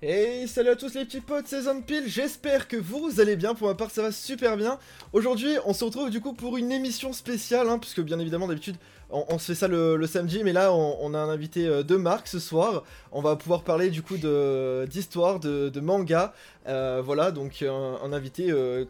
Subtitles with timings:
[0.00, 3.66] Hey, salut à tous les petits potes, c'est Zompile, j'espère que vous allez bien, pour
[3.66, 4.78] ma part ça va super bien.
[5.12, 8.76] Aujourd'hui, on se retrouve du coup pour une émission spéciale, hein, puisque bien évidemment d'habitude
[9.10, 12.28] on, se fait ça le, samedi, mais là on, a un invité euh, de marque
[12.28, 12.84] ce soir.
[13.10, 14.18] On va pouvoir parler du coup
[14.86, 16.32] d'histoire, de, de, manga.
[16.68, 18.84] Euh, voilà, donc un, invité euh,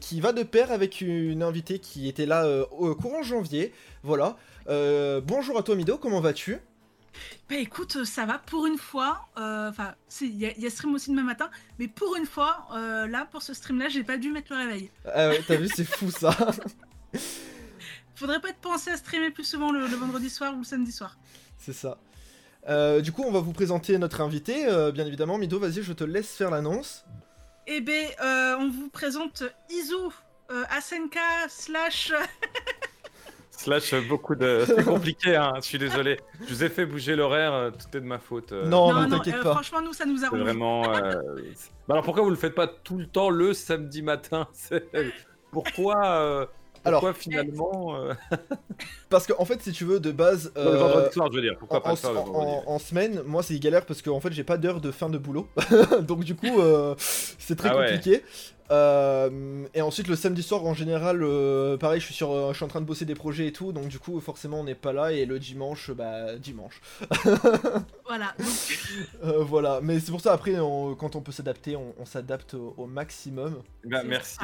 [0.00, 3.72] qui va de pair avec une invitée qui était là au courant janvier.
[4.04, 4.36] Voilà.
[4.68, 6.60] bonjour à toi Mido, comment vas-tu?
[7.48, 9.28] Bah écoute, euh, ça va pour une fois.
[9.38, 13.26] Euh, enfin, il y, a stream aussi demain matin, mais pour une fois, euh, là,
[13.30, 14.90] pour ce stream-là, j'ai pas dû mettre le réveil.
[15.12, 16.34] Ah ouais, t'as vu, c'est fou ça.
[18.14, 21.18] Faudrait pas être pensé à streamer plus souvent le, vendredi soir ou le samedi soir.
[21.58, 21.98] C'est ça.
[23.00, 24.66] du coup, on va vous présenter notre invité.
[24.92, 27.04] bien évidemment, Mido, vas-y, je te laisse faire l'annonce.
[27.66, 28.06] Eh ben,
[28.60, 29.94] on vous présente Izu,
[30.70, 32.12] Asenka slash.
[33.56, 34.64] Slash beaucoup de.
[34.66, 36.20] C'est compliqué, hein, je suis désolé.
[36.40, 38.52] Je vous ai fait bouger l'horaire, euh, tout est de ma faute.
[38.52, 38.66] Euh.
[38.66, 39.52] Non, non, t'inquiète euh, pas.
[39.52, 40.82] Franchement, nous, ça nous a Vraiment.
[40.82, 44.48] Bah alors pourquoi vous le faites pas tout le temps le samedi matin?
[45.52, 46.48] Pourquoi
[46.86, 47.96] alors, pourquoi finalement
[49.08, 50.52] Parce qu'en en fait, si tu veux, de base.
[50.56, 51.56] le vendredi soir, je veux dire.
[51.58, 54.58] Pourquoi en, pas ça en, semaine, moi, c'est galère parce qu'en en fait, j'ai pas
[54.58, 55.48] d'heure de fin de boulot.
[56.02, 56.60] Donc, du coup,
[56.98, 58.24] c'est très ah compliqué.
[58.70, 62.56] Euh, et ensuite le samedi soir en général, euh, pareil, je suis sur, euh, je
[62.56, 64.74] suis en train de bosser des projets et tout, donc du coup forcément on n'est
[64.74, 66.80] pas là et le dimanche, bah dimanche.
[68.06, 68.34] voilà.
[69.20, 73.62] voilà, mais c'est pour ça après quand on peut s'adapter, on, s'adapte au, maximum.
[73.84, 74.38] Bah, merci.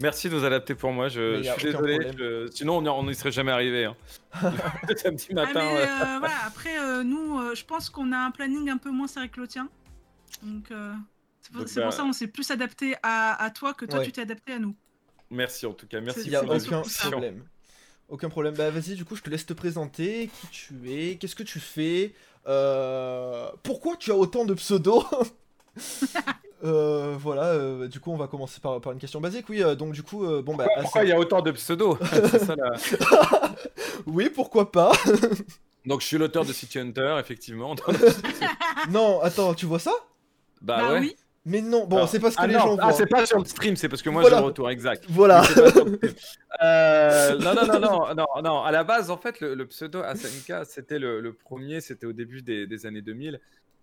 [0.00, 1.98] Merci de vous adapter pour moi, je, suis désolé,
[2.50, 3.84] sinon on n'y serait jamais arrivé.
[3.84, 3.96] Hein.
[4.88, 5.64] le samedi ah, matin.
[6.18, 9.48] voilà, après nous, je pense qu'on a un planning un peu moins serré que le
[9.48, 9.68] tien.
[10.42, 10.70] Donc
[11.66, 14.58] c'est pour, ça qu'on s'est plus adapté à, toi que toi tu t'es adapté à
[14.58, 14.74] nous.
[15.30, 16.22] Merci en tout cas, merci.
[16.24, 17.44] Il n'y a aucun problème.
[18.08, 18.54] Aucun problème.
[18.54, 21.58] Bah vas-y, du coup, je te laisse te présenter qui tu es, qu'est-ce que tu
[21.58, 22.14] fais,
[22.46, 23.50] euh...
[23.64, 25.04] pourquoi tu as autant de pseudos?
[26.64, 29.48] Euh, voilà, euh, du coup, on va commencer par, par une question basique.
[29.50, 30.66] Oui, euh, donc du coup, bon bah.
[30.80, 31.98] Pourquoi il y a autant de pseudos?
[32.00, 32.56] Ça,
[34.06, 34.92] Oui, pourquoi pas?
[35.84, 37.76] Donc, je suis l'auteur de City Hunter, effectivement.
[38.90, 39.92] non, attends, tu vois ça?
[40.60, 41.00] Bah, bah ouais.
[41.00, 41.16] Oui.
[41.48, 43.76] Mais non, bon, c'est parce que ah les gens ah, c'est pas sur le stream,
[43.76, 45.04] c'est parce que moi j'ai le retour, exact.
[45.08, 45.42] Voilà.
[46.62, 48.62] Euh, non, non, non, non, non, non.
[48.62, 52.86] À la base, en fait, le, pseudo SNK, c'était le, premier, c'était au début des,
[52.86, 53.38] années 2000.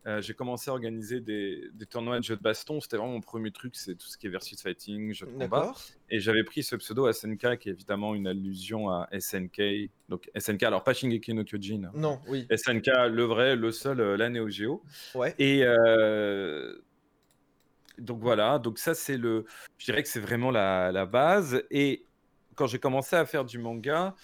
[0.08, 2.82] Euh, j'ai commencé à organiser des, tournois de jeux de baston.
[2.82, 5.72] C'était vraiment mon premier truc, c'est tout ce qui est versus fighting, jeux de combat.
[6.10, 9.62] Et j'avais pris ce pseudo SNK, qui est évidemment une allusion à SNK.
[10.10, 11.92] Donc SNK, alors pas Shingeki no Kyojin.
[11.94, 12.48] Non, oui.
[12.50, 14.82] SNK, le vrai, le seul, euh, la Neo Geo.
[15.14, 15.36] Ouais.
[15.38, 15.64] Et
[17.98, 19.46] donc voilà, donc ça c'est le,
[19.78, 21.64] je dirais que c'est vraiment la, base.
[21.72, 22.06] Et
[22.56, 24.16] quand j'ai commencé à faire du manga,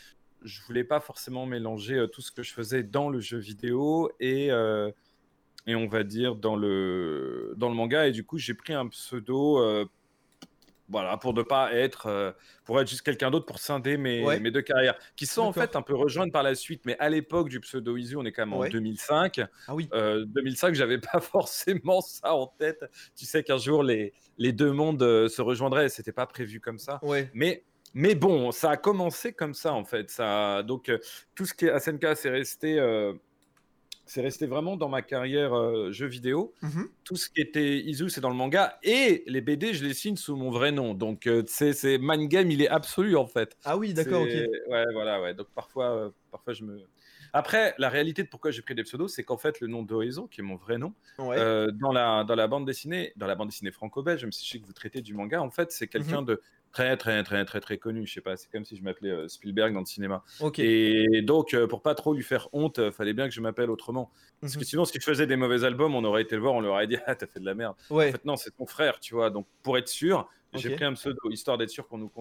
[0.43, 4.11] je voulais pas forcément mélanger euh, tout ce que je faisais dans le jeu vidéo
[4.19, 4.91] et euh,
[5.67, 8.07] et on va dire dans le dans le manga.
[8.07, 9.85] Et du coup, j'ai pris un pseudo euh,
[10.89, 12.31] voilà, pour ne pas être, euh,
[12.65, 15.75] pour être juste quelqu'un d'autre, pour scinder mes, mes deux carrières, qui sont en fait
[15.75, 16.81] un peu rejointes par la suite.
[16.85, 19.41] Mais à l'époque du pseudo Izu, on est quand même en 2005.
[19.67, 19.87] Ah oui.
[19.93, 22.83] Euh, 2005, j'avais pas forcément ça en tête.
[23.15, 26.79] Tu sais qu'un jour les, les deux mondes euh, se rejoindraient, c'était pas prévu comme
[26.79, 26.99] ça.
[27.03, 27.29] Ouais.
[27.33, 27.63] Mais
[27.95, 30.11] mais bon, ça a commencé comme ça en fait.
[30.11, 30.99] Ça, donc euh,
[31.33, 32.79] tout ce qui est SNK, c'est resté
[34.09, 36.51] c'est resté vraiment dans ma carrière euh, jeu vidéo.
[36.63, 38.79] Mmh Tout ce qui était Izu, c'est dans le manga.
[38.81, 40.95] Et les BD, je les signe sous mon vrai nom.
[40.95, 43.55] Donc, euh, c'est Man Game, il est absolu en fait.
[43.63, 44.29] Ah oui, d'accord, ok.
[44.29, 45.35] Ouais, voilà, ouais.
[45.35, 46.81] Donc, parfois, euh, parfois je me.
[47.33, 50.25] Après, la réalité de pourquoi j'ai pris des pseudos, c'est qu'en fait, le nom d'Horizon,
[50.25, 53.69] qui est mon vrai nom, dans, la, dans la bande dessinée, dans la bande dessinée
[53.69, 56.21] franco-belge, même si je sais que vous traitez du manga, en fait, c'est mmh quelqu'un
[56.23, 56.41] de
[56.71, 58.05] très très très très très connu.
[58.05, 60.23] Je sais pas, c'est comme si je m'appelais euh, Spielberg dans le cinéma.
[60.57, 63.69] Et donc euh, pour pas trop lui faire honte, euh, fallait bien que je m'appelle
[63.69, 64.11] autrement.
[64.41, 64.65] Parce que mhm.
[64.65, 66.87] sinon, si je faisais des mauvais albums, on aurait été le voir, on leur aurait
[66.87, 67.75] dit ah t'as fait de la merde.
[67.89, 68.09] Ouais.
[68.09, 69.29] En fait non, c'est ton frère, tu vois.
[69.29, 72.11] Donc pour être sûr, j'ai pris un pseudo histoire d'être sûr qu'on nous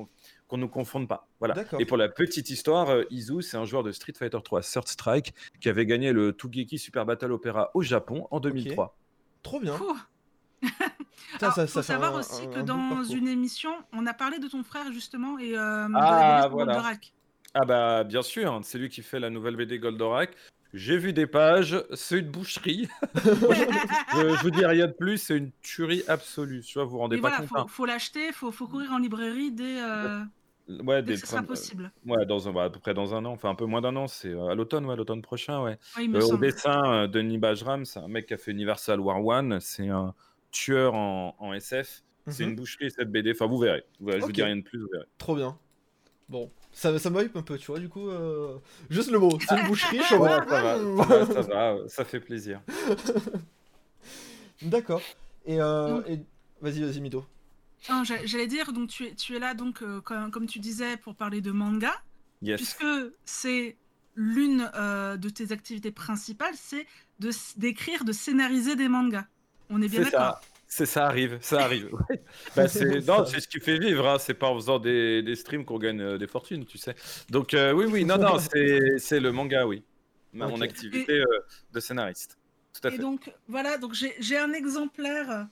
[0.46, 1.28] qu'on nous confonde pas.
[1.38, 1.54] Voilà.
[1.78, 5.34] Et pour la petite histoire, Izu, c'est un joueur de Street Fighter 3 Third Strike
[5.60, 8.96] qui avait gagné le Tugeki Super Battle Opera au Japon en 2003.
[9.42, 9.78] Trop bien.
[10.62, 15.38] Il faut savoir aussi que dans une émission, on a parlé de ton frère justement
[15.38, 17.12] et euh, ah, de Goldorak.
[17.54, 20.30] Ah bah bien sûr, c'est lui qui fait la nouvelle BD Goldorak.
[20.74, 22.88] J'ai vu des pages, c'est une boucherie.
[23.24, 26.60] je, vous dis rien de plus, c'est une tuerie absolue.
[26.60, 27.46] Tu vois, vous vous rendez pas compte.
[27.46, 27.66] Faut, hein.
[27.68, 29.80] faut l'acheter, faut, faut courir en librairie dès.
[29.80, 30.20] Euh...
[30.84, 31.90] Ouais, dès que ce sera possible.
[32.06, 33.96] Ouais, dans un, bah, à peu près dans un an, enfin un peu moins d'un
[33.96, 35.78] an, c'est euh, à l'automne, ouais, l'automne prochain, ouais.
[35.98, 39.88] Euh, au dessin, Denis Bajram, c'est un mec qui a fait Universal War One, c'est
[39.88, 40.14] un,
[40.50, 42.02] tueur en, SF.
[42.26, 42.50] C'est mhm.
[42.50, 43.32] une boucherie cette BD.
[43.32, 43.84] Enfin, vous verrez.
[44.00, 45.06] Je vous dis rien de plus, vous verrez.
[45.16, 45.58] Trop bien.
[46.28, 48.10] Bon, ça, ça m'hype un peu, tu vois, du coup.
[48.10, 48.58] Euh,
[48.90, 50.44] juste le mot, c'est une boucherie, ça va,
[51.26, 52.60] ça va, ça fait plaisir.
[54.62, 55.00] D'accord.
[55.46, 56.00] Et, euh,
[56.60, 57.24] vas-y, vas-y, Mido.
[58.04, 61.40] J'allais dire, donc tu es, tu es là, donc, euh, comme, tu disais, pour parler
[61.40, 61.94] de manga.
[62.42, 62.84] Puisque
[63.24, 63.76] c'est
[64.14, 66.86] l'une euh, de tes activités principales, c'est
[67.56, 69.26] d'écrire, de, scénariser des mangas.
[69.70, 71.90] On est bien d'accord c'est ça arrive, ça arrive.
[72.56, 74.06] bah, c'est non, c'est ce qui fait vivre.
[74.06, 74.18] Hein.
[74.18, 76.94] C'est pas en faisant des, des streams qu'on gagne euh, des fortunes, tu sais.
[77.30, 78.38] Donc oui, oui, non, non,
[78.98, 79.82] c'est le manga, oui.
[80.34, 81.22] Mon activité
[81.72, 82.36] de scénariste.
[82.74, 82.96] Tout à fait.
[82.96, 85.48] Et donc voilà, donc j'ai un exemplaire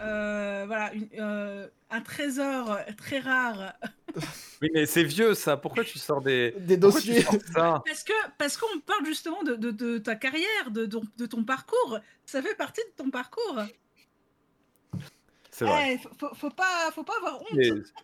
[0.00, 3.74] euh, voilà, euh, un trésor très rare.
[4.62, 5.56] oui, mais c'est vieux ça.
[5.56, 10.16] Pourquoi tu sors des, des dossiers Parce que parce qu'on parle justement de, de, ta
[10.16, 11.98] carrière, de, de, ton parcours.
[12.24, 13.62] Ça fait partie de ton parcours.
[15.56, 15.94] C'est vrai.
[15.94, 15.98] Eh,
[16.34, 17.58] faut, pas, faut pas avoir honte.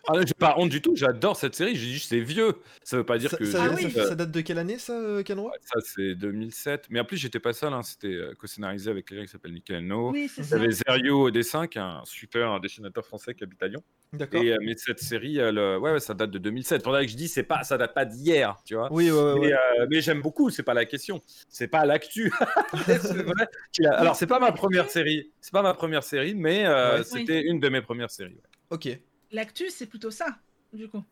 [0.09, 2.55] Ah, j'ai pas honte du tout, j'adore cette série, j'ai dit c'est vieux.
[2.83, 3.45] Ça veut pas dire que.
[3.45, 3.69] Ça,
[4.07, 6.87] ça, date de quelle année ça, euh, Ça c'est 2007.
[6.89, 7.83] Mais en plus j'étais pas seul, hein.
[7.83, 10.13] c'était euh, co-scénarisé avec quelqu'un qui s'appelle Nickel No.
[10.13, 13.63] Oui, Il y avait Zerio au dessin, qui est un super dessinateur français qui habite
[13.63, 13.83] à Lyon.
[14.15, 14.43] D'accord.
[14.43, 16.83] Et euh, mais cette série, elle, ouais, ça date de 2007.
[16.83, 18.91] Pour que je dis, c'est pas, ça date pas d'hier, tu vois.
[18.91, 19.53] Oui, ouais, mais,
[19.91, 20.49] mais j'aime beaucoup.
[20.49, 21.21] C'est pas la question.
[21.51, 22.33] C'est pas l'actu.
[23.85, 25.31] Alors c'est pas ma première série.
[25.43, 26.65] C'est pas ma première série, mais
[27.05, 28.41] c'était une de mes premières séries.
[28.71, 28.89] Ok.
[29.31, 30.39] L'actu, c'est plutôt ça,
[30.73, 31.03] du coup.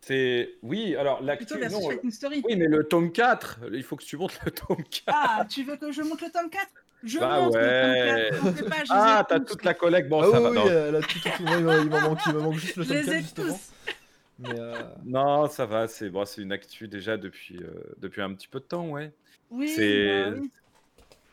[0.00, 2.10] C'est oui, alors l'actu non.
[2.10, 2.42] Story.
[2.44, 5.02] Oui, mais le tome 4, il faut que tu montres le tome 4.
[5.08, 6.66] Ah, tu veux que je montre le tome 4
[7.02, 8.30] Je bah montre ouais.
[8.30, 8.68] le tome 4.
[8.68, 10.08] Pas, ah, t'as toute la collecte.
[10.08, 10.64] Bon, ah, ça oui, va.
[10.64, 13.60] Oui, euh, tout, tout, il m'en manque, il manque juste le tome 4 justement.
[14.38, 14.82] Mais euh...
[15.04, 15.88] Non, ça va.
[15.88, 19.12] C'est bon, c'est une actu déjà depuis euh, depuis un petit peu de temps, ouais.
[19.50, 19.68] Oui.
[19.68, 20.50] C'est bah oui.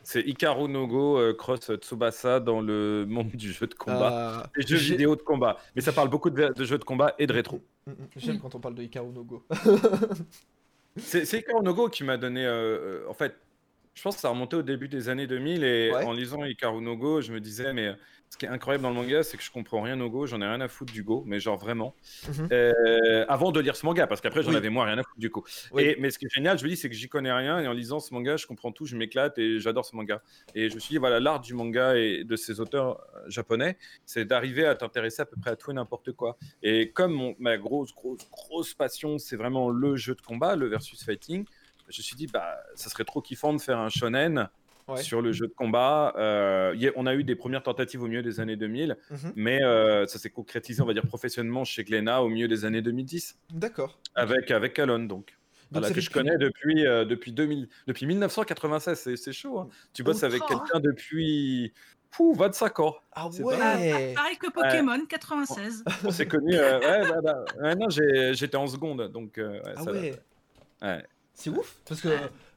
[0.05, 4.47] C'est Hikaru Nogo euh, Cross Tsubasa dans le monde du jeu de combat.
[4.55, 5.57] Euh, jeux vidéo de combat.
[5.75, 7.59] Mais ça parle beaucoup de, jeux de combat et de rétro.
[7.87, 8.07] Mm, mm, mm.
[8.17, 9.43] J'aime quand on parle de Hikaru Nogo.
[10.97, 12.45] c'est Hikaru Nogo qui m'a donné.
[12.45, 13.35] Euh, en fait,
[13.95, 16.83] je pense que ça a remonté au début des années 2000 et en lisant Hikaru
[16.83, 17.95] Nogo, je me disais, mais
[18.29, 20.41] ce qui est incroyable dans le manga, c'est que je comprends rien au Go, j'en
[20.41, 21.95] ai rien à foutre du Go, mais genre vraiment.
[22.27, 22.49] Mhm.
[22.51, 25.29] Euh, avant de lire ce manga, parce qu'après j'en avais moins rien à foutre du
[25.29, 25.45] Go.
[25.77, 27.67] Et, mais ce qui est génial, je me dis, c'est que j'y connais rien, et
[27.67, 30.21] en lisant ce manga, je comprends tout, je m'éclate et j'adore ce manga.
[30.53, 33.77] Et je me suis dit, voilà, l'art du manga et de ces auteurs euh, japonais,
[34.05, 36.37] c'est d'arriver à t'intéresser à peu près à tout et n'importe quoi.
[36.61, 41.03] Et comme ma grosse, grosse, grosse passion, c'est vraiment le jeu de combat, le versus
[41.03, 41.45] fighting,
[41.89, 44.49] je me suis dit, bah, ça serait trop kiffant de faire un shonen
[44.97, 46.13] sur le jeu de combat.
[46.17, 49.33] Euh, on a eu des premières tentatives au milieu des années 2000, mhm.
[49.35, 52.81] mais euh, ça s'est concrétisé, on va dire, professionnellement chez Glénat au milieu des années
[52.81, 53.37] 2010.
[53.53, 53.99] D'accord.
[54.15, 55.35] Avec, avec Calonne, donc.
[55.71, 59.59] donc que je connais depuis, euh, depuis, 2000, depuis 1996, c'est chaud.
[59.59, 59.69] Hein.
[59.93, 61.73] Tu bosses avec quelqu'un depuis
[62.19, 62.95] 25 ans.
[63.11, 65.83] Ah ouais Pareil que Pokémon, 96.
[66.05, 66.55] On s'est connus.
[66.55, 69.39] ouais, bah, bah, non, j'étais en seconde, donc.
[69.39, 71.03] ah ouais.
[71.35, 72.09] C'est ouf, parce que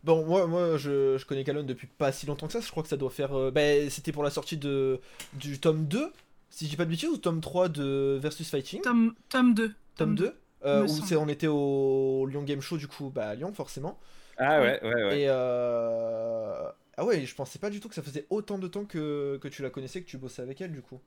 [0.04, 2.60] Bon, moi, moi je, je connais Calonne depuis pas si longtemps que ça.
[2.60, 3.36] Je crois que ça doit faire.
[3.36, 5.00] Euh, bah, c'était pour la sortie de,
[5.34, 6.12] du tome 2,
[6.50, 8.80] si je dis pas de bêtises, ou tome 3 de Versus Fighting?
[8.80, 9.75] Tome, tome 2.
[9.96, 10.34] Tome 2
[10.64, 13.98] euh, où on était au Lyon Game Show, du coup, bah, à Lyon, forcément.
[14.38, 15.20] Ah ouais, ouais, ouais.
[15.20, 16.69] Et euh...
[16.96, 19.48] Ah ouais, je pensais pas du tout que ça faisait autant de temps que, que
[19.48, 21.00] tu la connaissais, que tu bossais avec elle, du coup.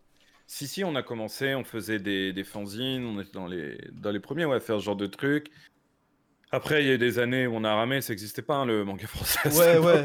[0.47, 4.11] Si, si, on a commencé, on faisait des, des fanzines, on était dans les, dans
[4.11, 5.49] les premiers ouais, à faire ce genre de trucs.
[6.53, 8.65] Après, il y a eu des années où on a ramé, ça n'existait pas, hein,
[8.65, 9.47] le manga français.
[9.57, 10.03] Ouais, ouais.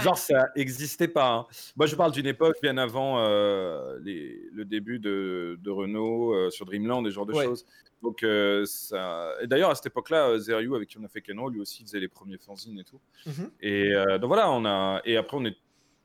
[0.00, 1.32] Genre, ça n'existait pas.
[1.32, 1.46] Hein.
[1.76, 6.50] Moi, je parle d'une époque bien avant euh, les, le début de, de Renault euh,
[6.50, 7.66] sur Dreamland, des genres de choses.
[8.00, 9.32] Donc, euh, ça...
[9.42, 11.98] Et d'ailleurs, à cette époque-là, Zeriou, avec qui on a fait Keno, lui aussi faisait
[11.98, 13.00] les premiers fanzines et tout.
[13.26, 13.50] Mhm.
[13.60, 15.00] Et donc voilà, on a.
[15.04, 15.56] Et après, on est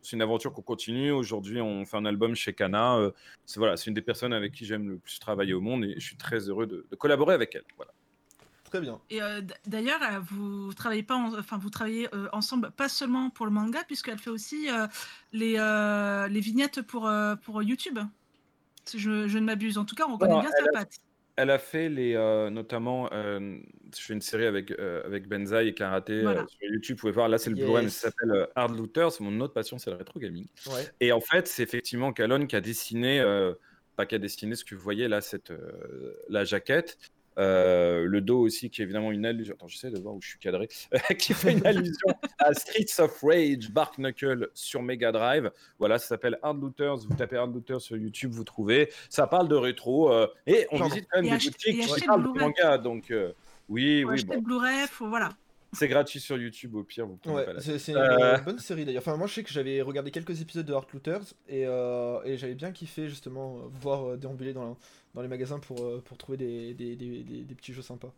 [0.03, 1.11] c'est une aventure qu'on continue.
[1.11, 3.11] Aujourd'hui, on fait un album chez Kana.
[3.45, 5.93] c'est voilà, c'est une des personnes avec qui j'aime le plus travailler au monde et
[5.93, 7.65] je suis très heureux de, de collaborer avec elle.
[7.77, 7.91] Voilà.
[8.71, 9.01] Très bien.
[9.09, 13.45] Et euh, d'ailleurs, euh, vous travaillez pas, enfin vous travaillez euh, ensemble, pas seulement pour
[13.45, 14.69] le manga, puisqu'elle fait aussi
[15.33, 15.57] les,
[16.29, 17.11] les vignettes pour
[17.43, 17.99] pour YouTube.
[18.85, 20.95] Si je, je ne m'abuse, en tout cas, on connaît bien sa patte.
[21.35, 22.13] Elle a fait les,
[22.49, 23.59] notamment, je
[23.93, 26.95] fais une série avec avec Benzaï et Karaté sur YouTube.
[26.95, 29.09] Vous pouvez voir, là c'est le Blu-ray, ça s'appelle Hard Looter.
[29.11, 30.47] C'est mon autre passion, c'est le rétro gaming.
[31.01, 33.21] Et en fait, c'est effectivement Calonne qui a dessiné,
[33.97, 35.51] pas qui a dessiné ce que vous voyez là, cette
[36.29, 36.97] la jaquette.
[37.37, 39.55] Euh, le dos aussi, qui est évidemment une allusion.
[39.55, 40.67] Attends, j'essaie de voir où je suis cadré.
[41.17, 42.07] qui fait une allusion
[42.39, 45.51] à Streets of Rage, Bark Knuckle sur Mega Drive.
[45.79, 46.97] Voilà, ça s'appelle Hard Looters.
[46.97, 48.89] Vous tapez Hard Looters sur YouTube, vous trouvez.
[49.09, 50.11] Ça parle de rétro.
[50.11, 52.77] Euh, et on visite quand même des boutiques qui parlent de manga.
[52.77, 53.31] Donc, euh,
[53.69, 54.23] oui, oui.
[54.25, 54.39] Bon.
[54.39, 55.29] Blu-ray, voilà.
[55.73, 57.07] C'est gratuit sur YouTube au pire.
[57.07, 58.37] Vous ouais, c'est une euh.
[58.39, 59.01] bonne série d'ailleurs.
[59.01, 62.37] Enfin, moi je sais que j'avais regardé quelques épisodes de Heart Looters et, euh, et
[62.37, 64.77] j'avais bien kiffé justement voir euh, déambuler dans,
[65.13, 68.13] dans les magasins pour, pour trouver des, des, des, des, petits jeux sympas.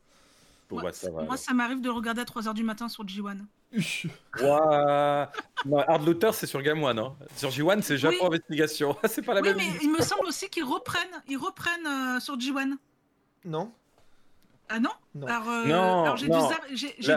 [0.72, 3.38] moi, ça, moi ça m'arrive de regarder à 3h du matin sur G1.
[5.88, 7.00] Hard Looter, c'est sur Game One.
[7.00, 7.16] Hein.
[7.36, 8.96] Sur G1, c'est Japon Investigation.
[9.08, 9.58] c'est pas la oui, même.
[9.58, 12.78] mais il me semble aussi qu'ils reprennent, ils reprennent euh, sur G1.
[13.46, 13.72] Non.
[14.70, 15.28] Ah non, non.
[15.28, 16.40] Alors, euh, non, alors j'ai dû, dû
[16.78, 17.10] sur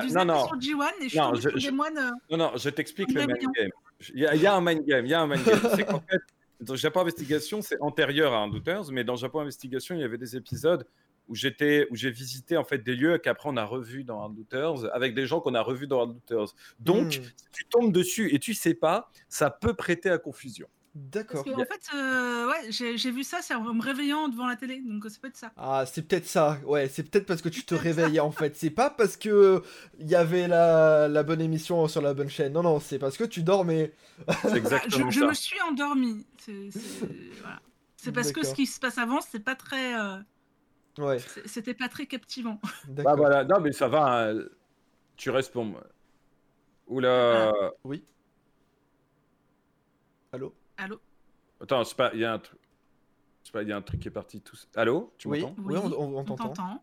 [0.58, 1.98] G1 et je suis sur Game One.
[1.98, 3.70] Euh, non, non, je t'explique le mind game.
[4.14, 5.06] Il y, a, il y, a un mind game.
[5.06, 5.58] Il y a un mind game.
[5.74, 6.20] c'est qu'en fait,
[6.60, 10.36] dans Japon Investigation, c'est antérieur à Undooters, mais dans Japon Investigation, il y avait des
[10.36, 10.86] épisodes
[11.28, 14.94] où j'étais, où j'ai visité en fait des lieux qu'après on a revus dans Undooters
[14.94, 16.54] avec des gens qu'on a revus dans Undooters.
[16.78, 17.10] Donc, hmm.
[17.10, 20.68] si tu tombes dessus et tu sais pas, ça peut prêter à confusion.
[20.96, 21.44] D'accord.
[21.46, 25.04] En fait, euh, ouais, j'ai vu ça, c'est en me réveillant devant la télé, donc
[25.10, 25.52] c'est peut-être ça.
[25.58, 28.56] Ah, c'est peut-être ça, ouais, c'est peut-être parce que tu te réveillais en fait.
[28.56, 29.62] C'est pas parce que
[29.98, 32.54] il y avait la, la, bonne émission sur la bonne chaîne.
[32.54, 33.92] Non, non, c'est parce que tu dormais.
[34.40, 36.24] C'est exactement je, je, me suis endormi.
[36.38, 36.70] C'est
[37.42, 37.60] voilà.
[38.14, 40.00] parce que ce qui se passe avant, c'est pas très.
[40.00, 40.16] Euh,
[40.96, 41.18] ouais.
[41.44, 42.58] C'était pas très captivant.
[42.88, 44.30] Bah voilà, non, mais ça va.
[44.30, 44.44] Hein.
[45.18, 45.84] Tu restes pour moi.
[46.86, 47.52] Oula.
[47.84, 48.02] Oui.
[50.76, 51.00] Allô
[51.60, 52.10] Attends, c'est pas.
[52.14, 52.58] Il y a un truc.
[53.52, 54.56] pas, il y a un truc qui est parti tout.
[54.74, 56.82] Allô Tu oui, m'entends Oui, on, t'entend.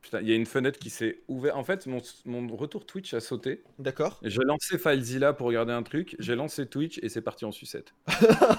[0.00, 1.56] Putain, il y a une fenêtre qui s'est ouverte.
[1.56, 3.64] En fait, mon, mon, retour Twitch a sauté.
[3.78, 4.20] D'accord.
[4.22, 6.16] J'ai lancé FileZilla pour regarder un truc.
[6.18, 7.92] J'ai lancé Twitch et c'est parti en sucette.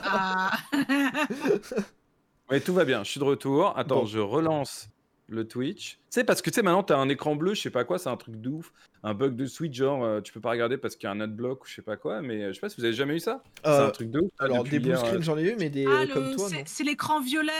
[0.04, 0.52] ah.
[2.52, 3.04] Mais tout va bien.
[3.04, 3.78] Je suis de retour.
[3.78, 4.90] Attends, je relance
[5.28, 5.92] le Twitch.
[5.94, 7.84] Tu sais, parce que tu sais, maintenant, tu as un écran bleu, je sais pas
[7.84, 8.72] quoi, c'est un truc de ouf.
[9.04, 11.20] Un bug de Switch, genre, euh, tu peux pas regarder parce qu'il y a un
[11.20, 13.16] adblock ou je sais pas quoi, mais euh, je sais pas si vous avez jamais
[13.16, 13.44] eu ça.
[13.64, 14.32] c'est un euh, truc de ouf.
[14.40, 17.52] Alors, des blue screens, j'en ai eu, mais des ah, comme toi, C'est l'écran violet.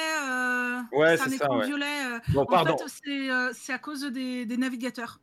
[0.92, 1.48] Ouais, c'est ça.
[1.66, 2.20] violet.
[2.30, 2.74] Bon, pardon.
[2.74, 5.20] En fait, c'est à cause des, des, navigateurs.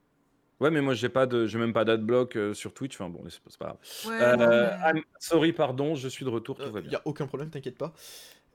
[0.60, 2.94] Ouais, mais moi, j'ai pas de, j'ai même pas d'adblock sur Twitch.
[2.94, 4.94] Enfin, bon, c'est pas grave.
[4.94, 6.90] Ouais, sorry, pardon, je suis de retour, tout va bien.
[6.90, 7.92] Y a aucun problème, t'inquiète pas.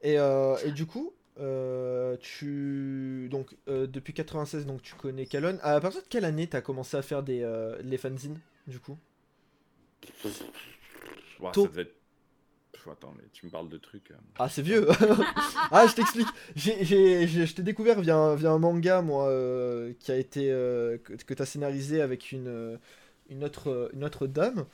[0.02, 5.58] Et, et du coup, euh, tu donc euh, depuis 96 donc tu connais Calonne.
[5.62, 8.98] À partir de quelle année t'as commencé à faire des euh, les fanzines du coup?
[11.40, 11.94] Ouais, ça devait être...
[12.90, 14.10] Attends mais tu me parles de trucs.
[14.38, 14.88] Ah c'est vieux.
[15.70, 16.26] ah je t'explique.
[16.56, 19.30] je t'ai découvert via via un manga moi
[19.98, 22.78] qui a été que, que t'as scénarisé avec une
[23.30, 24.66] une autre une autre dame.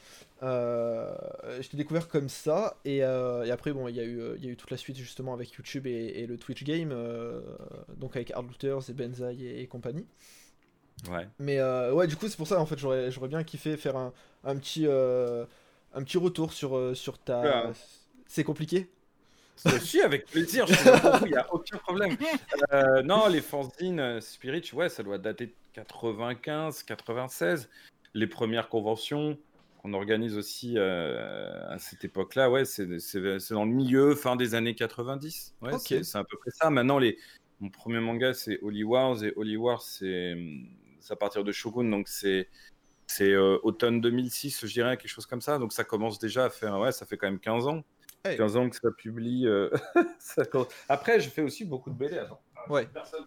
[0.43, 1.15] Euh,
[1.61, 4.45] je t'ai découvert comme ça, et, euh, et après, bon, il y, a eu, il
[4.45, 7.41] y a eu toute la suite justement avec YouTube et, le Twitch Game, euh,
[7.97, 10.07] donc avec Hard Looters et Benzaï et, compagnie.
[11.11, 11.27] Ouais.
[11.39, 14.13] Mais ouais, du coup, c'est pour ça, en fait, j'aurais bien kiffé faire un,
[14.45, 17.73] un petit, un petit retour sur, sur ta.
[18.27, 18.91] C'est compliqué?
[19.81, 20.67] Si, avec plaisir,
[21.25, 22.15] il n'y a aucun problème.
[23.05, 27.71] non, les fanzines Spirit, ouais, ça doit dater de 95, 96.
[28.17, 29.39] Les premières conventions,
[29.85, 34.75] on organise aussi euh, à cette époque-là, ouais, c'est dans le milieu, fin des années
[34.75, 35.55] 90.
[35.61, 36.71] Ouais, c'est à peu près ça.
[36.71, 37.19] Maintenant, les,
[37.61, 40.35] mon premier manga, c'est Holy Wars, et Holy Wars, c'est
[41.11, 42.49] à partir de Shogun, donc c'est
[43.07, 45.59] c'est euh, automne 2006, je dirais, quelque chose comme ça.
[45.59, 47.85] Donc ça commence déjà à faire, ouais, ça fait quand même 15 ans.
[48.25, 49.47] 15 ans que ça publie.
[49.47, 49.71] Euh,
[50.89, 52.19] Après, je fais aussi beaucoup de BD.
[52.19, 52.41] Attends.
[52.69, 52.89] Ouais.
[52.93, 53.25] Personne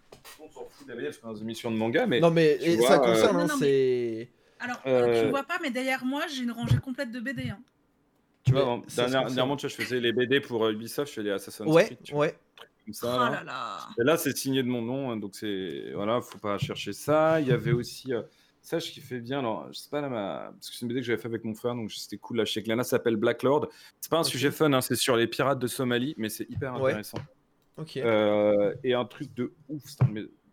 [0.51, 2.19] s'en fout des BD parce qu'on a des émissions de manga, mais.
[2.19, 4.29] Non, mais ça concerne, hein, c'est.
[4.59, 7.49] Alors, euh, tu vois pas, mais derrière moi, j'ai une rangée complète de BD.
[7.49, 7.59] Hein.
[8.43, 11.31] Tu vois, dernièrement, tu vois, je faisais les BD pour euh, Ubisoft, je fais les
[11.31, 11.97] Assassin's Creed.
[12.13, 12.37] Ouais,
[12.85, 13.43] Comme ça, oh là.
[13.43, 13.79] Là.
[13.99, 17.39] Et là, c'est signé de mon nom, hein, donc c'est voilà, faut pas chercher ça.
[17.39, 18.21] Il y avait aussi euh,
[18.61, 19.39] ça, je kiffais bien.
[19.39, 20.51] Alors, je sais pas là, ma...
[20.53, 22.37] parce que c'est une BD que j'avais fait avec mon frère, donc c'était cool.
[22.37, 23.69] Là, je sais que Lana s'appelle Black Lord.
[24.01, 26.73] C'est pas un sujet fun, hein, c'est sur les pirates de Somalie, mais c'est hyper
[26.73, 27.19] intéressant.
[27.77, 27.95] Ok.
[27.95, 30.07] et un truc de ouf, c'est un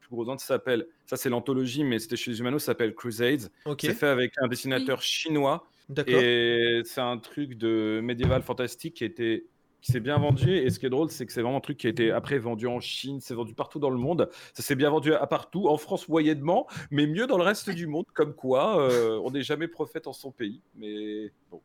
[0.07, 3.51] plus gros s'appelle, ça c'est l'anthologie, mais c'était chez les Humanos, ça s'appelle Crusades.
[3.79, 5.67] C'est fait avec un dessinateur chinois.
[6.07, 9.45] Et c'est un truc de médiéval fantastique qui était
[9.83, 10.57] qui s'est bien vendu.
[10.57, 12.39] Et ce qui est drôle, c'est que c'est vraiment un truc qui a été après
[12.39, 14.29] vendu en Chine, c'est vendu partout dans le monde.
[14.53, 17.87] Ça s'est bien vendu à partout, en France moyennement, mais mieux dans le reste du
[17.87, 18.07] monde.
[18.13, 20.61] Comme quoi, euh, on n'est jamais prophète en son pays.
[20.75, 21.63] Mais bon.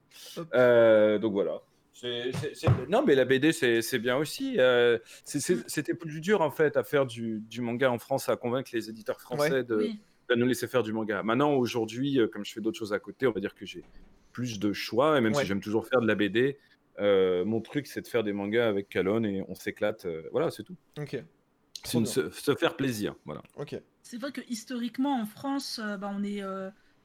[0.53, 1.61] Euh, donc voilà.
[2.89, 4.55] Non, mais la BD, c'est bien aussi.
[4.59, 8.89] Euh, c'était plus dur, en fait, à faire du, manga en France, à convaincre les
[8.89, 9.89] éditeurs français de,
[10.35, 11.23] nous laisser faire du manga.
[11.23, 13.83] Maintenant, aujourd'hui, euh, comme je fais d'autres choses à côté, on va dire que j'ai
[14.31, 16.57] plus de choix, et même si j'aime toujours faire de la BD,
[16.99, 20.07] euh, mon truc, c'est de faire des mangas avec Calonne et on s'éclate.
[20.31, 20.75] voilà, c'est tout.
[20.97, 21.21] Ok.
[21.83, 23.15] C'est se, se, faire plaisir.
[23.25, 23.41] Voilà.
[23.55, 23.75] Ok.
[24.03, 26.41] C'est vrai que historiquement, en France, bah, on est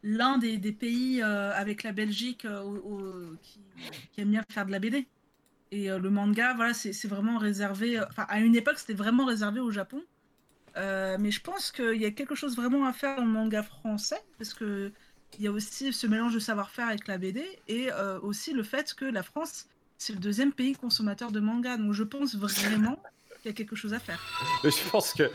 [0.07, 5.07] l'un des, pays euh, avec la Belgique euh, qui, aime bien faire de la BD.
[5.73, 8.01] Et euh, le manga, voilà, c'est vraiment réservé.
[8.01, 10.01] Enfin, à une époque, c'était vraiment réservé au Japon.
[10.77, 14.23] mais je pense qu'il y a quelque chose vraiment à faire dans le manga français,
[14.39, 14.93] parce que
[15.39, 17.91] il y a aussi ce mélange de savoir-faire avec la BD, et
[18.23, 19.67] aussi le fait que la France,
[19.99, 21.77] c'est le deuxième pays consommateur de manga.
[21.77, 23.03] Donc je pense vraiment
[23.43, 24.21] qu'il y a quelque chose à faire.
[24.63, 25.29] je pense que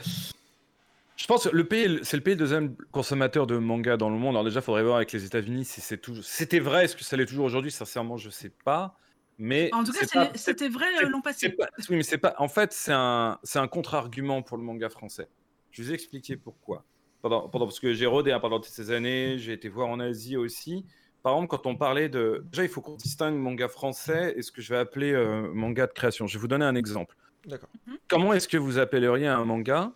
[1.22, 4.32] Je pense que le pays, c'est le pays deuxième consommateur de manga dans le monde.
[4.32, 7.04] Alors déjà, il faudrait voir avec les États-Unis si c'est toujours, c'était vrai, est-ce que
[7.04, 7.70] ça l'est toujours aujourd'hui?
[7.70, 8.98] Sincèrement, je sais pas.
[9.38, 11.56] Mais en tout cas, c'était vrai euh, l'an passé.
[11.90, 12.34] oui, mais c'est pas.
[12.40, 15.28] En fait, c'est un, c'est un contre-argument pour le manga français.
[15.70, 16.86] Je vous expliquer pourquoi.
[17.22, 20.00] Pendant, pendant parce que j'ai rodé hein, pendant toutes ces années, j'ai été voir en
[20.00, 20.88] Asie aussi.
[21.22, 24.52] Par exemple, quand on parlait de, déjà, il faut qu'on distingue manga français et ce
[24.52, 26.26] que je vais appeler euh, manga de création.
[26.26, 27.16] Je vais vous donner un exemple.
[27.46, 27.70] D'accord.
[27.86, 27.98] Mhm.
[28.08, 29.94] Comment est-ce que vous appelleriez un manga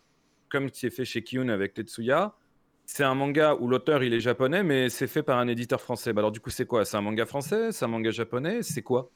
[0.55, 2.33] comme qui est fait chez Kiyun avec Tetsuya,
[2.85, 6.13] c'est un manga où l'auteur il est japonais, mais c'est fait par un éditeur français.
[6.13, 6.85] Bah alors du coup, c'est quoi?
[6.85, 7.74] C'est un manga français?
[7.74, 8.63] C'est un manga japonais?
[8.63, 9.12] C'est quoi?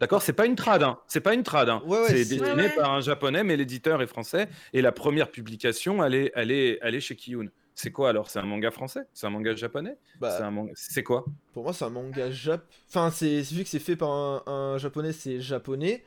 [0.00, 0.98] D'accord, c'est pas une trad, hein.
[1.06, 1.68] c'est pas une trad.
[1.68, 1.80] Hein.
[2.08, 4.48] c'est dessiné par un japonais, mais l'éditeur est français.
[4.72, 7.46] Et la première publication, elle est, elle est, elle est chez Kiyun.
[7.76, 8.30] C'est quoi alors?
[8.30, 9.02] C'est un manga français?
[9.12, 9.96] C'est un manga japonais?
[10.18, 10.36] Bah,
[10.74, 11.24] C'est quoi?
[11.52, 12.64] Pour moi, c'est un manga jap.
[12.88, 14.10] Enfin, c'est vu que c'est fait par
[14.48, 16.02] un japonais, c'est japonais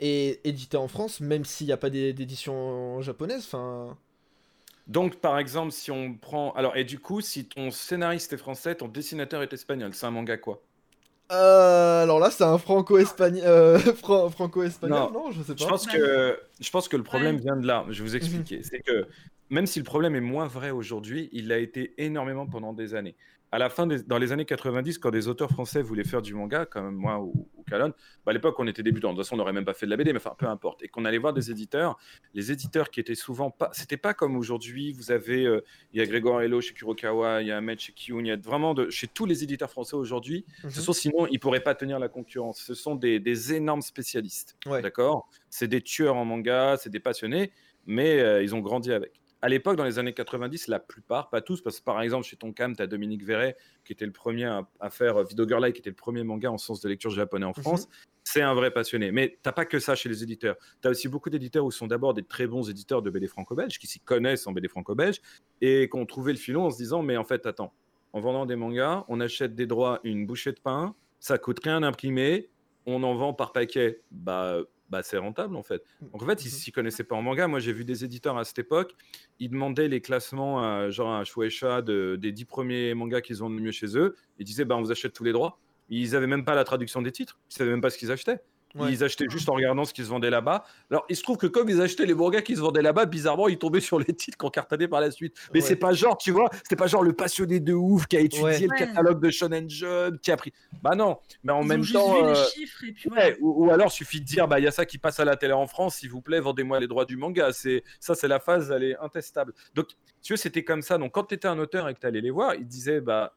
[0.00, 3.44] et édité en France, même s'il n'y a pas d'édition japonaise.
[3.46, 3.96] Enfin.
[4.86, 6.52] Donc, par exemple, si on prend.
[6.52, 10.10] Alors, et du coup, si ton scénariste est français, ton dessinateur est espagnol, c'est un
[10.10, 10.62] manga quoi?
[11.32, 13.42] Euh, alors là, c'est un franco-espagnol.
[13.44, 13.78] Euh,
[14.30, 15.32] franco-espagnol, non.
[15.32, 15.64] je sais pas.
[15.64, 17.84] Je pense que, je pense que le problème vient de là.
[17.88, 18.62] Je vais vous expliquer.
[18.62, 19.08] C'est que
[19.50, 23.16] même si le problème est moins vrai aujourd'hui, il l'a été énormément pendant des années
[23.52, 26.66] à la fin, dans les années 90, quand des auteurs français voulaient faire du manga,
[26.66, 27.86] comme moi ou, ou bah,
[28.26, 29.10] à l'époque, on était débutants.
[29.10, 30.82] De toute façon, on n'aurait même pas fait de la BD, mais enfin, peu importe.
[30.82, 31.96] Et qu'on allait voir des éditeurs,
[32.34, 33.70] les éditeurs qui étaient souvent pas.
[33.72, 35.46] C'était pas comme aujourd'hui, vous avez.
[35.46, 38.28] Euh, il y a Grégoire Hello chez Kurokawa, il y a Ahmed chez Kiyun, il
[38.28, 38.90] y a vraiment de.
[38.90, 40.72] Chez tous les éditeurs français aujourd'hui, ce mhm.
[40.72, 42.60] sont sinon, ils ne pourraient pas tenir la concurrence.
[42.60, 44.56] Ce sont des, énormes spécialistes.
[44.66, 45.28] D'accord?
[45.50, 47.52] C'est des tueurs en manga, c'est des passionnés,
[47.86, 49.12] mais euh, ils ont grandi avec
[49.46, 52.34] à l'époque, dans les années 90, la plupart, pas tous, parce que par exemple, chez
[52.34, 54.44] Tonkam, tu as Dominique Verret, qui était le premier
[54.80, 57.52] à, faire Video Girl qui était le premier manga en sens de lecture japonais en
[57.56, 57.62] mhm.
[57.62, 57.88] France.
[58.24, 59.12] C'est un vrai passionné.
[59.12, 60.56] Mais t'as pas que ça chez les éditeurs.
[60.82, 63.78] Tu as aussi beaucoup d'éditeurs où sont d'abord des très bons éditeurs de BD franco-belge,
[63.78, 65.20] qui s'y connaissent en BD franco-belge,
[65.60, 67.72] et qui ont trouvé le filon en se disant, mais en fait, attends,
[68.14, 71.82] en vendant des mangas, on achète des droits une bouchée de pain, ça coûte rien
[71.82, 72.50] d'imprimer,
[72.84, 74.02] on en vend par paquet.
[74.10, 74.58] Bah,
[74.90, 75.82] bah, c'est rentable en fait.
[76.00, 76.08] Mmh.
[76.12, 77.48] Donc en fait, ils ne mmh s'y connaissaient pas en manga.
[77.48, 78.94] Moi, j'ai vu des éditeurs à cette époque,
[79.38, 83.60] ils demandaient les classements, genre à Shueisha, de, des 10 premiers mangas qu'ils ont le
[83.60, 84.16] mieux chez eux.
[84.38, 85.58] Ils disaient, bah, on vous achète tous les droits.
[85.88, 88.10] Ils n'avaient même pas la traduction des titres, ils ne savaient même pas ce qu'ils
[88.10, 88.40] achetaient.
[88.74, 90.64] Ils achetaient juste en regardant ce qui se vendait là-bas.
[90.90, 93.48] Alors, il se trouve que comme ils achetaient les mangas qui se vendaient là-bas, bizarrement,
[93.48, 95.34] ils tombaient sur les titres qu'on cartonnait par la suite.
[95.54, 98.20] Mais c'est pas genre, tu vois, c'était pas genre le passionné de ouf qui a
[98.20, 100.52] étudié le catalogue de Shonen Jump, qui a pris.
[100.82, 102.26] Bah non, mais en même temps.
[102.26, 102.34] Euh...
[102.34, 103.06] et puis
[103.40, 105.52] ou, alors, suffit de dire, bah il y a ça qui passe à la télé
[105.52, 107.52] en France, s'il vous plaît, vendez-moi les droits du manga.
[107.52, 109.54] C'est ça, c'est la phase, elle est intestable.
[109.74, 109.88] Donc,
[110.22, 110.98] tu vois, c'était comme ça.
[110.98, 113.34] Donc, quand tu étais un auteur et que tu allais les voir, ils disaient, bah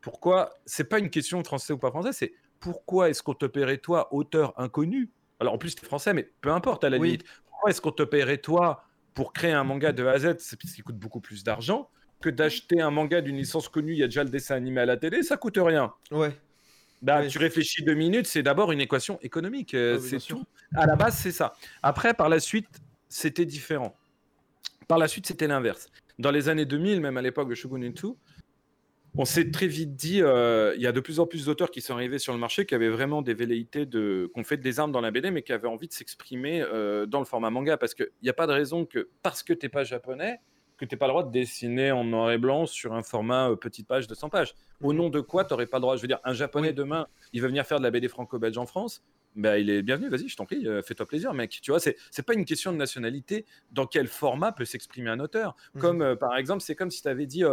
[0.00, 3.78] pourquoi C'est pas une question français ou pas français, c'est pourquoi est-ce qu'on te paierait
[3.78, 7.24] toi, auteur inconnu, alors en plus, c'est français, mais peu importe à la limite.
[7.48, 10.36] Pourquoi est-ce qu'on te paierait toi pour créer un manga de A à Z?
[10.38, 11.90] C'est parce qu'il coûte beaucoup plus d'argent
[12.20, 13.92] que d'acheter un manga d'une licence connue.
[13.92, 15.92] Il y a déjà le dessin animé à la télé, ça coûte rien.
[16.10, 16.36] Ouais.
[17.02, 19.74] Bah, Tu réfléchis deux minutes, c'est d'abord une équation économique.
[19.74, 20.44] Euh, c'est tout.
[20.74, 21.52] À la base, c'est ça.
[21.82, 22.68] Après, par la suite,
[23.08, 23.94] c'était différent.
[24.88, 25.88] Par la suite, c'était l'inverse.
[26.18, 27.92] Dans les années 2000, même à l'époque de Shogun 2,
[29.18, 31.80] on s'est très vite dit, euh, il y a de plus en plus d'auteurs qui
[31.80, 34.92] sont arrivés sur le marché qui avaient vraiment des velléités de, qu'on fait des armes
[34.92, 37.94] dans la BD, mais qui avaient envie de s'exprimer euh, dans le format manga, parce
[37.94, 40.40] qu'il n'y a pas de raison que parce que tu n'es pas japonais,
[40.76, 43.50] que tu n'aies pas le droit de dessiner en noir et blanc sur un format
[43.50, 44.54] euh, petite page de 100 pages.
[44.82, 45.96] Au nom de quoi tu n'aurais pas le droit?
[45.96, 48.66] Je veux dire, un japonais demain, il veut venir faire de la BD franco-belge en
[48.66, 49.02] France,
[49.34, 51.58] ben, il est bienvenu, vas-y, je t'en prie, fais-toi plaisir, mec.
[51.62, 55.20] Tu vois, c'est, c'est pas une question de nationalité, dans quel format peut s'exprimer un
[55.20, 55.56] auteur.
[55.74, 55.80] Mmh.
[55.80, 57.44] Comme, par exemple, c'est comme si tu avais dit,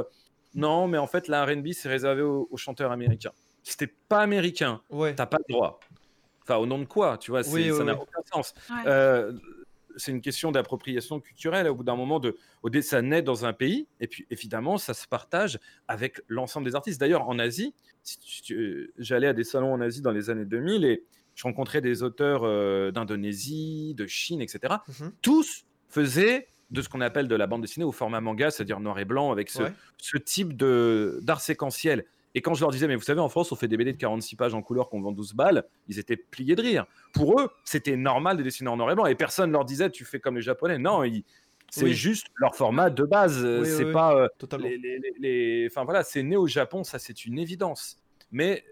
[0.55, 3.31] non, mais en fait, la RB, c'est réservé aux, chanteurs américains.
[3.63, 5.15] Si t'es pas américain, ouais.
[5.15, 5.79] t'as pas le droit.
[6.43, 8.53] Enfin, au nom de quoi Tu vois, ça n'a aucun sens.
[8.85, 9.31] Euh,
[9.95, 11.67] c'est une question d'appropriation culturelle.
[11.67, 12.35] Au bout d'un moment, de,
[12.81, 16.99] ça naît dans un pays, et puis évidemment, ça se partage avec l'ensemble des artistes.
[16.99, 17.73] D'ailleurs, en Asie,
[18.97, 21.03] j'allais à des salons en Asie dans les années 2000 et
[21.35, 24.75] je rencontrais des auteurs euh, d'Indonésie, de Chine, etc.
[24.99, 25.11] Mhm.
[25.21, 28.97] Tous faisaient de ce qu'on appelle de la bande dessinée au format manga, c'est-à-dire noir
[28.99, 29.63] et blanc, avec ce,
[29.97, 32.05] ce type d'art séquentiel.
[32.35, 33.97] Et quand je leur disais, mais vous savez, en France, on fait des BD de
[33.97, 36.85] 46 pages en couleur qu'on vend 12 balles, ils étaient pliés de rire.
[37.13, 39.05] Pour eux, c'était normal de dessiner en noir et blanc.
[39.05, 40.79] Et personne leur disait, tu fais comme les Japonais.
[40.79, 41.03] Non,
[41.69, 43.65] c'est juste leur format de base.
[43.65, 44.15] c'est pas.
[44.15, 44.27] Euh,
[45.19, 47.99] les, Enfin voilà, c'est né au Japon, ça c'est une évidence.
[48.31, 48.63] Mais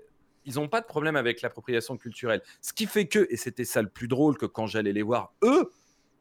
[0.45, 2.41] ils n'ont pas de problème avec l'appropriation culturelle.
[2.61, 5.33] Ce qui fait que, et c'était ça le plus drôle, que quand j'allais les voir,
[5.43, 5.71] eux,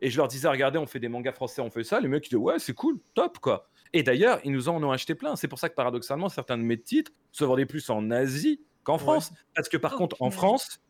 [0.01, 2.01] et je leur disais, regardez, on fait des mangas français, on fait ça.
[2.01, 3.69] Les mecs, ils disaient, ouais, c'est cool, top, quoi.
[3.93, 5.37] Et d'ailleurs, ils nous en ont acheté plein.
[5.37, 8.99] C'est pour ça que paradoxalement, certains de mes titres se vendaient plus en Asie qu'en
[8.99, 9.33] France.
[9.55, 10.81] Parce que par contre, en France,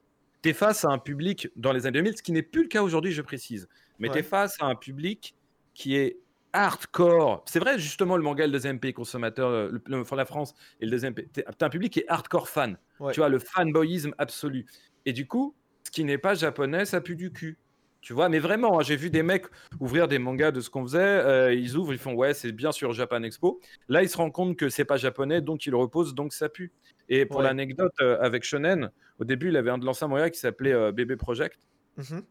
[0.42, 2.68] tu es face à un public dans les années 2000, ce qui n'est plus le
[2.68, 3.68] cas aujourd'hui, je précise.
[3.99, 5.35] Mais tu es face à un public
[5.75, 6.18] qui est
[6.53, 7.44] hardcore.
[7.46, 10.85] C'est vrai, justement, le manga est le deuxième pays consommateur, euh, le, la France et
[10.85, 11.29] le deuxième pays.
[11.33, 12.77] T'as un public qui est hardcore fan.
[13.12, 14.66] Tu vois, le fanboyisme absolu.
[15.07, 17.59] Et du coup, ce qui n'est pas japonais, ça pue du cul.
[18.01, 19.45] Tu vois, mais vraiment, hein, j'ai vu des mecs
[19.79, 20.99] ouvrir des mangas de ce qu'on faisait.
[20.99, 23.61] Euh, ils ouvrent, ils font ouais, c'est bien sur Japan Expo.
[23.89, 26.73] Là, ils se rendent compte que c'est pas japonais, donc ils reposent, donc ça pue.
[27.11, 30.39] Et pour l'anecdote, euh, avec Shonen, au début, il avait un de l'ancien manga qui
[30.39, 31.59] s'appelait euh, Bébé Project.
[31.99, 32.23] Mhm.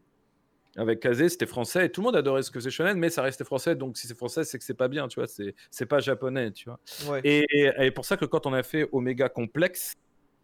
[0.76, 3.22] Avec Kazé, c'était français et tout le monde adorait ce que c'est Shonen, mais ça
[3.22, 3.76] restait français.
[3.76, 5.28] Donc si c'est français, c'est que c'est pas bien, tu vois.
[5.70, 7.20] C'est pas japonais, tu vois.
[7.24, 9.96] Et, et, pour ça que quand on a fait Omega Complexe,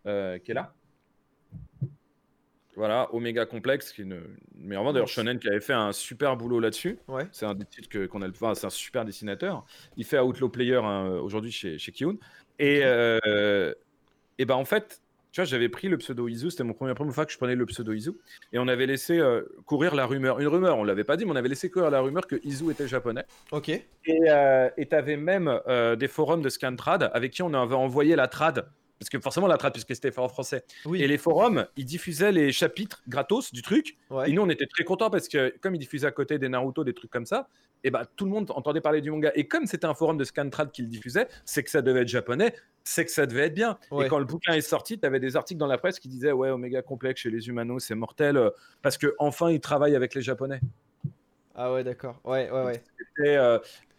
[0.04, 0.74] qui est là,
[2.76, 4.20] voilà, Omega Complexe, qui est une
[4.58, 6.98] meilleure d'ailleurs Shonen qui avait fait un super boulot là-dessus.
[7.08, 7.26] Ouais.
[7.32, 9.64] C'est un des titres qu'on a enfin, c'est un super dessinateur.
[9.96, 12.16] Il fait Outlaw Player hein, aujourd'hui chez, chez Kiun.
[12.58, 13.72] Et, euh,
[14.38, 15.00] et ben en fait,
[15.36, 17.54] tu vois, j'avais pris le pseudo Izu, c'était mon premier première fois que je prenais
[17.54, 18.12] le pseudo Izu,
[18.54, 21.32] et on avait laissé euh, courir la rumeur, une rumeur, on l'avait pas dit, mais
[21.32, 23.24] on avait laissé courir la rumeur que Izu était japonais.
[23.52, 23.68] Ok.
[23.68, 23.84] Et
[24.30, 28.28] euh, tu avais même euh, des forums de Scantrad avec qui on avait envoyé la
[28.28, 28.66] trad
[28.98, 30.64] parce que forcément la trad puisque c'était fait en français.
[30.94, 33.96] Et les forums, ils diffusaient les chapitres gratos du truc.
[34.26, 36.84] Et nous, on était très contents parce que comme ils diffusaient à côté des Naruto,
[36.84, 37.48] des trucs comme ça,
[37.84, 39.30] et bah tout le monde entendait parler du manga.
[39.34, 42.08] Et comme c'était un forum de Scantrad qui le diffusait, c'est que ça devait être
[42.08, 43.78] japonais, c'est que ça devait être bien.
[44.00, 46.32] Et quand le bouquin est sorti, tu avais des articles dans la presse qui disaient
[46.32, 48.50] ouais, Omega complexe chez les humanos, c'est mortel euh,
[48.82, 50.60] parce que enfin ils travaillent avec les japonais.
[51.54, 52.20] Ah ouais, d'accord.
[52.24, 52.82] Ouais, ouais, ouais.
[53.20, 53.58] Euh,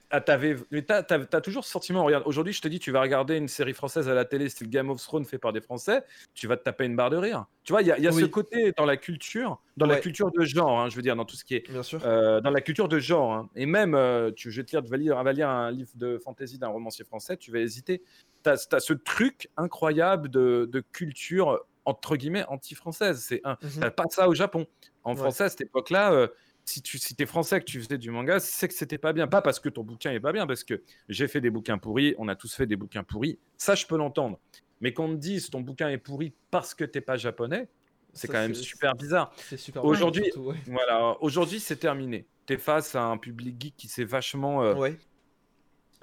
[0.09, 1.03] ah, t'avais, mais t'as,
[1.41, 2.05] toujours ce sentiment.
[2.05, 4.69] Regarde, aujourd'hui, je te dis, tu vas regarder une série française à la télé, style
[4.69, 7.45] Game of Thrones fait par des Français, tu vas te taper une barre de rire.
[7.65, 10.79] Tu vois, il y a, ce côté dans la culture, dans la culture de genre,
[10.79, 11.69] hein, je veux dire, dans tout ce qui est.
[11.69, 11.99] Bien sûr.
[12.05, 13.33] Euh, dans la culture de genre.
[13.33, 13.49] Hein.
[13.55, 14.97] Et même, euh, tu, je vais te lire, tu vas
[15.33, 18.01] lire, un livre de fantasy d'un romancier français, tu vas hésiter.
[18.43, 23.19] Tu as, ce truc incroyable de, de culture, entre guillemets, anti-française.
[23.19, 24.67] C'est un, mmh pas ça au Japon.
[25.03, 26.27] En français, à cette époque-là, euh,
[26.67, 29.27] si tu si es français que tu faisais du manga, c'est que c'était pas bien.
[29.27, 32.13] Pas parce que ton bouquin est pas bien, parce que j'ai fait des bouquins pourris,
[32.17, 33.39] on a tous fait des bouquins pourris.
[33.57, 34.37] Ça, je peux l'entendre.
[34.81, 37.67] Mais qu'on te dise ton bouquin est pourri parce que t'es pas japonais,
[38.13, 39.33] c'est quand même super bizarre.
[39.81, 40.31] Aujourd'hui,
[40.67, 42.25] voilà, aujourd'hui c'est terminé.
[42.45, 44.97] Tu es face à un public geek qui s'est vachement euh, ouais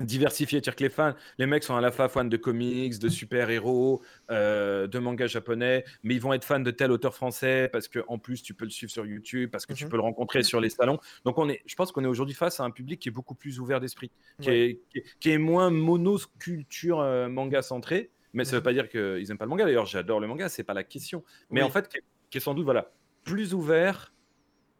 [0.00, 0.58] diversifié.
[0.58, 4.02] C'est-à-dire que les fans, les mecs sont à la fois fans de comics, de super-héros,
[4.30, 8.00] euh, de mangas japonais, mais ils vont être fans de tel auteur français parce que
[8.08, 9.90] en plus tu peux le suivre sur YouTube, parce que tu mhm.
[9.90, 10.98] peux le rencontrer sur les salons.
[11.24, 13.34] Donc on est, je pense qu'on est aujourd'hui face à un public qui est beaucoup
[13.34, 14.80] plus ouvert d'esprit, qui, est,
[15.20, 18.10] qui, est, moins monosculture euh, manga centré.
[18.32, 18.64] Mais ça ne veut mhm.
[18.64, 19.64] pas dire qu'ils n'aiment pas le manga.
[19.64, 21.22] D'ailleurs, j'adore le manga, c'est pas la question.
[21.50, 21.88] Mais en fait,
[22.30, 22.90] qui est, sans doute voilà
[23.22, 24.12] plus ouvert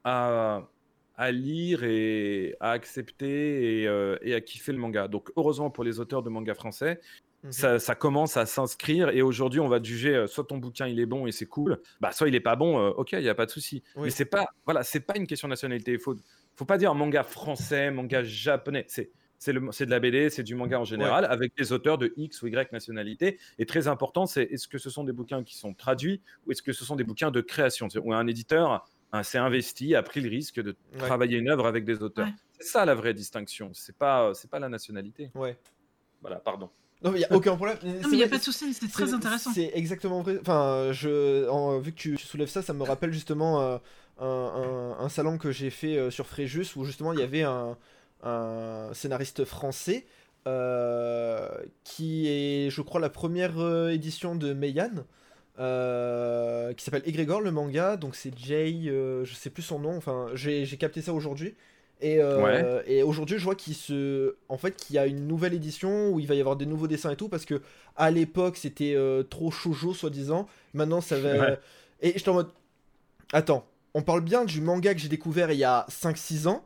[0.02, 0.68] à
[1.16, 5.08] à lire et à accepter euh, et, à kiffer le manga.
[5.08, 7.00] Donc heureusement pour les auteurs de manga français,
[7.42, 7.78] mhm.
[7.78, 11.06] ça, commence à s'inscrire et aujourd'hui on va juger euh, soit ton bouquin il est
[11.06, 13.34] bon et c'est cool, bah soit il est pas bon, euh, ok il y a
[13.34, 13.82] pas de souci.
[13.96, 15.92] Mais c'est pas voilà c'est pas une question de nationalité.
[15.92, 16.16] Il faut
[16.56, 18.84] faut pas dire manga français, manga japonais.
[18.88, 22.42] C'est c'est de la BD, c'est du manga en général, avec des auteurs de X
[22.42, 23.38] ou Y nationalité.
[23.58, 26.62] Et très important, c'est est-ce que ce sont des bouquins qui sont traduits ou est-ce
[26.62, 27.88] que ce sont des bouquins de création?
[28.02, 28.86] Ou un éditeur
[29.22, 32.28] s'est investi, a pris le risque de travailler une œuvre avec des auteurs.
[32.58, 33.70] C'est ça la vraie distinction.
[33.72, 35.30] C'est pas, c'est pas la nationalité.
[35.34, 35.56] Ouais.
[36.20, 36.70] Voilà, pardon.
[37.02, 37.76] Non, mais il n'y a aucun problème.
[37.84, 39.52] Non, mais il n'y a pas de souci, c'est très intéressant.
[39.52, 40.38] C'est exactement vrai.
[40.40, 43.78] Enfin, je, vu que tu, soulèves ça, ça me rappelle justement euh,
[44.18, 47.76] un, un, salon que j'ai fait euh, sur Fréjus où justement il y avait un,
[48.22, 50.06] un scénariste français
[50.46, 51.48] euh,
[51.84, 55.04] qui est, je crois, la première édition de Meian.
[55.60, 59.96] Euh, qui s'appelle Egrégor le manga, donc c'est Jay, euh, je sais plus son nom,
[59.96, 61.54] enfin j'ai capté ça aujourd'hui.
[62.00, 65.54] Et, euh, et aujourd'hui, je vois qu'il se, en fait, qu'il y a une nouvelle
[65.54, 67.62] édition où il va y avoir des nouveaux dessins et tout parce que
[67.94, 68.96] à l'époque c'était
[69.30, 70.48] trop shoujo soi-disant.
[70.74, 71.52] Maintenant ça va.
[72.02, 72.50] Et j'étais en mode,
[73.32, 73.64] attends,
[73.94, 76.64] on parle bien du manga que j'ai découvert il y a 5-6 ans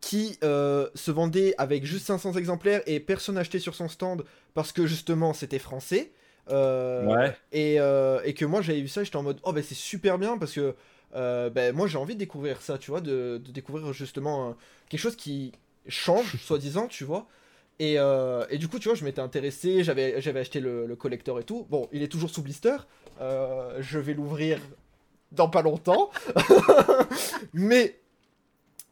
[0.00, 4.86] qui se vendait avec juste 500 exemplaires et personne achetait sur son stand parce que
[4.86, 6.10] justement c'était français.
[6.50, 9.74] Euh, et, euh, et, que moi j'avais vu ça, j'étais en mode oh ben c'est
[9.74, 10.74] super bien parce que
[11.14, 14.56] euh, ben, moi j'ai envie de découvrir ça, tu vois, de, découvrir justement
[14.88, 15.52] quelque chose qui
[15.88, 17.26] change, soi-disant, tu vois.
[17.80, 17.94] Et,
[18.50, 21.44] et, du coup, tu vois, je m'étais intéressé, j'avais, j'avais acheté le, le, collector et
[21.44, 21.64] tout.
[21.70, 22.76] Bon, il est toujours sous blister.
[23.20, 24.58] je vais l'ouvrir
[25.30, 26.10] dans pas longtemps.
[27.52, 28.00] mais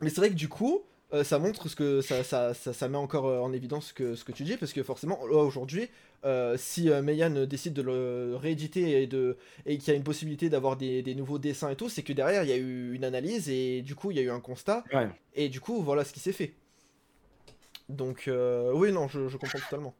[0.01, 0.85] mais c'est vrai que du coup,
[1.24, 4.44] ça montre ce que ça, ça, ça, met encore en évidence que, ce que tu
[4.44, 5.88] dis, parce que forcément, aujourd'hui,
[6.24, 10.02] euh, si euh, Meian décide de le rééditer et, de, et qu'il y a une
[10.02, 12.94] possibilité d'avoir des, des, nouveaux dessins et tout, c'est que derrière il y a eu
[12.94, 14.83] une analyse et du coup il y a eu un constat.
[15.35, 16.55] Et du coup voilà ce qui s'est fait.
[17.88, 19.94] Donc euh, oui, non, je, je, comprends totalement.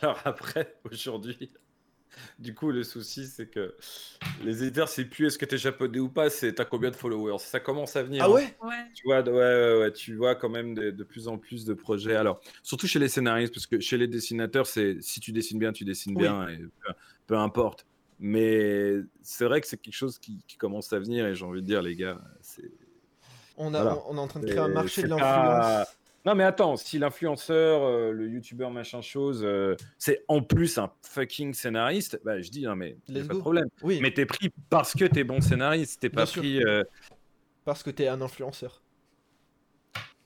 [0.00, 1.50] Alors après, aujourd'hui,
[2.38, 3.74] Du coup, le souci, c'est que
[4.42, 6.96] les éditeurs, c'est plus est-ce que tu es japonais ou pas, c'est t'as combien de
[6.96, 7.38] followers?
[7.38, 8.24] Ça commence à venir.
[8.24, 8.30] Ah hein.
[8.32, 8.54] ouais,
[8.94, 12.16] Tu vois, ouais, ouais, tu vois quand même de, de, plus en plus de projets.
[12.16, 15.72] Alors, surtout chez les scénaristes, parce que chez les dessinateurs, c'est si tu dessines bien,
[15.72, 16.60] tu dessines bien, et
[17.26, 17.86] peu, importe.
[18.18, 21.62] Mais c'est vrai que c'est quelque chose qui, qui, commence à venir, et j'ai envie
[21.62, 22.70] de dire, les gars, c'est.
[23.56, 25.86] On, a, on est en train de créer un marché de l'influence.
[26.26, 30.92] Non, mais attends, si l'influenceur, euh, le youtubeur, machin chose, euh, c'est en plus un
[31.02, 33.68] fucking scénariste, bah, je dis, non, mais pas de problème.
[33.82, 34.00] Oui.
[34.02, 36.62] Mais t'es pris parce que t'es bon scénariste, t'es pas pris.
[36.62, 36.84] Euh,
[37.64, 38.82] parce que t'es un influenceur.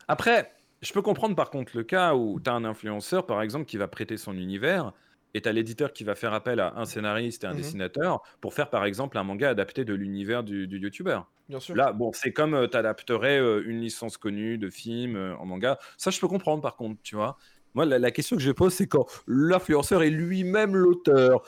[0.09, 0.53] Après,
[0.83, 3.87] je peux comprendre par contre le cas où t'as un influenceur, par exemple, qui va
[3.87, 4.93] prêter son univers
[5.35, 8.23] et tu as l'éditeur qui va faire appel à un scénariste et un mmh dessinateur
[8.41, 11.29] pour faire par exemple un manga adapté de l'univers du, du youtubeur.
[11.49, 11.75] Bien sûr.
[11.75, 15.45] Là, bon, c'est comme euh, tu adapterais euh, une licence connue de film euh, en
[15.45, 15.79] manga.
[15.99, 17.37] Ça, je peux comprendre par contre, tu vois.
[17.75, 21.43] Moi, la, la question que je pose, c'est quand l'influenceur est lui-même l'auteur.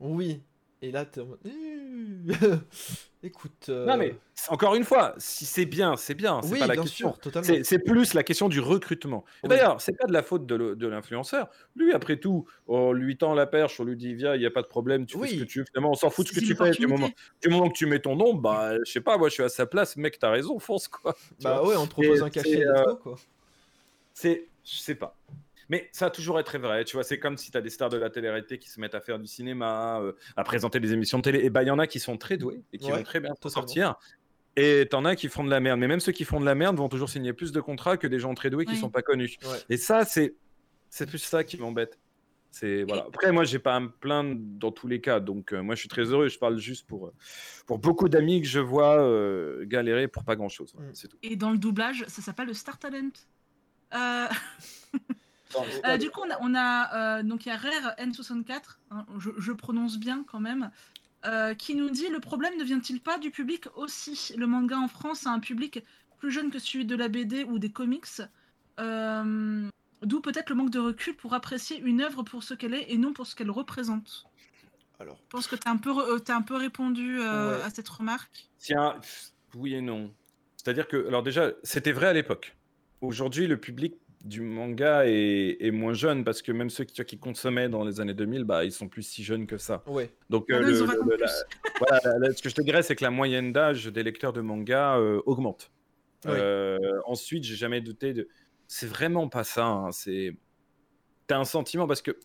[0.00, 0.42] Oui.
[0.82, 1.20] Et là, tu
[3.24, 3.66] Écoute.
[3.68, 4.16] Euh, non, mais
[4.48, 6.40] encore une fois, si c'est bien, c'est bien.
[6.42, 7.14] C'est pas la question.
[7.62, 9.24] C'est plus la question du recrutement.
[9.44, 11.48] D'ailleurs, c'est pas de la faute de l'influenceur.
[11.76, 14.50] Lui, après tout, on lui tend la perche, on lui dit Viens, il n'y a
[14.50, 15.64] pas de problème, tu fais ce que tu veux.
[15.64, 16.70] Finalement, on s'en fout de ce que tu fais.
[16.72, 19.34] Du moment, du moment que tu mets ton nom, bah, je sais pas, moi, je
[19.34, 21.14] suis à sa place, mec, t'as raison, fonce, quoi.
[21.40, 23.16] Bah ouais, on te propose un cachet, euh, quoi.
[24.14, 24.48] C'est.
[24.64, 25.16] Je sais pas.
[25.72, 27.02] Mais ça a toujours été vrai, tu vois.
[27.02, 29.18] C'est comme si tu as des stars de la télé-réalité qui se mettent à faire
[29.18, 31.38] du cinéma, euh, à présenter des émissions de télé.
[31.46, 33.32] Et bah, il y en a qui sont très doués et qui vont très bien
[33.46, 33.94] sortir.
[34.54, 35.80] Et t'en as qui font de la merde.
[35.80, 38.06] Mais même ceux qui font de la merde vont toujours signer plus de contrats que
[38.06, 39.38] des gens très doués qui sont pas connus.
[39.70, 40.34] Et ça, c'est
[40.90, 41.98] c'est plus ça qui m'embête.
[42.50, 43.06] C'est voilà.
[43.08, 45.20] Après, moi, j'ai pas à me plaindre dans tous les cas.
[45.20, 46.28] Donc, euh, moi, je suis très heureux.
[46.28, 47.14] Je parle juste pour euh,
[47.64, 48.98] pour beaucoup d'amis que je vois
[49.64, 50.74] galérer pour pas grand chose.
[50.74, 50.90] Mm.
[50.92, 51.16] C'est tout.
[51.22, 53.08] Et dans le doublage, ça s'appelle le Star Talent.
[55.84, 58.60] Euh, du coup, on a, euh, donc il y a Rare N64,
[58.90, 60.70] hein, je, prononce bien quand même,
[61.26, 64.32] euh, qui nous dit le problème ne vient-il pas du public aussi?
[64.36, 65.82] Le manga en France a un public
[66.18, 68.22] plus jeune que celui de la BD ou des comics,
[68.78, 72.98] d'où peut-être le manque de recul pour apprécier une œuvre pour ce qu'elle est et
[72.98, 74.26] non pour ce qu'elle représente.
[75.00, 78.48] Alors, je pense que tu as un peu, as un peu répondu à cette remarque.
[78.58, 78.96] Tiens,
[79.54, 80.12] oui et non.
[80.56, 82.56] C'est-à-dire que, alors déjà, c'était vrai à l'époque.
[83.00, 87.68] Aujourd'hui, le public du manga est, moins jeune parce que même ceux qui, qui, consommaient
[87.68, 89.82] dans les années 2000, bah, ils sont plus si jeunes que ça.
[89.86, 90.10] Ouais.
[90.30, 90.86] Donc, euh,
[91.78, 94.96] voilà, ce que je te dirais, c'est que la moyenne d'âge des lecteurs de manga
[94.96, 95.70] euh, augmente.
[96.26, 98.28] Euh, ensuite, j'ai jamais douté de.
[98.68, 99.66] C'est vraiment pas ça.
[99.66, 100.36] Hein, c'est.
[101.26, 102.16] T'as un sentiment parce que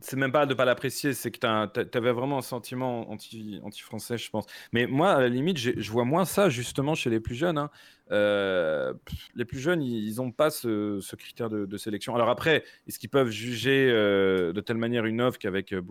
[0.00, 4.18] c'est même pas de pas l'apprécier, c'est que tu avais vraiment un sentiment anti, anti-français,
[4.18, 4.46] je pense.
[4.72, 7.58] Mais moi, à la limite, je vois moins ça justement chez les plus jeunes.
[7.58, 7.70] Hein.
[8.12, 8.94] Euh,
[9.34, 12.14] les plus jeunes, ils n'ont pas ce, critère de, sélection.
[12.14, 15.72] Alors après, est-ce qu'ils peuvent juger euh, de telle manière une offre qu'avec...
[15.72, 15.82] Euh,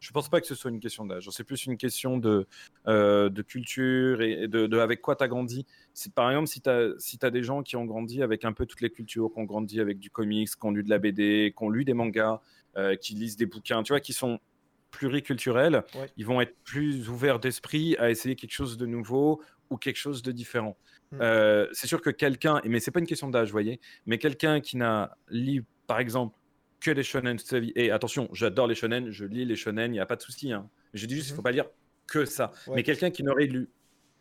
[0.00, 1.28] je pense pas que ce soit une question d'âge.
[1.30, 2.46] C'est plus une question de,
[2.86, 5.64] de culture et de, avec quoi tu as grandi.
[6.14, 8.66] par exemple, si tu as, si as des gens qui ont grandi avec un peu
[8.66, 11.54] toutes les cultures, qui ont grandi avec du comics, qui ont lu de la BD,
[11.56, 12.40] qui ont lu des mangas,
[13.00, 14.40] qui lisent des bouquins, tu vois, qui sont
[14.90, 15.84] pluriculturels,
[16.16, 20.22] ils vont être plus ouverts d'esprit à essayer quelque chose de nouveau ou quelque chose
[20.22, 20.76] de différent.
[21.12, 21.18] Mmh.
[21.20, 24.60] Euh, c'est sûr que quelqu'un, mais c'est pas une question d'âge, vous voyez, mais quelqu'un
[24.60, 26.36] qui n'a lu, par exemple,
[26.80, 29.92] que des shonen toute sa vie, et attention, j'adore les shonen, je lis les shonen,
[29.92, 30.52] il n'y a pas de souci.
[30.52, 30.68] Hein.
[30.94, 31.66] Je dis juste, il mmh faut pas lire
[32.06, 32.50] que ça.
[32.74, 33.70] Mais quelqu'un qui n'aurait lu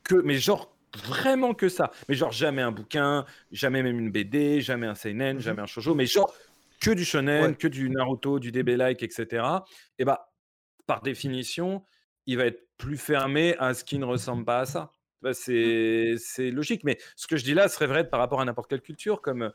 [0.04, 0.76] que, mais genre
[1.08, 5.38] vraiment que ça, mais genre jamais un bouquin, jamais même une BD, jamais un seinen,
[5.38, 6.34] mmh jamais un shoujo, mais genre
[6.82, 9.44] que du shonen, que du Naruto, du DB-like, etc.
[9.98, 10.32] Et bah,
[10.88, 11.84] par définition,
[12.26, 14.92] il va être plus fermé à ce qui ne ressemble pas à ça.
[15.22, 16.18] Bah, mmh.
[16.18, 16.84] c'est logique.
[16.84, 19.22] Mais ce que je dis là serait vrai par rapport à n'importe quelle culture.
[19.22, 19.52] Comme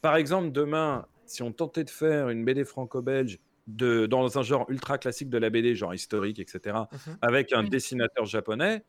[0.00, 4.98] par exemple, demain, si on tentait de faire une BD franco-belge dans un genre ultra
[4.98, 8.82] classique de la BD, genre historique, etc., mmh avec un dessinateur japonais,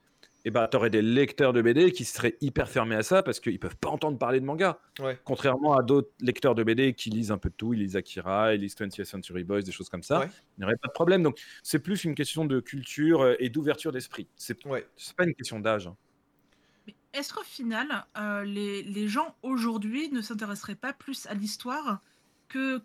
[0.43, 3.39] et bah, tu aurais des lecteurs de BD qui seraient hyper fermés à ça parce
[3.39, 4.79] qu'ils peuvent pas entendre parler de manga.
[5.23, 8.55] Contrairement à d'autres lecteurs de BD qui lisent un peu de tout, ils lisent Akira,
[8.55, 10.25] ils lisent 20th Century Boys, des choses comme ça.
[10.57, 11.21] Il n'y aurait pas de problème.
[11.21, 14.27] Donc, c'est plus une question de culture euh, et d'ouverture d'esprit.
[14.35, 14.85] C'est ouais.
[15.15, 15.87] pas une question d'âge.
[15.87, 15.95] Hein.
[17.13, 21.99] Est-ce qu'au final, euh, les, gens aujourd'hui ne s'intéresseraient pas plus à l'histoire
[22.47, 22.81] que,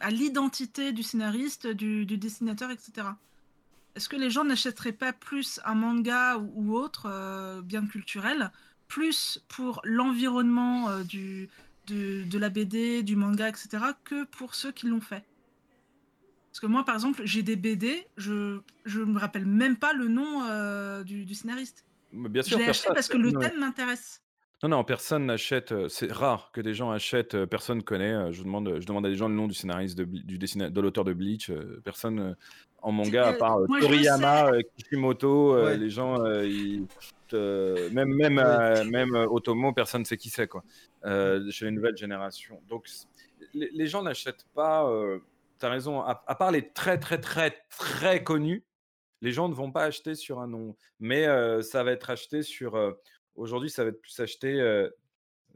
[0.00, 3.08] à l'identité du scénariste, du, dessinateur, etc.
[3.94, 8.50] Est-ce que les gens n'achèteraient pas plus un manga ou, autre, euh, bien culturel,
[8.86, 11.04] plus pour l'environnement euh,
[11.86, 15.24] de, la BD, du manga, etc., que pour ceux qui l'ont fait?
[16.50, 20.08] Parce que moi, par exemple, j'ai des BD, je ne me rappelle même pas le
[20.08, 21.86] nom du scénariste.
[22.12, 24.20] Bien sûr, acheté parce que le thème m'intéresse.
[24.62, 25.74] Non, non, personne n'achète.
[25.88, 27.44] C'est rare que des gens achètent.
[27.46, 28.32] Personne connaît.
[28.32, 31.04] Je demande, je demande à des gens le nom du scénariste, de, du de l'auteur
[31.04, 31.50] de Bleach.
[31.84, 32.36] Personne
[32.80, 36.86] en manga, à part Toriyama, Kishimoto, les gens, ils,
[37.32, 38.40] même même
[38.88, 40.62] même Otomo, personne ne sait qui c'est quoi.
[41.04, 42.60] chez les nouvelles générations.
[42.68, 42.86] Donc
[43.54, 44.88] les, gens n'achètent pas.
[45.58, 46.02] tu as raison.
[46.02, 48.62] À, à, part les très très très très connus,
[49.22, 50.76] les gens ne vont pas acheter sur un nom.
[51.00, 51.24] Mais
[51.62, 52.76] ça va être acheté sur
[53.34, 54.88] Aujourd'hui, ça va être plus acheté.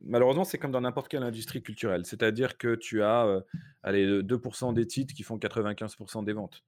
[0.02, 2.06] Malheureusement, c'est comme dans n'importe quelle industrie culturelle.
[2.06, 3.42] C'est-à-dire que tu as
[3.82, 6.62] allez, 2% des titres qui font 95% des ventes.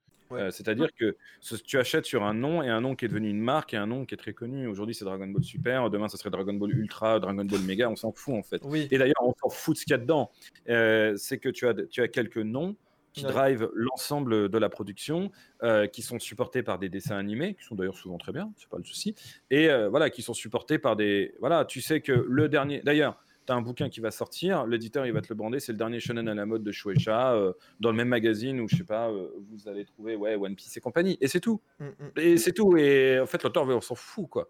[0.50, 1.16] C'est-à-dire que
[1.64, 3.86] tu achètes sur un nom et un nom qui est devenu une marque et un
[3.86, 4.66] nom qui est très connu.
[4.66, 5.88] Aujourd'hui, c'est Dragon Ball Super.
[5.88, 7.88] Demain, ça serait Dragon Ball Ultra, Dragon Ball Mega.
[7.88, 8.62] On s'en fout en fait.
[8.90, 10.30] Et d'ailleurs, on s'en fout de ce qu'il y a dedans.
[10.66, 12.76] c'est que tu as, tu as quelques noms
[13.18, 15.30] qui drive l'ensemble de la production,
[15.62, 18.68] euh, qui sont supportés par des dessins animés, qui sont d'ailleurs souvent très bien, c'est
[18.68, 19.14] pas le souci,
[19.50, 21.34] et euh, voilà, qui sont supportés par des.
[21.40, 22.80] Voilà, tu sais que le dernier.
[22.82, 25.72] D'ailleurs, tu as un bouquin qui va sortir, l'éditeur il va te le bander, c'est
[25.72, 28.76] le dernier shonen à la mode de Shueisha, euh, dans le même magazine où je
[28.76, 31.60] sais pas, vous allez trouver ouais, One Piece et compagnie, et c'est tout.
[31.80, 32.10] Mm, mm.
[32.18, 34.48] Et c'est tout, et en fait, l'auteur, on s'en fout, quoi.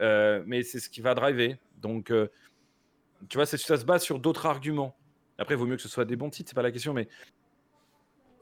[0.00, 1.56] mais c'est ce qui va driver.
[1.82, 2.12] Donc,
[3.28, 4.96] tu vois, ça se base sur d'autres arguments.
[5.38, 7.08] Après, il vaut mieux que ce soit des bons titres, c'est pas la question, mais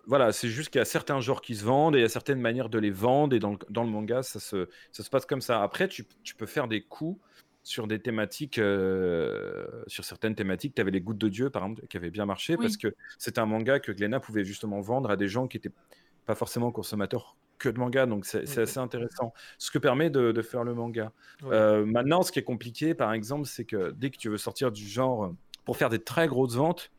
[0.07, 2.09] voilà, c'est juste qu'il y a certains genres qui se vendent et il y a
[2.09, 3.35] certaines manières de les vendre.
[3.35, 5.63] Et dans le, dans le manga, ça se, ça se passe comme ça.
[5.63, 7.21] Après, tu, tu peux faire des coups
[7.63, 10.75] sur des thématiques, euh, sur certaines thématiques.
[10.75, 13.41] Tu avais les Gouttes de Dieu, par exemple, qui avaient bien marché parce que c'était
[13.41, 15.73] un manga que Glénat pouvait justement vendre à des gens qui n'étaient
[16.27, 18.05] pas forcément consommateurs que de manga.
[18.05, 19.33] Donc, c'est assez intéressant.
[19.57, 21.13] Ce que permet de, de faire le manga.
[21.45, 24.71] Euh, maintenant, ce qui est compliqué, par exemple, c'est que dès que tu veux sortir
[24.71, 25.33] du genre
[25.65, 26.91] pour faire des très grosses ventes,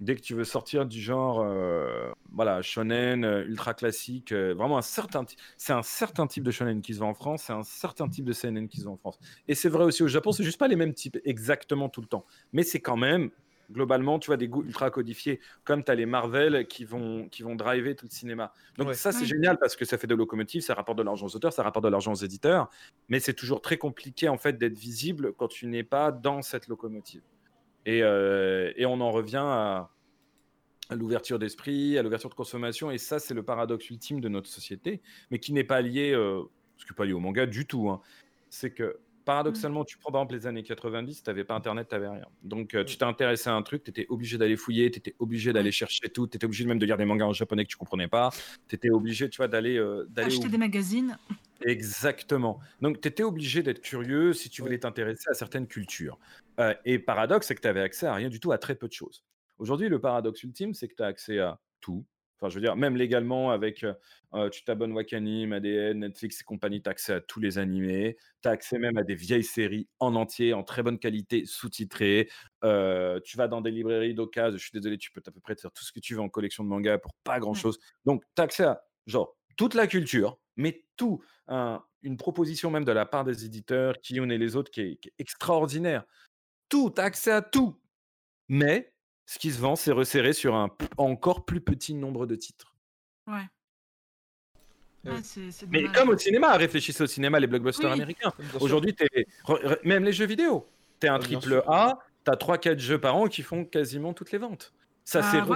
[0.00, 4.78] dès que tu veux sortir du genre euh, voilà shonen euh, ultra classique euh, vraiment
[4.78, 5.24] un certain
[5.56, 8.24] c'est un certain type de shonen qui se vend en France c'est un certain type
[8.24, 9.18] de CNN qui se vend en France.
[9.48, 12.06] Et c'est vrai aussi au Japon c'est juste pas les mêmes types exactement tout le
[12.06, 12.24] temps.
[12.52, 13.30] Mais c'est quand même
[13.70, 17.42] globalement tu vois des goûts ultra codifiés comme tu as les Marvel qui vont qui
[17.42, 18.52] vont driver tout le cinéma.
[18.76, 21.36] Donc ça c'est génial parce que ça fait de locomotives ça rapporte de l'argent aux
[21.36, 22.70] auteurs ça rapporte de l'argent aux éditeurs
[23.08, 26.68] mais c'est toujours très compliqué en fait d'être visible quand tu n'es pas dans cette
[26.68, 27.22] locomotive
[27.88, 29.90] euh, et, on en revient à,
[30.90, 32.90] l'ouverture d'esprit, à l'ouverture de consommation.
[32.90, 36.42] Et ça, c'est le paradoxe ultime de notre société, mais qui n'est pas lié, euh,
[36.76, 37.88] ce qui n'est pas lié au manga du tout.
[37.90, 38.00] Hein.
[38.50, 41.94] C'est que paradoxalement, tu prends par exemple les années 90, tu n'avais pas Internet, tu
[41.94, 42.24] n'avais rien.
[42.42, 45.14] Donc, euh, tu t'es intéressé à un truc, tu étais obligé d'aller fouiller, tu étais
[45.18, 47.68] obligé d'aller chercher tout, tu étais obligé même de lire des mangas en japonais que
[47.68, 48.30] tu comprenais pas,
[48.68, 49.78] tu étais obligé, tu vois, d'aller...
[50.16, 51.18] Acheter des magazines.
[51.60, 52.58] Exactement.
[52.80, 56.18] Donc, tu étais obligé d'être curieux si tu voulais t'intéresser à certaines cultures.
[56.58, 58.88] Euh, et paradoxe, c'est que tu avais accès à rien du tout, à très peu
[58.88, 59.24] de choses.
[59.58, 62.02] Aujourd'hui, le paradoxe ultime, c'est que tu as accès à tout.
[62.40, 63.94] Enfin, je veux dire, même légalement, avec euh,
[64.34, 68.16] euh, tu t'abonnes Wakanim, ADN, Netflix et compagnie, tu as accès à tous les animés.
[68.42, 72.28] Tu as accès même à des vieilles séries en entier, en très bonne qualité, sous-titrées.
[72.62, 75.72] tu vas dans des librairies d'occasion, je suis désolé, tu peux à peu près faire
[75.72, 77.78] tout ce que tu veux en collection de mangas pour pas grand-chose.
[78.04, 81.20] Donc, tu as accès à, genre, toute la culture, mais tout.
[82.02, 85.12] une proposition même de la part des éditeurs, qui on est les autres, qui est,
[85.18, 86.04] extraordinaire.
[86.68, 87.80] Tout, accès à tout.
[88.48, 88.92] Mais
[89.28, 92.74] ce qui se vend, c'est resserré sur un encore plus petit nombre de titres.
[93.26, 93.44] Ouais.
[95.68, 98.32] mais comme au cinéma, réfléchissez au cinéma, les blockbusters américains.
[98.58, 98.96] Aujourd'hui,
[99.84, 100.66] même les jeux vidéo.
[100.98, 104.32] Tu es un triple A, tu as 3-4 jeux par an qui font quasiment toutes
[104.32, 104.72] les ventes.
[105.04, 105.46] Ça ah,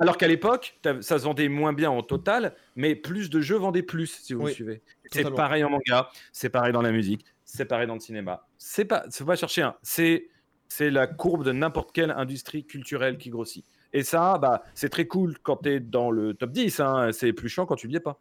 [0.00, 3.84] Alors qu'à l'époque, ça se vendait moins bien en total, mais plus de jeux vendaient
[3.84, 4.82] plus, si vous me suivez.
[5.12, 8.48] C'est pareil en manga, c'est pareil dans la musique, c'est pareil dans le cinéma.
[8.58, 9.76] C'est pas, faut pas chercher un.
[9.82, 10.28] C'est,
[10.72, 13.64] c'est la courbe de n'importe quelle industrie culturelle qui grossit.
[13.92, 16.80] Et ça, bah, c'est très cool quand tu es dans le top 10.
[16.80, 17.10] Hein.
[17.12, 18.18] C'est plus chiant quand tu n'y es pas.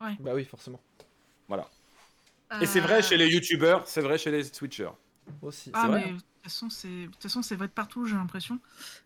[0.00, 0.16] Ouais.
[0.18, 0.80] Bah oui, forcément.
[1.46, 1.68] Voilà.
[2.60, 4.90] Et c'est vrai chez les youtubeurs, c'est vrai chez les switchers.
[5.42, 5.70] Aussi.
[5.74, 6.16] Ah, mais de
[7.06, 8.58] toute façon, c'est vrai de partout, j'ai l'impression.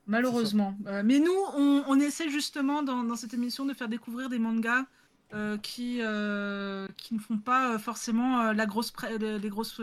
[0.07, 0.77] Malheureusement.
[0.87, 4.85] Euh, mais nous, on, essaie justement dans, cette émission de faire découvrir des mangas
[5.35, 9.81] euh, qui, euh, qui ne font pas forcément la grosse, les grosses,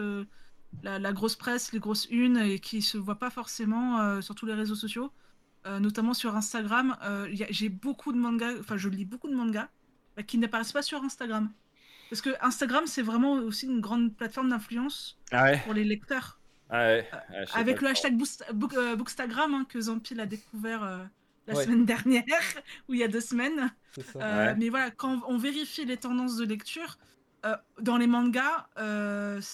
[0.83, 4.53] la, grosse presse, les grosses unes, et qui se voient pas forcément sur tous les
[4.53, 5.11] réseaux sociaux.
[5.65, 6.95] notamment sur Instagram,
[7.31, 9.67] j'ai beaucoup de mangas, enfin je lis beaucoup de mangas
[10.25, 11.49] qui n'apparaissent pas sur Instagram.
[12.09, 16.39] Parce que Instagram, c'est vraiment aussi une grande plateforme d'influence ah pour les lecteurs.
[16.69, 17.01] Ah euh,
[17.53, 18.19] avec le hashtag
[18.73, 21.03] euh, Bookstagram hein, que Zampil a découvert euh,
[21.47, 22.23] la semaine dernière,
[22.89, 23.71] ou il y a deux semaines.
[24.15, 26.97] Mais voilà, quand on vérifie les tendances de lecture,
[27.81, 28.67] dans les mangas,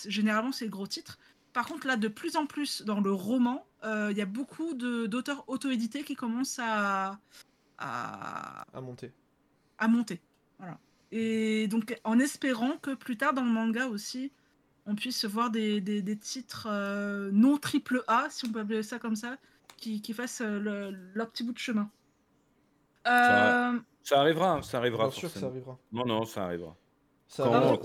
[0.08, 1.18] généralement c'est gros titres.
[1.54, 5.44] Par contre, là, de plus en plus dans le roman, il y a beaucoup d'auteurs
[5.48, 7.20] auto-édités qui commencent à,
[7.78, 9.12] à, à monter.
[9.78, 10.22] À monter.
[10.60, 10.78] Voilà.
[11.12, 14.32] Et donc, en espérant que plus tard dans le manga aussi,
[14.86, 16.70] on puisse voir des, titres
[17.32, 19.38] non triple A, si on peut appeler ça comme ça,
[19.78, 21.90] qui, fassent leur petit bout de chemin.
[23.06, 25.08] Ça, arrivera, ça arrivera.
[25.08, 25.78] Bien sûr que ça arrivera.
[25.92, 26.76] Non, non, ça arrivera.
[27.28, 27.78] Ça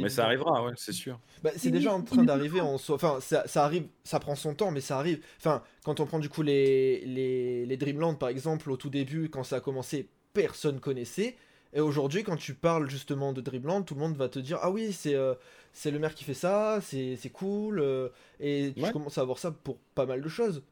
[0.00, 1.18] mais ça arrivera, ouais, c'est sûr.
[1.42, 2.96] Bah, c'est déjà en train d'arriver en soi.
[2.96, 5.24] Enfin, ça, arrive, ça prend son temps, mais ça arrive.
[5.38, 9.28] Enfin, quand on prend du coup les, les, les Dreamland par exemple, au tout début,
[9.30, 11.36] quand ça a commencé, personne connaissait.
[11.72, 14.70] Et aujourd'hui, quand tu parles justement de Dreamland, tout le monde va te dire Ah
[14.70, 15.34] oui, c'est euh,
[15.72, 17.80] c'est le maire qui fait ça, c'est cool.
[17.80, 18.08] Euh,
[18.40, 20.62] et tu commences à avoir ça pour pas mal de choses.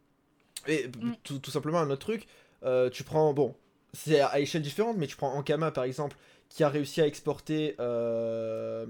[0.66, 1.16] Et mm.
[1.22, 2.26] tout, tout, simplement, un autre truc,
[2.62, 3.54] euh, tu prends, bon,
[3.92, 6.16] c'est à échelle différente, mais tu prends Ankama par exemple,
[6.48, 7.74] qui a réussi à exporter.
[7.80, 8.86] Euh,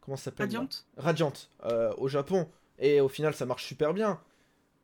[0.00, 0.68] comment ça s'appelle Radiant.
[0.96, 1.32] Radiant
[1.64, 2.48] euh, au Japon.
[2.78, 4.20] Et au final, ça marche super bien.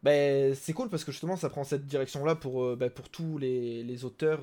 [0.03, 3.37] Ben, c'est cool parce que justement, ça prend cette direction-là pour, euh, ben, pour tous
[3.37, 4.41] les, les auteurs,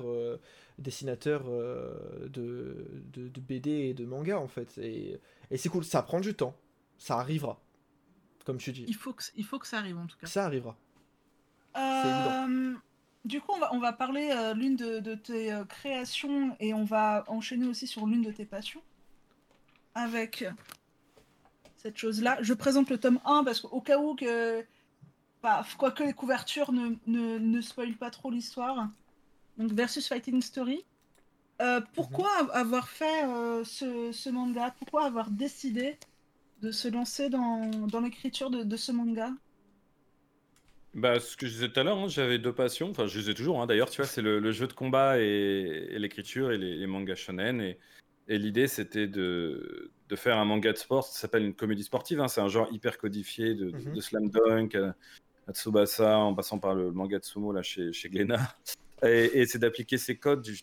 [0.78, 4.78] dessinateurs de, de, BD et de manga en fait.
[4.78, 6.54] Et, et c'est cool, ça prend du temps.
[6.98, 7.60] Ça arrivera.
[8.44, 8.84] Comme tu dis.
[8.86, 10.26] Il faut que, il faut que ça arrive en tout cas.
[10.26, 10.76] Ça arrivera.
[11.74, 12.80] C'est évident.
[13.28, 17.66] Du coup, on va, parler euh, l'une de, tes euh, créations et on va enchaîner
[17.66, 18.80] aussi sur l'une de tes passions.
[19.94, 20.46] Avec
[21.76, 22.38] cette chose-là.
[22.40, 24.64] Je présente le tome 1 parce qu'au cas où que.
[25.42, 28.88] Bah, quoique les couvertures ne, ne, spoilent pas trop l'histoire.
[29.58, 30.86] Donc, Versus Fighting Story.
[31.60, 32.50] Euh, pourquoi mhm.
[32.54, 33.24] avoir fait
[33.64, 34.74] ce, manga?
[34.78, 35.98] Pourquoi avoir décidé
[36.62, 39.30] de se lancer dans, l'écriture de ce manga?
[40.94, 42.90] Bah, ce que je disais tout à l'heure, hein, j'avais deux passions.
[42.90, 45.98] Enfin, je les ai toujours, hein, d'ailleurs, tu vois, c'est le, jeu de combat et,
[45.98, 47.60] l'écriture et les, mangas shonen.
[47.60, 51.04] Et, l'idée, c'était de, faire un manga de sport.
[51.04, 52.20] Ça s'appelle une comédie sportive.
[52.20, 54.00] Hein, c'est un genre hyper codifié de, mhm.
[54.00, 58.56] slam dunk à, Tsubasa, en passant par le, manga de sumo là, chez, chez Glénat.
[59.02, 60.58] Et, c'est d'appliquer ces codes du,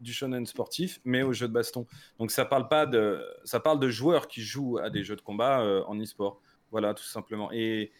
[0.00, 1.86] du shonen sportif, mais au jeu de baston.
[2.18, 5.20] Donc, ça parle pas de, ça parle de joueurs qui jouent à des jeux de
[5.20, 6.40] combat euh, en e-sport.
[6.70, 7.50] Voilà, tout simplement.
[7.52, 7.92] Et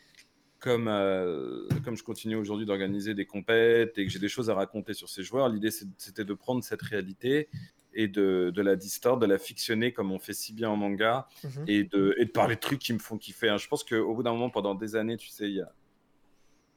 [0.61, 4.55] comme, euh, comme je continue aujourd'hui d'organiser des compètes et que j'ai des choses à
[4.55, 7.49] raconter sur ces joueurs, l'idée c'était de prendre cette réalité
[7.93, 11.27] et de, de, la distordre, de la fictionner comme on fait si bien en manga
[11.43, 11.65] mhm.
[11.67, 13.49] et, de, et, de, parler de trucs qui me font kiffer.
[13.49, 13.57] Hein.
[13.57, 15.73] Je pense qu'au bout d'un moment, pendant des années, tu sais, il y a,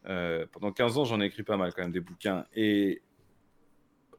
[0.08, 2.46] euh, pendant 15 ans, j'en ai écrit pas mal quand même des bouquins.
[2.54, 3.02] Et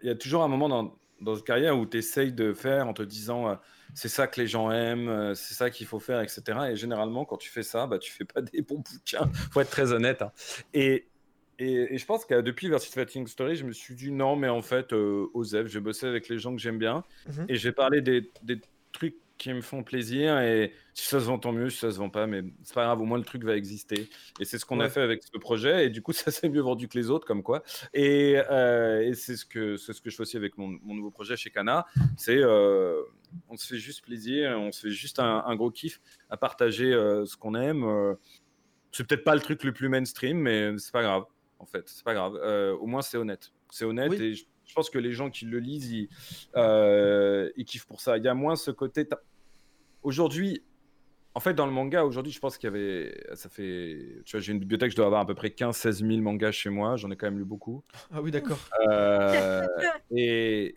[0.03, 2.87] il y a toujours un moment dans, dans une carrière où tu essayes de faire
[2.87, 3.55] en te disant euh,
[3.95, 6.42] c'est ça que les gens aiment, euh, c'est ça qu'il faut faire, etc.
[6.70, 9.70] Et généralement, quand tu fais ça, bah, tu fais pas des bons bouquins, faut être
[9.70, 10.22] très honnête.
[10.22, 10.32] Hein.
[10.74, 11.07] Et,
[11.59, 14.62] et, je pense que depuis Versus Fighting Story, je me suis dit non, mais en
[14.62, 17.47] fait, euh, Osef, je vais bosser avec les gens que j'aime bien mhm.
[17.49, 18.61] et je vais parler des, des
[18.92, 21.99] trucs qui me font plaisir et si ça se vend tant mieux, si ça se
[21.99, 24.09] vend pas, mais c'est pas grave, au moins le truc va exister.
[24.39, 26.61] Et c'est ce qu'on a fait avec ce projet et du coup ça s'est mieux
[26.61, 27.62] vendu que les autres comme quoi.
[27.93, 30.95] Et, euh, et c'est ce que c'est ce que je fais aussi avec mon, mon
[30.95, 33.03] nouveau projet chez Cana, c'est euh,
[33.49, 37.26] on se fait juste plaisir, on se fait juste un, gros kiff à partager euh,
[37.26, 38.16] ce qu'on aime.
[38.93, 41.24] c'est peut-être pas le truc le plus mainstream, mais c'est pas grave
[41.59, 42.35] en fait, c'est pas grave.
[42.80, 44.45] au moins c'est honnête, c'est honnête et je
[44.75, 46.09] pense que les gens qui le lisent, ils,
[46.57, 48.18] euh, kiffent pour ça.
[48.18, 49.07] Il y a moins ce côté.
[50.03, 50.62] Aujourd'hui,
[51.35, 53.16] en fait, dans le manga, aujourd'hui, je pense qu'il y avait.
[53.35, 54.22] Ça fait.
[54.25, 56.70] Tu vois, j'ai une bibliothèque, je dois avoir à peu près 15-16 000 mangas chez
[56.70, 56.97] moi.
[56.97, 57.83] J'en ai quand même lu beaucoup.
[58.12, 58.59] Ah oui, d'accord.
[58.89, 59.66] Euh,
[60.12, 60.77] et,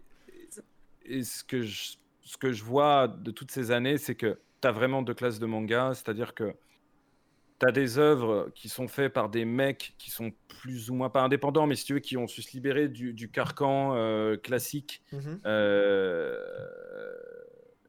[1.05, 4.67] et ce, que je, ce que je vois de toutes ces années, c'est que tu
[4.67, 5.93] as vraiment deux classes de mangas.
[5.95, 6.55] C'est-à-dire que
[7.59, 11.09] tu as des œuvres qui sont faites par des mecs qui sont plus ou moins
[11.09, 14.37] pas indépendants, mais si tu veux, qui ont su se libérer du, du carcan euh,
[14.37, 15.01] classique.
[15.45, 16.37] Euh,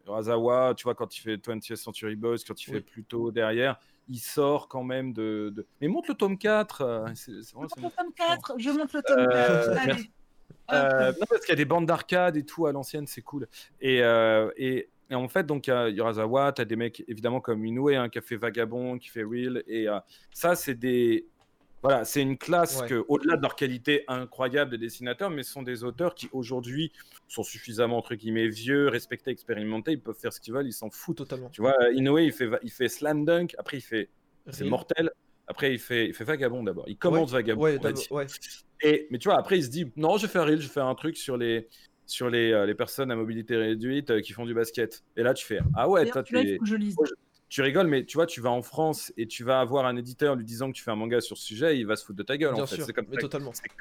[0.06, 4.18] Razawa, tu vois, quand il fait 20th Century Boys, quand il fait plutôt derrière, il
[4.18, 5.66] sort quand même de.
[5.80, 6.80] Mais monte le tome 4.
[6.80, 7.00] Euh,
[7.52, 10.00] vraiment, le tome 4, je monte le tome 4.
[10.70, 13.48] Euh, non, parce qu'il y a des bandes d'arcade et tout à l'ancienne, c'est cool.
[13.80, 13.98] Et,
[14.56, 17.64] et et en fait, donc, il y, aura Zawa, tu as des mecs évidemment comme
[17.64, 19.62] Inoue hein, qui a fait Vagabond, qui fait Real.
[19.66, 19.98] Et euh,
[20.32, 21.26] ça, c'est des.
[21.80, 25.62] Voilà, c'est une classe que, au-delà de leur qualité incroyable de dessinateurs, mais ce sont
[25.62, 26.90] des auteurs qui aujourd'hui
[27.28, 30.90] sont suffisamment entre guillemets vieux, respectés, expérimentés, ils peuvent faire ce qu'ils veulent, ils s'en
[30.90, 31.50] foutent totalement.
[31.50, 34.10] Tu vois, Inoue, il fait, il fait Slam Dunk, après il fait
[34.50, 35.12] c'est mortel,
[35.46, 36.84] après il fait, il fait Vagabond d'abord.
[36.88, 37.68] Il commence Vagabond.
[38.82, 40.72] Et, mais tu vois, après il se dit non, je vais faire Real, je vais
[40.72, 41.68] faire un truc sur les
[42.08, 45.04] sur les, euh, les, personnes à mobilité réduite euh, qui font du basket.
[45.16, 46.58] Et là, tu fais Ah ouais, toi, tu,
[47.48, 50.34] tu rigoles, mais tu vois, tu vas en France et tu vas avoir un éditeur
[50.34, 52.22] lui disant que tu fais un manga sur ce sujet, il va se foutre de
[52.22, 52.54] ta gueule.
[52.54, 52.82] en fait.
[52.82, 53.06] C'est comme,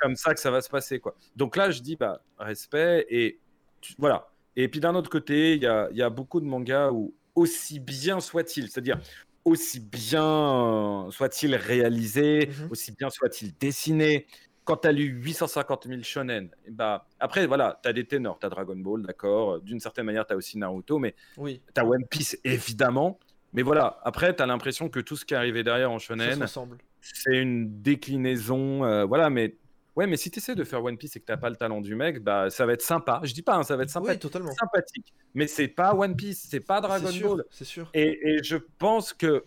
[0.02, 1.00] comme, ça que ça va se passer.
[1.00, 1.16] quoi.
[1.36, 3.40] Donc là, je dis bah, respect et
[3.98, 4.30] voilà.
[4.56, 7.80] Et puis d'un autre côté, il y a, y a, beaucoup de mangas où, aussi
[7.80, 9.00] bien soit-il, c'est-à-dire
[9.46, 12.72] aussi bien soit-il réalisé, mhm.
[12.72, 14.26] aussi bien soit-il dessiné,
[14.68, 18.46] quand tu as lu 850 000 shonen, bah, après, voilà, tu as des ténors, tu
[18.46, 21.62] as Dragon Ball, d'accord, d'une certaine manière, tu as aussi Naruto, mais oui.
[21.74, 23.18] tu as One Piece, évidemment.
[23.54, 26.46] Mais voilà, après, tu as l'impression que tout ce qui est arrivé derrière en shonen,
[27.02, 28.84] c'est une déclinaison.
[28.84, 29.56] Euh, voilà, mais
[29.96, 31.80] ouais, mais si tu essaies de faire One Piece et que tu pas le talent
[31.80, 33.22] du mec, bah ça va être sympa.
[33.24, 34.52] Je dis pas, hein, ça va être sympa, totalement.
[34.52, 35.14] sympathique.
[35.34, 37.46] Mais c'est pas One Piece, c'est pas Dragon Ball.
[37.52, 37.90] C'est sûr.
[37.94, 39.46] Et, et, je pense que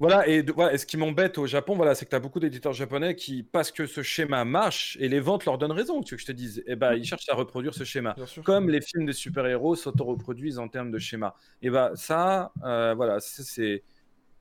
[0.00, 2.72] voilà, et, voilà, ce qui m'embête au Japon, voilà, c'est que tu as beaucoup d'éditeurs
[2.72, 6.16] japonais qui, parce que ce schéma marche, et les ventes leur donnent raison, tu veux
[6.16, 8.14] que je te dise, et eh ben, ils cherchent à reproduire ce schéma.
[8.44, 11.34] Comme les films de super-héros s'auto-reproduisent en termes de schéma.
[11.62, 13.82] Et bah ça, euh, voilà, c'est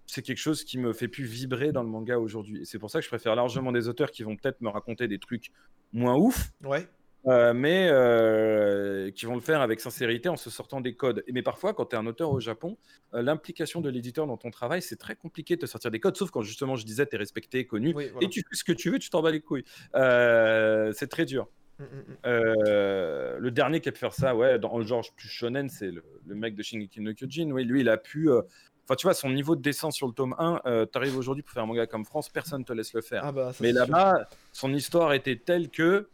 [0.08, 2.62] c'est quelque chose qui me fait plus vibrer dans le manga aujourd'hui.
[2.62, 5.08] Et c'est pour ça que je préfère largement des auteurs qui vont peut-être me raconter
[5.08, 5.51] des trucs
[5.91, 6.51] moins ouf.
[6.64, 6.88] Ouais.
[7.28, 11.24] Euh, mais euh, qui vont le faire avec sincérité en se sortant des codes.
[11.32, 12.78] Mais parfois, quand tu es un auteur au Japon,
[13.14, 16.16] euh, l'implication de l'éditeur dans ton travail, c'est très compliqué de te sortir des codes,
[16.16, 18.92] sauf quand justement je disais, tu es respecté, connu, et tu fais ce que tu
[18.92, 19.66] veux, tu t'en bats les couilles.
[19.94, 21.48] c'est très dur.
[21.80, 23.38] Mmh, mmh, mmh.
[23.40, 26.04] le dernier qui a pu faire ça, ouais, dans le genre plus shonen, c'est le,
[26.28, 27.52] mec de Shingeki no Kyojin.
[27.52, 28.30] Oui, lui, il a pu.
[28.32, 30.62] Enfin, tu vois, son niveau de dessin sur le tome 1,
[30.92, 33.22] tu arrives aujourd'hui pour faire un manga comme France, personne ne te laisse le faire.
[33.26, 36.08] Ah bah, Mais là-bas, son histoire était telle que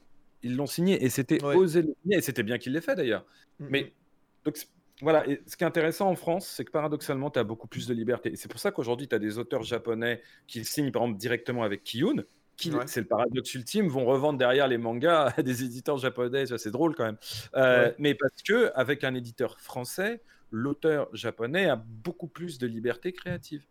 [0.43, 3.25] ils l'ont signé et c'était osé le signer et c'était bien qu'il l'ait fait d'ailleurs.
[3.59, 3.93] Mm, Mais
[4.45, 4.57] donc
[5.01, 7.87] voilà, et ce qui est intéressant en France, c'est que paradoxalement, tu as beaucoup plus
[7.87, 8.33] de liberté.
[8.33, 11.63] Et c'est pour ça qu'aujourd'hui, tu as des auteurs japonais qui signent par exemple directement
[11.63, 12.23] avec Kiyun,
[12.55, 16.45] qui, c'est le paradoxe ultime, vont revendre derrière les mangas à des éditeurs japonais.
[16.57, 17.17] C'est drôle quand même.
[17.55, 20.21] Euh, mais parce que avec un éditeur français,
[20.51, 23.65] l'auteur japonais a beaucoup plus de liberté créative.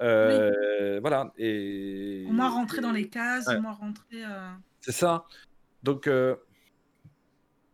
[0.00, 1.32] Euh, voilà.
[1.38, 2.26] Et...
[2.28, 4.24] On m'a rentré dans les cases, on m'a rentré.
[4.24, 4.50] Euh,
[4.80, 5.26] c'est ça.
[5.84, 6.34] Donc, euh,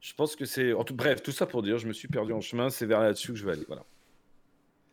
[0.01, 0.73] je pense que c'est.
[0.93, 3.39] Bref, tout ça pour dire, je me suis perdu en chemin, c'est vers là-dessus que
[3.39, 3.65] je vais aller.
[3.69, 3.85] Voilà.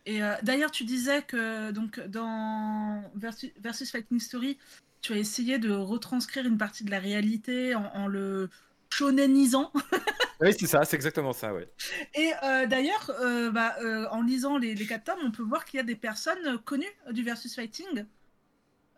[0.05, 4.57] Et euh, d'ailleurs, tu disais que donc, dans Versus, Fighting Story,
[5.01, 8.49] tu as essayé de retranscrire une partie de la réalité en, le
[8.93, 9.73] shonenisant.
[10.39, 11.67] oui, c'est ça, c'est exactement ça, ouais.
[12.13, 13.11] Et euh, d'ailleurs,
[13.51, 13.75] bah,
[14.11, 16.85] en lisant les, les quatre tomes, on peut voir qu'il y a des personnes connues
[17.11, 18.05] du Versus Fighting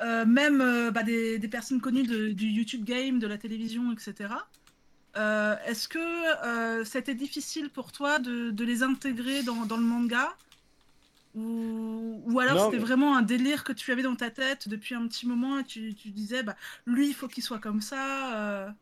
[0.02, 4.34] euh, même euh, bah, des, personnes connues du YouTube Game, de la télévision, etc.
[5.18, 10.36] Euh, est-ce que c'était difficile pour toi de, les intégrer dans, le manga?
[11.36, 15.28] Ou, alors c'était vraiment un délire que tu avais dans ta tête depuis un petit
[15.28, 18.74] moment et tu, disais, bah, lui, il faut qu'il soit comme ça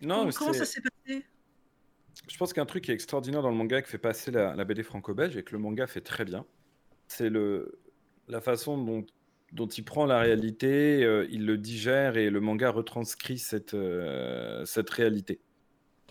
[0.00, 1.24] Non, Comment ça s'est passé?
[2.28, 4.64] Je pense qu'un truc qui est extraordinaire dans le manga qui fait passer la, la
[4.64, 6.46] BD franco-belge et que le manga fait très bien,
[7.06, 7.30] c'est
[8.28, 9.04] la façon dont
[9.54, 14.64] dont il prend la réalité, euh, il le digère et le manga retranscrit cette, euh,
[14.64, 15.40] cette réalité.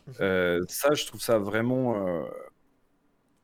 [0.07, 0.13] Mhm.
[0.21, 2.25] Euh, ça, je trouve ça vraiment.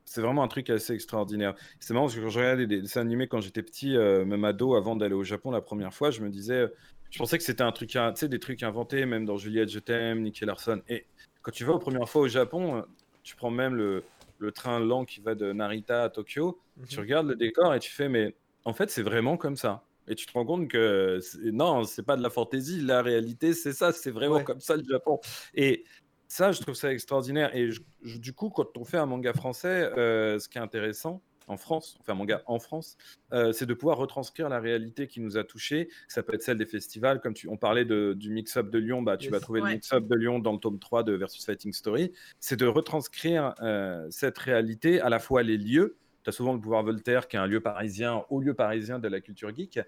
[0.05, 1.53] c'est vraiment un truc assez extraordinaire.
[1.79, 4.75] C'est marrant parce que quand je regardais des dessins animés quand j'étais petit, même ado,
[4.75, 6.65] avant d'aller au Japon la première fois, je me disais.
[7.11, 9.79] Je pensais que c'était un truc, tu sais, des trucs inventés, même dans Juliette, je
[9.79, 10.81] t'aime, Nicky Larson.
[10.87, 11.07] Et
[11.41, 12.85] quand tu vas aux premières fois au Japon,
[13.23, 14.03] tu prends même le,
[14.37, 17.01] le train lent qui va de Narita à Tokyo, tu mhm.
[17.01, 19.83] regardes le décor et tu fais, mais en fait, c'est vraiment comme ça.
[20.09, 23.73] Et tu te rends compte que non, c'est pas de la fantaisie, la réalité, c'est
[23.73, 25.19] ça, c'est vraiment comme ça le Japon.
[25.53, 25.85] Et
[26.27, 27.55] ça, je trouve ça extraordinaire.
[27.55, 27.69] Et
[28.03, 31.97] du coup, quand on fait un manga français, euh, ce qui est intéressant en France,
[31.99, 32.95] enfin un manga en France,
[33.33, 35.89] euh, c'est de pouvoir retranscrire la réalité qui nous a touchés.
[36.07, 39.01] Ça peut être celle des festivals, comme tu, on parlait de, du mix-up de Lyon,
[39.01, 41.73] bah, tu vas trouver le mix-up de Lyon dans le tome 3 de Versus Fighting
[41.73, 42.11] Story.
[42.39, 45.97] C'est de retranscrire euh, cette réalité, à la fois les lieux,
[46.29, 49.07] tu as souvent le pouvoir Voltaire, qui est un lieu parisien, haut lieu parisien de
[49.07, 49.79] la culture geek.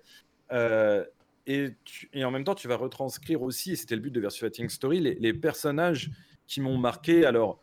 [0.51, 1.05] Euh,
[1.47, 1.69] et,
[2.13, 4.69] et, en même temps, tu vas retranscrire aussi, et c'était le but de Versus Fighting
[4.69, 6.09] Story, les, personnages
[6.47, 7.25] qui m'ont marqué.
[7.25, 7.61] Alors,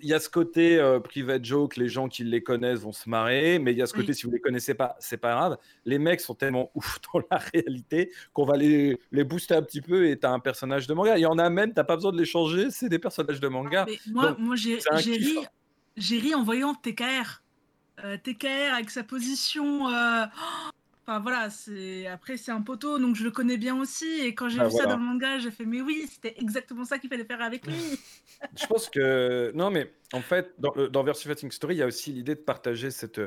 [0.00, 3.08] il y a ce côté euh, private joke, les gens qui les connaissent vont se
[3.08, 5.58] marrer, mais il y a ce côté, si vous les connaissez pas, c'est pas grave.
[5.84, 9.80] Les mecs sont tellement ouf dans la réalité qu'on va les, les, booster un petit
[9.80, 11.16] peu et tu as un personnage de manga.
[11.18, 13.48] Il y en a même, tu pas besoin de les changer, c'est des personnages de
[13.48, 13.86] manga.
[13.88, 15.38] Ah, moi, moi j'ai ri
[15.96, 17.42] j'ai ri en voyant TKR.
[18.04, 19.88] Euh, TKR avec sa position.
[19.88, 20.24] Euh,
[21.02, 24.20] enfin voilà, c'est après c'est un poteau, donc je le connais bien aussi.
[24.20, 26.84] Et quand j'ai ah, vu ça dans le manga, j'ai fait mais oui, c'était exactement
[26.84, 27.74] ça qu'il fallait faire avec lui.
[28.56, 31.82] je pense que non, mais en fait, dans, euh, dans Versus Fighting Story, il y
[31.82, 33.20] a aussi l'idée de partager cette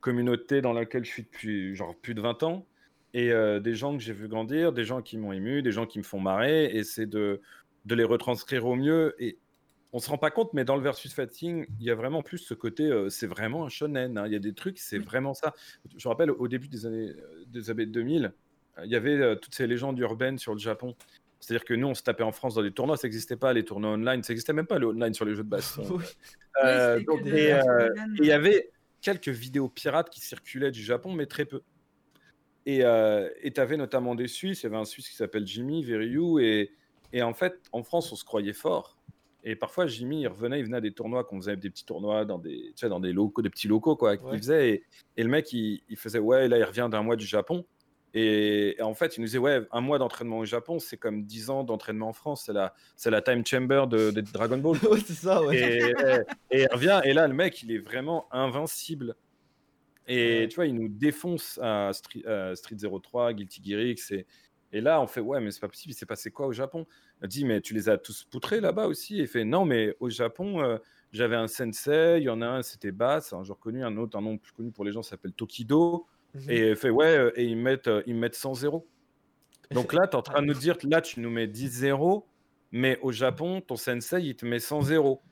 [0.00, 2.66] communauté dans laquelle je suis depuis genre plus de 20 ans
[3.14, 5.98] et des gens que j'ai vu grandir, des gens qui m'ont ému, des gens qui
[5.98, 7.40] me font marrer, et c'est de
[7.86, 9.14] de les retranscrire au mieux.
[9.18, 9.38] Et
[9.92, 12.38] on se rend pas compte, mais dans le versus fighting, il y a vraiment plus
[12.38, 14.18] ce côté, euh, c'est vraiment un shonen.
[14.18, 14.26] Hein.
[14.26, 15.54] Il y a des trucs, c'est vraiment ça.
[15.96, 18.32] Je me rappelle au début des années, euh, des années 2000,
[18.78, 20.94] euh, il y avait toutes ces légendes urbaines sur le Japon.
[21.40, 23.64] C'est-à-dire que nous, on se tapait en France dans des tournois, ça n'existait pas, les
[23.64, 25.82] tournois online, ça n'existait même pas le online sur les jeux de baston.
[26.64, 27.54] et
[28.18, 28.70] il y avait
[29.00, 31.62] quelques vidéos pirates qui circulaient du Japon, mais très peu.
[32.66, 36.40] Et tu avais notamment des Suisses, il y avait un Suisse qui s'appelle Jimmy Verriou,
[36.40, 36.72] et,
[37.12, 38.97] et en fait, en France, on se croyait fort
[39.44, 42.24] Et parfois, Jimmy, il revenait, il venait à des tournois, qu'on faisait des petits tournois
[42.24, 44.82] dans des, tu sais, dans des locaux, des petits locaux, quoi, qu'il faisait.
[45.16, 47.64] Et, le mec, il, faisait, ouais, là, il revient d'un mois du Japon.
[48.14, 51.50] Et, en fait, il nous disait, ouais, un mois d'entraînement au Japon, c'est comme 10
[51.50, 52.44] ans d'entraînement en France.
[52.46, 54.76] C'est la, c'est la time chamber de, Dragon Ball.
[54.90, 55.94] ouais, c'est ça, ouais.
[56.50, 59.14] Et, il revient, et là, le mec, il est vraiment invincible.
[60.08, 64.10] Et tu vois, il nous défonce à Street, 03, Guilty Gear X.
[64.10, 64.26] Et,
[64.72, 66.86] et là, on fait, ouais, mais c'est pas possible, il s'est passé quoi au Japon?
[67.22, 69.96] Il dit, mais tu les as tous poutrés là-bas aussi Et il fait, non, mais
[70.00, 70.78] au Japon, euh,
[71.12, 74.18] j'avais un sensei, il y en a un, c'était Bass, un jour connu, un autre,
[74.18, 76.06] un nom plus connu pour les gens, s'appelle Tokido.
[76.34, 76.50] Mhm.
[76.50, 78.86] Et il fait, ouais, euh, et ils mettent, euh, ils mettent 100 0
[79.70, 82.26] Donc là, tu es en train de nous dire, là, tu nous mets 10 0
[82.70, 85.22] mais au Japon, ton sensei, il te met 100 0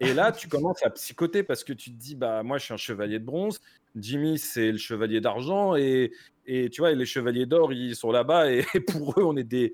[0.00, 2.74] et là, tu commences à psychoter parce que tu te dis, bah moi, je suis
[2.74, 3.60] un chevalier de bronze,
[3.96, 6.12] Jimmy, c'est le chevalier d'argent, et,
[6.46, 9.72] et tu vois, les chevaliers d'or, ils sont là-bas, et, pour eux, on est des,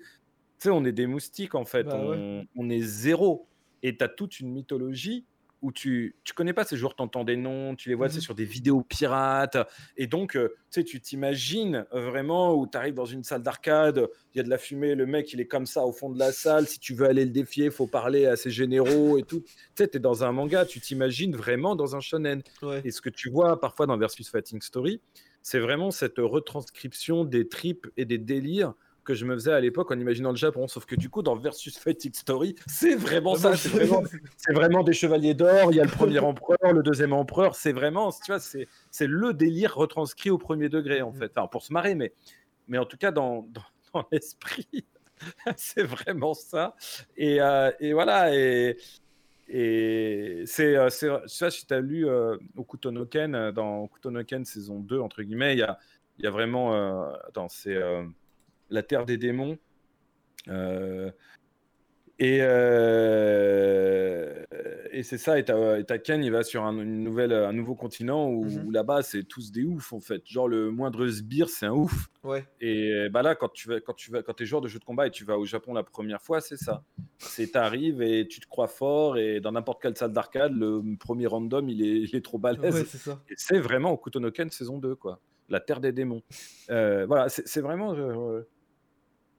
[0.66, 3.46] on est des moustiques en fait, bah on, on, est zéro.
[3.82, 5.24] Et tu as toute une mythologie
[5.62, 8.20] où tu tu connais pas ces joueurs, tu entends des noms, tu les vois mmh
[8.20, 9.56] sur des vidéos pirates.
[9.96, 14.08] Et donc, euh, tu sais, tu t'imagines vraiment où tu arrives dans une salle d'arcade,
[14.34, 16.18] il y a de la fumée, le mec, il est comme ça au fond de
[16.18, 16.66] la salle.
[16.66, 19.40] Si tu veux aller le défier, il faut parler à ses généraux et tout.
[19.40, 22.42] Tu sais, tu es dans un manga, tu t'imagines vraiment dans un shonen.
[22.84, 25.00] Et ce que tu vois parfois dans Versus Fighting Story,
[25.42, 28.74] c'est vraiment cette retranscription des tripes et des délires
[29.10, 30.68] que je me faisais à l'époque en imaginant le Japon.
[30.68, 33.56] Sauf que du coup, dans Versus Fighting Story, c'est vraiment ça.
[33.56, 34.02] C'est vraiment,
[34.48, 35.72] vraiment, des chevaliers d'or.
[35.72, 37.56] Il y a le premier empereur, le deuxième empereur.
[37.56, 38.66] C'est vraiment, tu vois, c'est,
[39.06, 41.16] le délire retranscrit au premier degré, en mm.
[41.16, 41.32] fait.
[41.36, 42.12] Enfin, pour se marrer, mais,
[42.68, 43.48] mais en tout cas, dans,
[43.94, 44.84] dans, l'esprit,
[45.56, 46.76] c'est vraiment ça.
[47.16, 48.32] Et, euh, et voilà.
[48.32, 48.76] Et,
[49.52, 55.00] et c'est, euh, c'est, ça, si tu as lu euh, Okutonoken, dans Okutonoken saison 2,
[55.00, 55.76] entre guillemets, il y a,
[56.18, 56.74] il y a vraiment.
[56.74, 57.76] Euh, attends, c'est
[58.70, 59.58] la Terre des démons.
[60.48, 61.10] Euh,
[62.18, 64.44] et, euh,
[64.92, 68.28] et c'est ça, et t'as Ken, il va sur un, une nouvelle, un nouveau continent
[68.28, 68.70] où, mhm.
[68.70, 70.20] là-bas, c'est tous des oufs en fait.
[70.26, 72.08] Genre, le moindre sbire, c'est un ouf.
[72.22, 72.44] Ouais.
[72.60, 74.84] Et bah là, quand tu vas, quand tu vas, quand es joueur de jeu de
[74.84, 76.84] combat et tu vas au Japon la première fois, c'est ça.
[77.16, 81.26] C'est t'arrives et tu te crois fort, et dans n'importe quelle salle d'arcade, le premier
[81.26, 82.74] random, il est, il est trop balèze.
[82.74, 85.22] Ouais, c'est c'est vraiment Okutono Ken saison 2, quoi.
[85.48, 86.22] La Terre des démons.
[86.68, 87.94] Euh, voilà, c'est vraiment.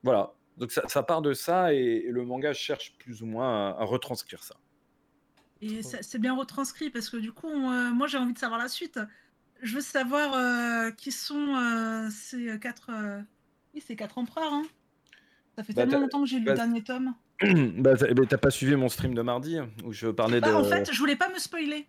[0.03, 0.33] Voilà.
[0.57, 4.55] Donc ça, part de ça et, le manga cherche plus ou moins à, retranscrire ça.
[5.61, 8.67] Et c'est bien retranscrit parce que du coup, euh, moi j'ai envie de savoir la
[8.67, 8.99] suite.
[9.61, 12.91] Je veux savoir euh, qui sont euh, ces quatre,
[13.73, 14.53] oui, ces quatre empereurs.
[14.53, 14.63] Hein.
[15.55, 17.13] Ça fait bah, tellement longtemps que j'ai lu le dernier tome.
[17.77, 20.55] bah, t'as pas suivi mon stream de mardi où je parlais bah, de.
[20.55, 21.87] En fait, je voulais pas me spoiler.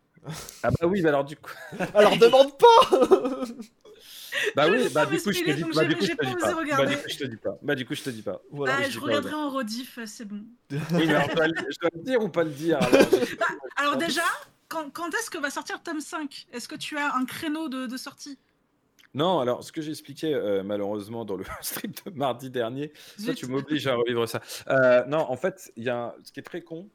[0.63, 1.53] Ah bah oui, bah alors du coup.
[1.95, 3.45] alors demande pas
[4.57, 5.75] Bah oui, bah du coup je te dis pas.
[5.75, 6.55] Bah du coup je te dis pas.
[6.55, 7.59] Bah du coup je te dis pas.
[7.63, 8.41] Bah du coup je te dis pas.
[8.51, 10.45] Voilà, je, regarderai en rediff, c'est bon.
[10.71, 12.79] Oui, mais je dois le dire ou pas le dire
[13.77, 14.23] Alors, bah, déjà,
[14.69, 17.69] quand, quand est-ce que va sortir le tome 5 Est-ce que tu as un créneau
[17.69, 18.39] de, de sortie?
[19.15, 23.47] Non, alors ce que j'expliquais euh, malheureusement dans le stream de mardi dernier, ça tu
[23.47, 24.41] m'obliges à revivre ça.
[24.69, 26.89] Euh, non, en fait, il y a ce qui est très con,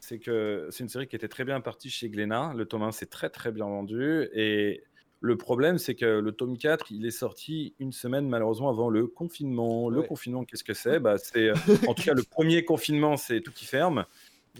[0.00, 2.52] c'est que c'est une série qui était très bien partie chez Glénat.
[2.54, 4.84] Le tome 1 s'est très très bien vendu et
[5.20, 9.06] le problème, c'est que le tome 4, il est sorti une semaine malheureusement avant le
[9.06, 9.88] confinement.
[9.88, 11.00] Le confinement, qu'est-ce que c'est?
[11.00, 11.50] Bah, C'est
[11.88, 14.04] en tout cas le premier confinement, c'est tout qui ferme.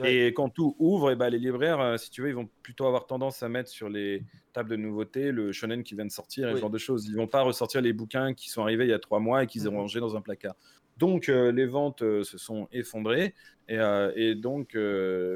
[0.04, 2.86] Et quand tout ouvre, et bah, les libraires, euh, si tu veux, ils vont plutôt
[2.86, 6.48] avoir tendance à mettre sur les tables de nouveautés le shonen qui vient de sortir,
[6.48, 7.06] et ce genre de choses.
[7.06, 9.46] Ils vont pas ressortir les bouquins qui sont arrivés il y a trois mois et
[9.46, 9.78] qu'ils ont mhm.
[9.78, 10.54] rangés dans un placard.
[10.98, 13.34] Donc euh, les ventes euh, se sont effondrées
[13.68, 14.78] et, donc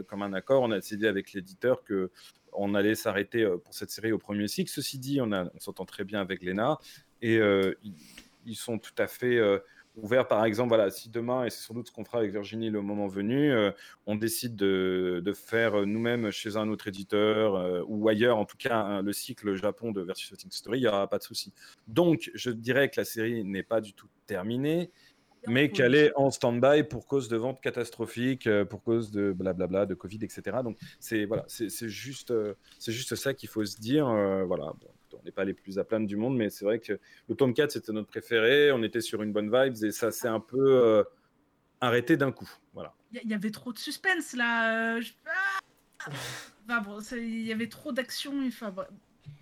[0.07, 2.11] comme un accord, on a décidé avec l'éditeur que
[2.53, 4.71] on allait s'arrêter pour cette série au premier cycle.
[4.71, 6.79] Ceci dit, on, s'entend très bien avec Lena
[7.23, 7.95] et ils,
[8.47, 9.39] ils, sont tout à fait
[9.97, 12.71] ouvert, par exemple, voilà, si demain, et c'est sans doute ce qu'on fera avec Virginie
[12.71, 13.71] le moment venu, euh,
[14.07, 19.01] on décide de, faire nous-mêmes chez un autre éditeur euh, ou ailleurs, en tout cas,
[19.03, 21.53] le cycle Japon de Versus Fighting Story, il n'y aura pas de souci.
[21.87, 24.91] Donc, je dirais que la série n'est pas du tout terminée,
[25.47, 29.87] mais qu'elle est en stand-by pour cause de ventes catastrophiques, euh, pour cause de blablabla,
[29.87, 30.59] de Covid, etc.
[30.63, 32.33] Donc, c'est voilà, c'est juste,
[32.79, 34.07] c'est juste ça qu'il faut se dire.
[34.47, 34.73] voilà.
[34.81, 34.89] Bon
[35.21, 37.55] on n'est pas les plus à plaindre du monde, mais c'est vrai que le tome
[37.55, 38.73] 4, c'était notre préféré.
[38.73, 41.05] On était sur une bonne vibe et ça s'est un peu euh,
[41.81, 42.51] arrêté d'un coup.
[42.75, 42.95] Voilà.
[43.13, 44.97] Il y, avait trop de suspense là.
[44.97, 45.03] Euh,
[46.69, 48.33] ah bon, il y avait trop d'action.
[48.47, 48.75] Enfin,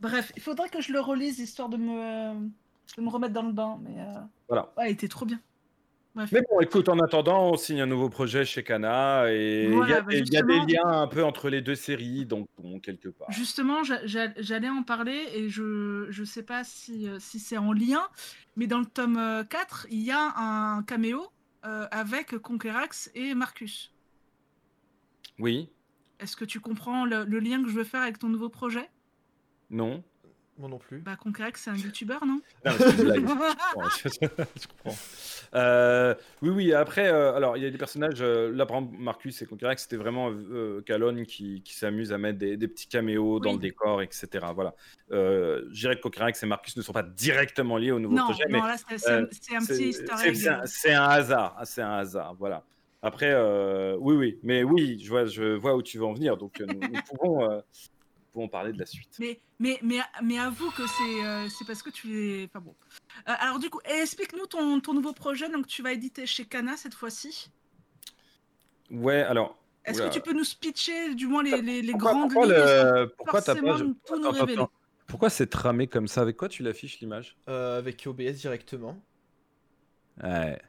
[0.00, 2.48] bref, il faudrait que je le relise histoire de me,
[2.96, 3.78] de me remettre dans le bain.
[3.82, 4.72] Mais euh, voilà.
[4.76, 5.40] Ouais, il était trop bien.
[6.32, 9.92] Mais bon, écoute, en attendant, on signe un nouveau projet chez Kana et il y,
[9.92, 13.30] a bah, des liens un peu entre les deux séries, donc bon, quelque part.
[13.30, 18.02] Justement, j'allais en parler et je ne sais pas si, euh, si c'est en lien,
[18.56, 21.26] mais dans le tome 4, euh, il y a un caméo
[21.64, 23.92] euh, avec Conquerax et Marcus.
[25.38, 25.70] Oui.
[26.20, 28.88] Est-ce que tu comprends le, lien que je veux faire avec ton nouveau projet?
[29.70, 30.02] Non.
[30.58, 30.98] Moi non plus.
[30.98, 34.98] Bah, Conquerec, c'est un youtubeur, non, non je comprends.
[35.54, 38.96] Euh, oui, oui, après, euh, alors, il y a des personnages, euh, là, par exemple,
[38.98, 40.32] Marcus et Conquerec, c'était vraiment
[40.84, 44.46] Calonne qui, qui s'amuse à mettre des, petits caméos dans le décor, etc.
[44.52, 44.74] Voilà.
[45.10, 48.44] je dirais que Conquerec et Marcus ne sont pas directement liés au nouveau projet.
[48.50, 52.64] Non, là, c'est un, petit C'est un, hasard, c'est un hasard, voilà.
[53.00, 53.32] Après,
[53.96, 57.00] oui, oui, mais oui, je vois, je vois où tu veux en venir, donc nous,
[57.08, 57.62] pouvons
[58.32, 59.16] pouvons parler de la suite.
[59.18, 62.44] Mais, mais, mais, mais avoue que c'est euh, c'est parce que tu es.
[62.44, 62.74] Enfin bon.
[63.28, 65.48] Euh, alors, du coup, explique-nous ton, ton, nouveau projet.
[65.48, 67.50] Donc, tu vas éditer chez Kana cette fois-ci
[68.90, 69.58] Ouais, alors.
[69.84, 73.08] Est-ce que tu peux nous pitcher, du moins, les, les, les pourquoi, grandes pourquoi lignes
[73.16, 73.76] Pourquoi t'as pas.
[73.78, 74.64] Je...
[75.06, 76.20] Pourquoi c'est tramé comme ça?
[76.20, 77.38] Avec quoi tu l'affiches l'image?
[77.48, 79.02] Euh, Avec OBS directement.
[80.22, 80.60] Ouais.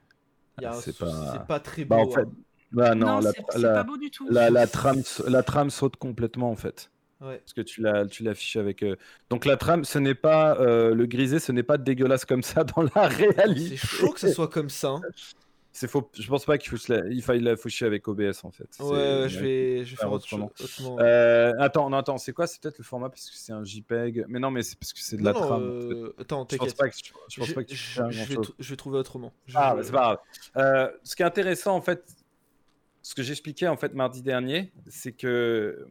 [0.81, 1.39] C'est pas...
[1.39, 1.59] pas...
[1.59, 2.03] très bah, beau.
[2.03, 2.21] en fait...
[2.21, 2.31] Hein.
[2.71, 4.27] Bah non, non c'est pas beau du tout.
[4.29, 6.91] La, la, trame, la trame saute complètement en fait.
[7.21, 7.37] Ouais.
[7.39, 8.81] Parce que tu l'as, tu l'affiches avec.
[8.81, 8.95] Euh,
[9.29, 12.63] donc la trame, ce n'est pas euh, le grisé, ce n'est pas dégueulasse comme ça
[12.63, 13.75] dans la réalité.
[13.75, 14.89] C'est chaud que ce soit comme ça.
[14.89, 15.01] Hein.
[15.71, 16.09] C'est faux.
[16.17, 18.69] Je pense pas qu'il faut il faille l'afficher avec OBS en fait.
[18.79, 20.51] Ouais, je vais, je vais faire autrement.
[20.99, 24.25] Euh, attends, non, attends, c'est quoi C'est peut-être le format parce que c'est un JPEG.
[24.29, 26.11] Mais non, mais c'est parce que c'est de la trame.
[26.17, 26.95] Attends, je pense pas que,
[27.29, 29.33] je pense pas que tu je, vais je vais trouver autrement.
[29.53, 30.21] ah, bah, c'est pas
[30.55, 30.91] grave.
[31.03, 32.03] ce qui est intéressant en fait,
[33.01, 35.85] ce que j'expliquais en fait mardi dernier, c'est que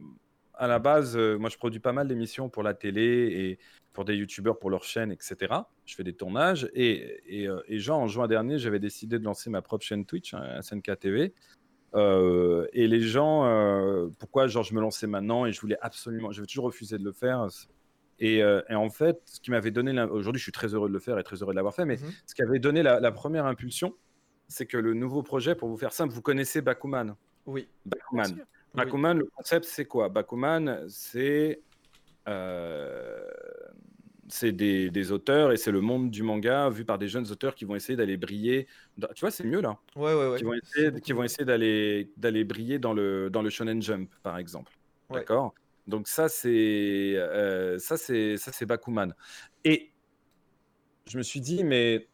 [0.59, 3.59] à la base, euh, moi, je produis pas mal d'émissions pour la télé et
[3.93, 5.53] pour des youtubeurs pour leur chaîne, etc.
[5.85, 6.69] Je fais des tournages.
[6.73, 10.33] Et, et, euh, genre, en juin dernier, j'avais décidé de lancer ma propre chaîne Twitch,
[10.33, 11.33] hein, SNK TV.
[11.95, 16.45] Euh, et les gens, pourquoi genre, je me lançais maintenant et je voulais absolument, j'avais
[16.45, 17.47] toujours refusé de le faire.
[18.19, 21.17] Et, en fait, ce qui m'avait donné, aujourd'hui, je suis très heureux de le faire
[21.17, 23.45] et très heureux de l'avoir fait, mais mmh ce qui avait donné la, la première
[23.45, 23.95] impulsion,
[24.49, 27.15] c'est que le nouveau projet, pour vous faire simple, vous connaissez Bakuman.
[27.45, 27.67] Oui.
[27.85, 28.45] Bakuman.
[28.73, 30.09] Bakuman, le concept, c'est quoi?
[30.09, 31.61] Bakuman, c'est
[32.27, 33.27] euh,
[34.27, 37.55] c'est des, des, auteurs et c'est le monde du manga vu par des jeunes auteurs
[37.55, 38.67] qui vont essayer d'aller briller.
[39.15, 39.79] Tu vois, c'est mieux là.
[39.95, 40.37] Ouais, ouais, ouais.
[40.37, 44.11] Qui vont essayer, qui vont essayer d'aller, d'aller briller dans le, dans le Shonen Jump,
[44.21, 44.77] par exemple.
[45.09, 45.55] D'accord?
[45.87, 49.15] Donc, ça, c'est, euh, ça, c'est, ça, c'est Bakuman.
[49.65, 49.89] Et
[51.07, 52.07] je me suis dit, mais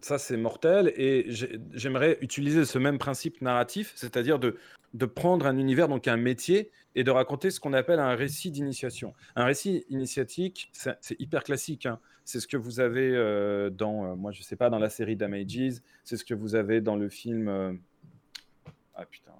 [0.00, 0.92] ça, c'est mortel.
[0.96, 1.26] Et
[1.72, 4.56] j'aimerais utiliser ce même principe narratif, c'est-à-dire de,
[4.94, 8.52] de prendre un univers, donc un métier, et de raconter ce qu'on appelle un récit
[8.52, 9.12] d'initiation.
[9.34, 11.86] Un récit initiatique, c'est hyper classique.
[11.86, 11.98] Hein.
[12.24, 15.16] C'est ce que vous avez euh, dans, euh, moi je sais pas, dans la série
[15.16, 17.48] Damages, c'est ce que vous avez dans le film.
[17.48, 17.72] Euh,
[18.94, 19.32] ah putain.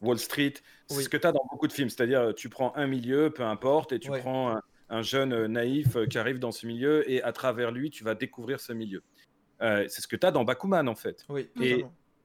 [0.00, 0.54] Wall Street,
[0.86, 1.90] c'est ce que tu as dans beaucoup de films.
[1.90, 6.40] C'est-à-dire, tu prends un milieu, peu importe, et tu prends un, jeune naïf qui arrive
[6.40, 9.04] dans ce milieu, et à travers lui, tu vas découvrir ce milieu.
[9.60, 11.24] c'est ce que tu as dans Bakuman, en fait.
[11.28, 11.84] Oui, et,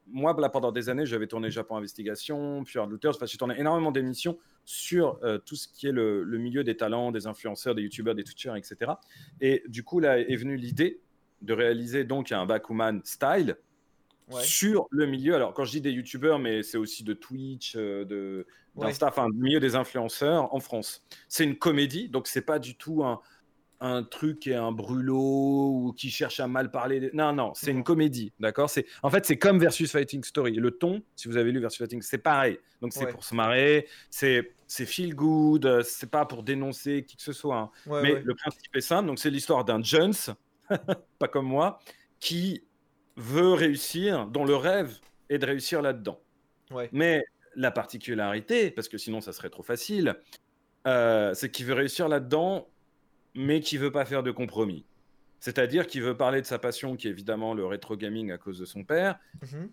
[0.10, 3.16] moi, là, pendant des années, j'avais tourné Japon Investigation, puis Hard Looters.
[3.16, 7.12] Enfin, j'ai tourné énormément d'émissions sur euh, tout ce qui est le, milieu des talents,
[7.12, 8.94] des influenceurs, des youtubeurs, des twitchers, etc.
[9.42, 11.02] Et du coup, là est venue l'idée
[11.42, 13.58] de réaliser donc un Bakuman style
[14.42, 15.36] sur le milieu.
[15.36, 18.46] Alors, quand je dis des youtubeurs, mais c'est aussi de Twitch, euh, de
[18.76, 21.04] d'Insta, enfin, le milieu des influenceurs en France.
[21.28, 23.22] C'est une comédie, donc c'est pas du tout un
[23.80, 27.10] un truc et un brûlot ou qui cherche à mal parler.
[27.14, 28.70] Non, non, c'est une comédie, d'accord?
[28.70, 30.54] C'est en fait c'est comme versus Fighting Story.
[30.54, 32.60] Le ton, si vous avez lu versus Fighting, c'est pareil.
[32.82, 37.24] Donc c'est pour se marrer, c'est c'est feel good, c'est pas pour dénoncer qui que
[37.24, 37.58] ce soit.
[37.58, 37.72] Hein.
[38.04, 39.08] Mais le principe est simple.
[39.08, 40.14] Donc c'est l'histoire d'un Jones,
[41.20, 41.80] pas comme moi,
[42.20, 42.64] qui
[43.16, 44.98] veut réussir, dont le rêve
[45.30, 46.20] est de réussir là-dedans.
[46.92, 47.24] Mais
[47.56, 50.16] la particularité, parce que sinon ça serait trop facile,
[50.86, 52.68] euh, c'est qu'il veut réussir là-dedans
[53.38, 54.84] mais qui veut pas faire de compromis.
[55.40, 58.58] C'est-à-dire qu'il veut parler de sa passion, qui est évidemment le rétro gaming à cause
[58.60, 59.20] de son père.
[59.42, 59.70] Mhm.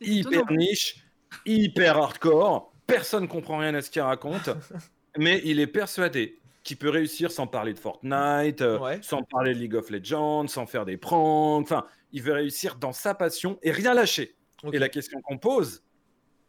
[0.00, 1.04] Hyper niche,
[1.44, 2.72] hyper hardcore.
[2.86, 4.48] Personne comprend rien à ce qu'il raconte,
[5.18, 9.58] mais il est persuadé qu'il peut réussir sans parler de Fortnite, euh, sans parler de
[9.58, 11.64] League of Legends, sans faire des pranks.
[11.64, 14.36] Enfin, il veut réussir dans sa passion et rien lâcher.
[14.72, 15.82] Et la question qu'on pose,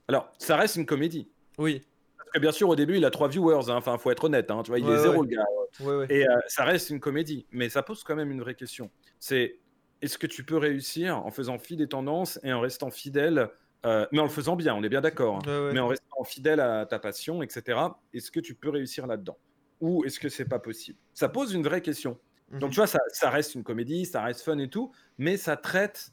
[0.08, 1.28] alors, ça reste une comédie.
[1.58, 1.82] Oui.
[2.30, 3.70] Parce que bien sûr, au début, il a trois viewers.
[3.72, 3.78] Hein.
[3.78, 4.52] Enfin, faut être honnête.
[4.52, 4.62] Hein.
[4.64, 6.06] Tu vois, il est zéro le gars.
[6.10, 8.92] Et euh, ça reste une comédie, mais ça pose quand même une vraie question.
[9.20, 9.58] C'est
[10.04, 13.50] est-ce que tu peux réussir en faisant fi des tendances et en restant fidèle,
[13.86, 15.72] euh, mais en le faisant bien, on est bien d'accord, hein.
[15.74, 17.80] mais en restant fidèle à ta passion, etc.
[18.14, 19.38] Est-ce que tu peux réussir là-dedans?
[19.82, 21.00] Ou est-ce que c'est pas possible?
[21.14, 22.20] Ça pose une vraie question.
[22.52, 22.70] Donc mhm.
[22.70, 26.12] tu vois, ça, ça, reste une comédie, ça reste fun et tout, mais ça traite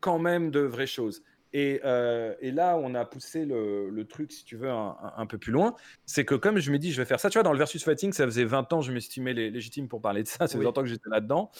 [0.00, 1.22] quand même de vraies choses.
[1.54, 5.74] Euh, et, là, on a poussé le, truc, si tu veux, un, peu plus loin.
[6.06, 7.82] C'est que comme je me dis, je vais faire ça, tu vois, dans le versus
[7.82, 10.82] fighting, ça faisait 20 ans, je m'estimais légitime pour parler de ça, ça faisait longtemps
[10.82, 11.50] que j'étais là-dedans.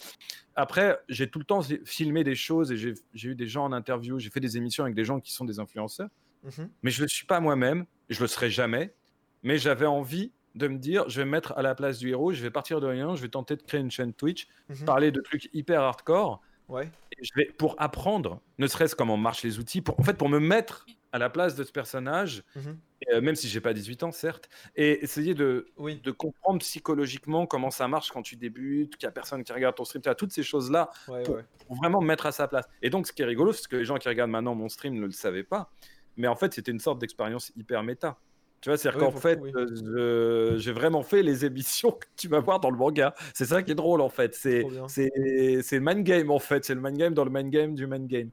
[0.55, 4.19] Après, j'ai tout le temps filmé des choses et j'ai eu des gens en interview,
[4.19, 6.09] j'ai fait des émissions avec des gens qui sont des influenceurs.
[6.45, 6.71] mhm.
[6.83, 8.95] mais je le suis pas moi-même, je le serai jamais,
[9.43, 12.33] mais j'avais envie de me dire, je vais me mettre à la place du héros,
[12.33, 14.85] je vais partir de rien, je vais tenter de créer une chaîne Twitch, mhm.
[14.85, 16.91] parler de trucs hyper hardcore, ouais.
[17.23, 20.39] Je vais, pour apprendre, ne serait-ce comment marchent les outils, pour, en fait, pour me
[20.39, 22.79] mettre à la place de ce personnage, mhm.
[23.13, 27.71] euh, même si j'ai pas 18 ans, certes, et essayer de, de comprendre psychologiquement comment
[27.71, 30.15] ça marche quand tu débutes, qu'il y a personne qui regarde ton stream, tu as
[30.15, 31.39] toutes ces choses-là pour,
[31.81, 32.67] vraiment me mettre à sa place.
[32.83, 34.95] Et donc, ce qui est rigolo, c'est que les gens qui regardent maintenant mon stream
[34.95, 35.73] ne le savaient pas,
[36.17, 38.19] mais en fait, c'était une sorte d'expérience hyper méta.
[38.61, 42.61] Tu vois, c'est-à-dire qu'en fait, euh, j'ai vraiment fait les émissions que tu vas voir
[42.61, 43.15] dans le manga.
[43.33, 44.35] C'est ça qui est drôle, en fait.
[44.35, 46.65] C'est le man game, en fait.
[46.65, 48.31] C'est le man game dans le man game du man game.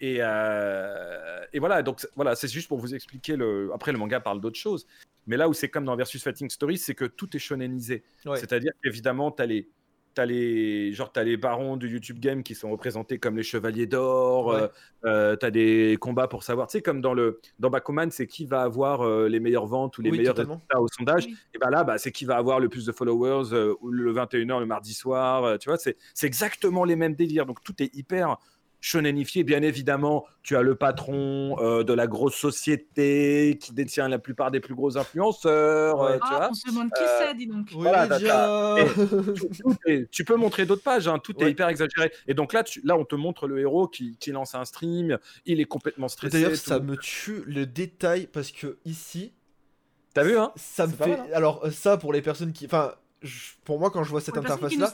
[0.00, 3.36] Et, euh, et voilà, donc voilà, c'est juste pour vous expliquer.
[3.36, 3.70] Le...
[3.74, 4.86] Après, le manga parle d'autres choses.
[5.26, 8.04] Mais là où c'est comme dans Versus Fighting Story, c'est que tout est shonenisé.
[8.36, 9.68] C'est-à-dire qu'évidemment, tu as les
[10.18, 13.86] t'as les genre as les barons du YouTube Game qui sont représentés comme les chevaliers
[13.86, 14.50] d'or.
[14.50, 14.66] Euh,
[15.04, 18.26] euh, tu as des combats pour savoir, tu sais comme dans le dans Bakuman, c'est
[18.26, 21.28] qui va avoir euh, les meilleures ventes ou les meilleurs résultats au sondage.
[21.54, 24.66] Et ben là, bah, c'est qui va avoir le plus de followers le 21h le
[24.66, 25.56] mardi soir.
[25.60, 27.46] tu vois, c'est c'est exactement les mêmes délires.
[27.46, 28.38] Donc tout est hyper
[28.80, 29.44] shonenifié.
[29.44, 34.50] Bien évidemment, tu as le patron euh, de la grosse société qui détient la plupart
[34.50, 36.02] des plus gros influenceurs.
[36.02, 37.68] Euh, tu ah, on se demande qui c'est, dis donc.
[40.10, 42.12] tu peux montrer d'autres pages, hein, tout est hyper exagéré.
[42.26, 45.18] Et donc là, tu, là, on te montre le héros qui, qui lance un stream,
[45.46, 46.40] il est complètement stressé.
[46.40, 49.32] D'ailleurs, ça me tue le détail parce que ici.
[50.14, 50.52] T'as vu, hein?
[50.56, 51.12] Ça me fait.
[51.12, 51.26] Hein?
[51.34, 52.64] Alors, ça, pour les personnes qui.
[52.64, 52.94] Enfin,
[53.64, 54.92] pour moi, quand je vois cette interface-là.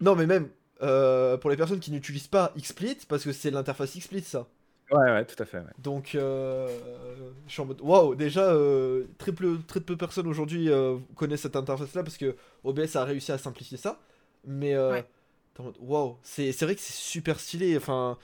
[0.00, 0.48] Non, mais même
[0.82, 4.46] euh, pour les personnes qui n'utilisent pas XSplit, parce que c'est l'interface XSplit ça.
[4.90, 5.62] Ouais, ouais, tout à fait.
[5.78, 6.68] Donc, euh,
[7.48, 10.68] je suis en mode waouh, déjà, euh, très, peu, très peu de personnes aujourd'hui
[11.16, 13.98] connaissent cette interface là parce que OBS a réussi à simplifier ça.
[14.44, 14.76] Mais,
[15.80, 17.76] waouh, c'est vrai que c'est super stylé.
[17.76, 18.18] Enfin,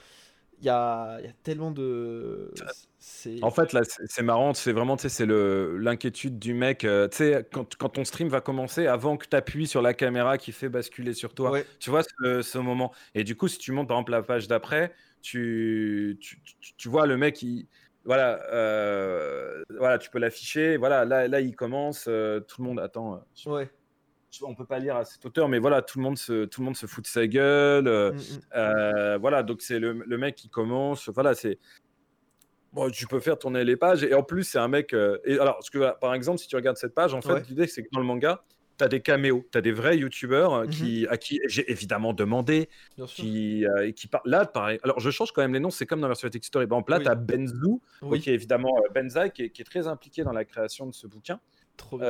[0.63, 2.53] il y a, y a, tellement de.
[3.41, 6.85] En fait, là, c'est marrant, c'est vraiment, c'est l'inquiétude du mec.
[6.85, 9.93] Euh, tu sais, quand, quand, ton stream va commencer, avant que tu appuies sur la
[9.93, 12.93] caméra qui fait basculer sur toi, tu vois ce, ce, moment.
[13.13, 16.41] Et du coup, si tu montes par exemple la page d'après, tu, tu,
[16.77, 17.67] tu, vois le mec, il,
[18.05, 20.77] voilà, euh, voilà, tu peux l'afficher.
[20.77, 22.05] Voilà, là, là, il commence.
[22.07, 23.21] Euh, tout le monde attend.
[23.47, 23.69] ouais
[24.41, 26.65] on peut pas lire à cette hauteur, mais voilà, tout le monde se, tout le
[26.65, 27.87] monde se fout de sa gueule.
[27.87, 28.39] Euh, mm, mm.
[28.55, 31.09] euh, voilà, donc c'est le, mec qui commence.
[31.09, 31.59] Voilà, c'est
[32.71, 34.93] bon, tu peux faire tourner les pages et en plus c'est un mec.
[34.93, 37.67] Euh, et alors, ce que par exemple, si tu regardes cette page, en fait, l'idée
[37.67, 38.43] c'est que dans le manga,
[38.77, 41.09] tu as des caméos, tu as des vrais youtubeurs qui, mm-hmm.
[41.09, 42.69] à qui j'ai évidemment demandé,
[43.05, 43.65] qui,
[43.95, 44.23] qui parlent.
[44.25, 44.79] Là, pareil.
[44.83, 46.65] Alors, je change quand même les noms, c'est comme dans Version Story.
[46.65, 47.79] Par exemple, là, tu as Benzu,
[48.19, 51.39] qui est évidemment Benzai, qui est, très impliqué dans la création de ce bouquin.
[51.77, 52.07] Trop bien.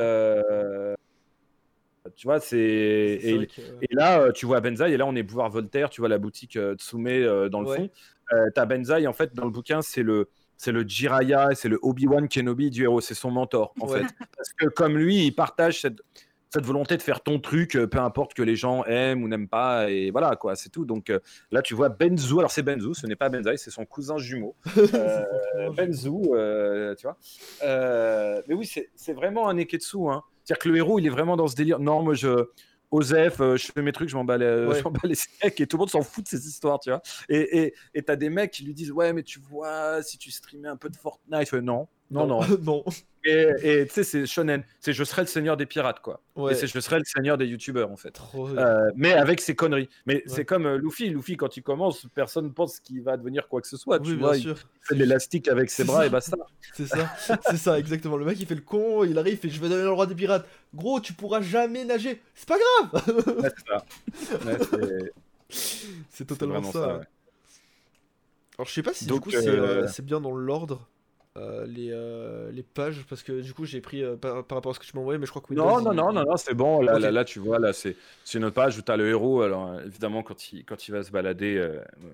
[2.16, 2.58] Tu vois, c'est.
[2.58, 3.48] Et,
[3.90, 6.56] là, euh, tu vois Benzaï, et là, on est Boulevard Voltaire, tu vois la boutique
[6.56, 7.90] euh, Tsume euh, dans le fond.
[8.32, 10.28] Euh, T'as Benzaï, en fait, dans le bouquin, c'est le.
[10.56, 14.06] C'est le Jiraya, c'est le Obi-Wan Kenobi du héros, c'est son mentor en fait.
[14.36, 15.98] Parce que comme lui, il partage cette,
[16.48, 19.90] cette volonté de faire ton truc, peu importe que les gens aiment ou n'aiment pas,
[19.90, 20.84] et voilà quoi, c'est tout.
[20.84, 21.12] Donc
[21.50, 24.54] là, tu vois Benzu, alors c'est Benzu, ce n'est pas Benzaï, c'est son cousin jumeau.
[25.76, 26.12] Benzu,
[26.96, 27.18] tu vois.
[28.46, 30.08] mais oui, c'est vraiment un Neketsu.
[30.08, 30.22] Hein.
[30.44, 31.78] C'est-à-dire que le héros, il est vraiment dans ce délire.
[31.78, 32.46] Non, moi, je.
[32.90, 35.90] Osef, euh, je fais mes trucs, je m'en bats, les, steaks et tout le monde
[35.90, 37.02] s'en fout de ces histoires, tu vois.
[37.28, 37.74] Et
[38.06, 40.76] t'as et, des mecs qui lui disent Ouais, mais tu vois, si tu streamais un
[40.76, 42.40] peu de Fortnite, non, non, non.
[42.62, 42.84] non.
[43.26, 44.64] Et tu sais, c'est shonen.
[44.80, 46.20] C'est je serai le seigneur des pirates, quoi.
[46.50, 48.20] Et c'est je serai le seigneur des youtubeurs, en fait.
[48.34, 49.88] Euh, mais avec ses conneries.
[50.04, 51.08] Mais c'est comme euh, Luffy.
[51.08, 53.98] Luffy, quand il commence, personne ne pense qu'il va devenir quoi que ce soit.
[53.98, 54.56] tu vois, sûr.
[54.58, 56.36] Il fait de l'élastique avec ses bras et basta.
[56.74, 57.14] C'est ça.
[57.16, 58.16] c'est ça, exactement.
[58.16, 60.14] Le mec, il fait le con, il arrive et je vais devenir le roi des
[60.14, 60.46] pirates.
[60.74, 62.20] Gros, tu pourras jamais nager.
[62.34, 63.04] C'est pas grave.
[66.10, 67.00] c'est totalement ça.
[68.58, 70.88] Alors, je sais pas si du coup, euh, c'est bien dans l'ordre
[71.36, 74.74] euh, les, euh, les pages parce que du coup j'ai pris euh, par, rapport à
[74.74, 76.54] ce que tu m'as envoyé mais je crois que non non, non non non c'est
[76.54, 76.80] bon.
[76.80, 77.96] Là, là, tu vois là c'est
[78.34, 79.42] une autre page où tu as le héros.
[79.42, 81.60] Alors évidemment quand il, quand il va se balader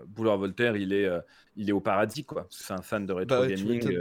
[0.07, 1.07] Boulevard Voltaire il est,
[1.55, 2.47] il est au paradis quoi.
[2.49, 3.95] C'est un fan de rétro bah gaming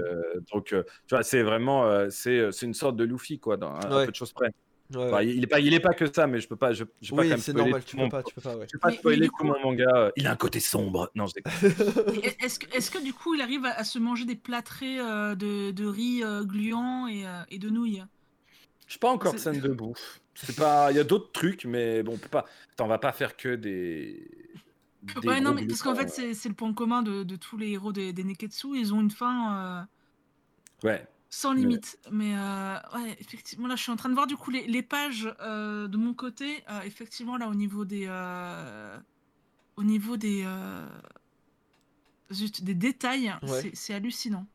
[0.54, 0.76] donc tu
[1.10, 4.54] vois c'est vraiment c'est une sorte de Luffy quoi dans un peu de choses près
[4.92, 6.74] il, est pas, il est pas que ça, mais je peux pas.
[6.74, 8.56] Je, je oui, c'est normal, tu peux pas, tu peux pas.
[8.56, 8.66] Ouais.
[8.68, 10.12] Je peux pas spoiler tout mon manga.
[10.16, 11.12] Il a un côté sombre.
[11.14, 11.34] Non, je
[12.44, 15.72] Est-ce que, est que du coup, il arrive à, se manger des plâtrés euh, de,
[15.72, 18.04] de, riz euh, gluant et, euh, et, de nouilles?
[18.88, 20.22] Je suis pas encore de scène de bouffe.
[20.34, 20.92] C'est pas.
[20.92, 22.46] Il y a d'autres trucs, mais bon, on peut pas.
[22.76, 24.28] T'en vas pas faire que des.
[25.04, 27.72] des ouais, non, mais parce qu'en fait, c'est le point commun de, de, tous les
[27.72, 28.76] héros des, des Neketsu.
[28.76, 29.88] Ils ont une fin.
[30.84, 31.06] Ouais.
[31.30, 32.00] Sans limite.
[32.12, 34.82] Mais euh, ouais, effectivement, là, je suis en train de voir du coup les, les
[34.82, 36.64] pages euh, de mon côté.
[36.70, 38.08] Euh, effectivement, là, au niveau des.
[39.78, 40.46] au niveau des.
[42.32, 43.34] Juste des détails,
[43.74, 44.46] c'est hallucinant.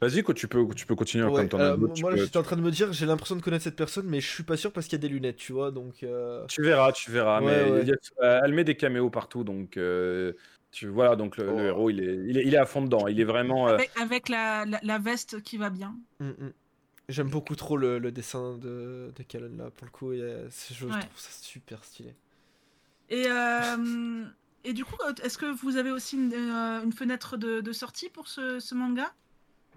[0.00, 2.70] Vas-y, tu peux, tu peux continuer comme ton euh, Moi, j'étais en train de me
[2.70, 5.00] dire, j'ai l'impression de connaître cette personne, mais je suis pas sûr parce qu'il y
[5.00, 5.70] a des lunettes, tu vois.
[5.70, 6.44] Donc, euh.
[6.46, 7.40] Tu verras, tu verras.
[7.40, 7.84] mais
[8.20, 10.32] elle met des caméos partout, donc euh,
[10.70, 11.58] tu voilà, donc le, oh.
[11.58, 13.08] héros, il est, il est, il est, à fond dedans.
[13.08, 13.66] Il est vraiment.
[13.96, 15.96] Avec, la, la, veste qui va bien.
[16.20, 16.52] Mm, mm.
[17.08, 20.12] J'aime beaucoup trop le, le, dessin de, de Callan là, pour le coup.
[20.12, 20.20] Et,
[20.70, 22.14] je trouve ça super stylé.
[23.08, 23.26] Et.
[24.64, 28.28] Et du coup, est-ce que vous avez aussi une, une fenêtre de, de, sortie pour
[28.28, 29.10] ce, ce manga?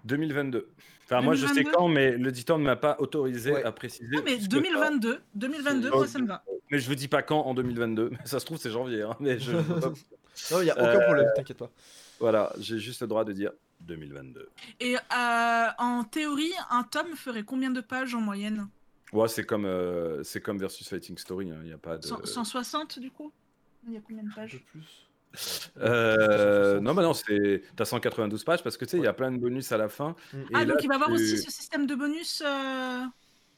[0.04, 0.68] 2022.
[1.04, 4.16] Enfin, moi, je sais quand, mais l'éditeur ne m'a pas autorisé à préciser.
[4.18, 6.44] Ah, mais 2022, 2022, moi, ça me va.
[6.70, 8.10] Mais je vous dis pas quand en 2022.
[8.24, 9.02] Ça se trouve, c'est janvier.
[9.02, 9.52] Hein, mais je...
[10.50, 11.70] non, il n'y a aucun problème, euh, t'inquiète pas.
[12.20, 14.48] Voilà, j'ai juste le droit de dire 2022.
[14.80, 18.68] Et euh, en théorie, un tome ferait combien de pages en moyenne?
[19.12, 21.50] Ouais, c'est comme, euh, c'est comme Versus Fighting Story.
[21.50, 22.06] Hein, il a pas de...
[22.06, 23.32] 160 du coup?
[23.86, 24.62] Il y a combien de pages?
[24.70, 25.04] plus
[25.78, 29.12] euh, non, bah non, c'est t'as 192 pages parce que tu sais, il y a
[29.12, 30.14] plein de bonus à la fin.
[30.32, 30.38] Mm.
[30.54, 32.42] ah, donc il va y avoir aussi ce système de bonus.
[32.44, 33.04] Euh,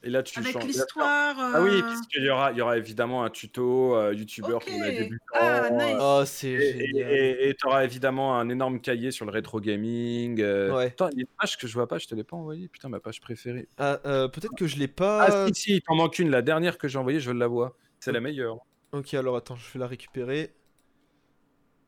[0.03, 1.35] et là, tu avec l'histoire.
[1.37, 4.97] Ah oui, euh, puisqu'il y aura, il y aura évidemment un tuto youtubeur pour les
[4.99, 5.25] débutants.
[5.33, 5.97] Ah, nice.
[5.99, 7.11] Oh, c'est génial.
[7.11, 10.41] Et tu auras évidemment un énorme cahier sur le rétro gaming.
[10.41, 10.87] Ouais.
[10.87, 12.67] Attends, il y a une page que je vois pas, je te l'ai pas envoyée.
[12.67, 13.67] Putain, ma page préférée.
[13.77, 15.25] Ah, peut-être que je l'ai pas.
[15.25, 16.29] Ah, si, si, il t'en manque une.
[16.29, 17.75] La dernière que j'ai envoyée, je la vois.
[17.99, 18.59] C'est la meilleure.
[18.91, 20.53] Ok, alors attends, je vais la récupérer.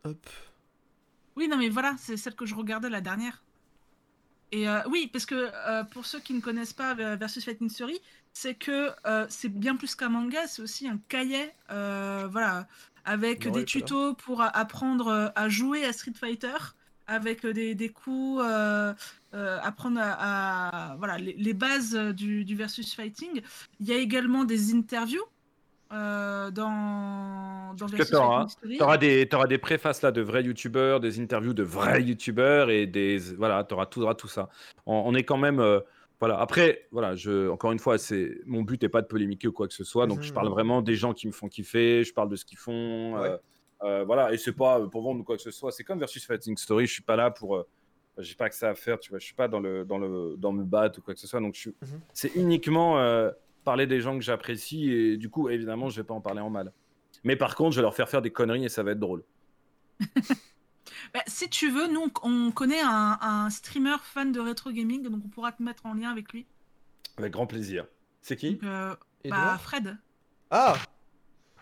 [0.03, 0.30] Hop.
[1.36, 3.43] Oui, non, mais voilà, c'est celle que je regardais la dernière.
[4.52, 8.00] Et euh, oui, parce que euh, pour ceux qui ne connaissent pas Versus Fighting Story,
[8.34, 12.68] c'est que euh, c'est bien plus qu'un manga, c'est aussi un cahier, voilà,
[13.06, 16.58] avec des tutos pour apprendre à jouer à Street Fighter,
[17.08, 18.41] avec des, des coups,
[19.32, 23.41] apprendre à, voilà les, bases du, du, Versus Fighting.
[23.80, 25.24] Il y a également des interviews
[25.92, 28.46] euh, dans, dans tu auras,
[28.80, 32.86] auras, des, auras des préfaces là de vrais youtubeurs, des interviews de vrais youtubeurs et
[32.86, 34.50] des voilà, tu auras tout, tout ça.
[34.86, 35.80] On, est quand même euh,
[36.20, 36.40] voilà.
[36.40, 39.68] Après voilà, je encore une fois, c'est mon but n'est pas de polémiquer ou quoi
[39.68, 40.06] que ce soit.
[40.06, 40.52] Donc je parle mmh.
[40.52, 43.16] vraiment des gens qui me font kiffer, je parle de ce qu'ils font.
[43.82, 45.72] Euh, voilà, et c'est pas pour vendre ou quoi que ce soit.
[45.72, 46.86] C'est comme versus Fighting Story.
[46.86, 47.66] Je suis pas là pour
[48.20, 49.18] j'ai pas que ça à faire, tu vois.
[49.18, 51.40] Je suis pas dans le dans le dans le bat ou quoi que ce soit.
[51.40, 53.00] Donc je mmh c'est uniquement
[53.70, 56.50] parler des gens que j'apprécie et du coup, évidemment, je vais pas en parler en
[56.50, 56.74] mal.
[57.24, 59.24] Mais par contre, je vais leur faire faire des conneries et ça va être drôle.
[61.14, 65.30] Bah, si tu veux, nous, on connaît un, streamer fan de rétro gaming, donc on
[65.30, 66.46] pourra te mettre en lien avec lui.
[67.18, 67.86] Avec grand plaisir.
[68.22, 68.96] C'est qui euh,
[69.26, 69.98] bah, Fred.
[70.52, 70.76] Ah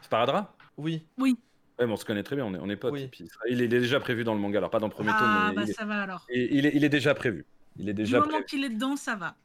[0.01, 1.05] Sparadra Oui.
[1.18, 1.38] Oui.
[1.78, 2.99] Ouais, on se connaît très bien, on est, on est potes.
[3.49, 5.30] il est déjà prévu dans le manga, alors pas dans le premier ah, tome.
[5.30, 6.26] Ah, bah ça va alors.
[6.30, 7.45] il, est, il est déjà prévu.
[7.80, 8.19] Il est déjà.
[8.19, 9.36] Du moment qu'il est dedans, ça va.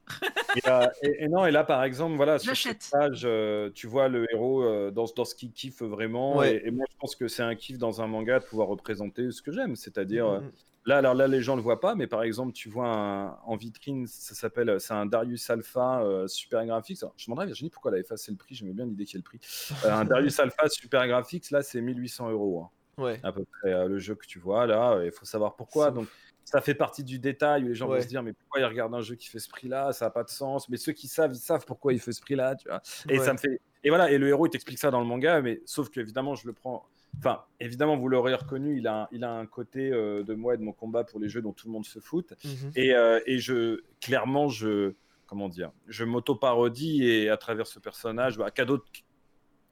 [1.03, 4.63] et, non, et là, par exemple, voilà, sur cette page, euh, tu vois le héros
[4.63, 6.43] euh, dans, dans, ce qu'il kiffe vraiment.
[6.43, 9.43] Et, moi, je pense que c'est un kiff dans un manga de pouvoir représenter ce
[9.43, 9.77] que j'aime.
[9.77, 10.53] C'est-à-dire, mm, mm.
[10.87, 14.07] là, alors là, les gens le voient pas, mais par exemple, tu vois en vitrine,
[14.07, 17.01] ça s'appelle, c'est un Darius Alpha euh, super graphics.
[17.01, 19.19] je me demanderais, Virginie, pourquoi elle a effacé le prix J'aimais bien l'idée qu'il y
[19.19, 19.41] ait le prix.
[19.89, 22.63] un Darius Alpha super graphics, là, c'est 1800 euros.
[22.63, 22.71] Hein.
[22.99, 23.21] Ouais.
[23.23, 25.91] À peu près le jeu que tu vois là, il faut savoir pourquoi.
[25.91, 26.09] Donc,
[26.53, 28.95] ça fait partie du détail où les gens vont se dire mais pourquoi ils regardent
[28.95, 29.93] un jeu qui fait ce prix-là?
[29.95, 30.69] Ça n'a pas de sens.
[30.69, 32.83] Mais ceux qui savent ils savent pourquoi il fait ce prix-là tu vois.
[33.09, 35.41] Et ça me fait et voilà et le héros il t'explique ça dans le manga
[35.41, 36.85] mais sauf que évidemment je le prends
[37.17, 40.55] enfin évidemment vous l'aurez reconnu il a un, il a un côté euh, de moi
[40.55, 42.35] et de mon combat pour les jeux dont tout le monde se fout.
[42.45, 42.73] Mhm.
[42.77, 44.93] et, euh, et je clairement je
[45.27, 48.85] comment dire je m'auto parodie et à travers ce personnage bah, cadeau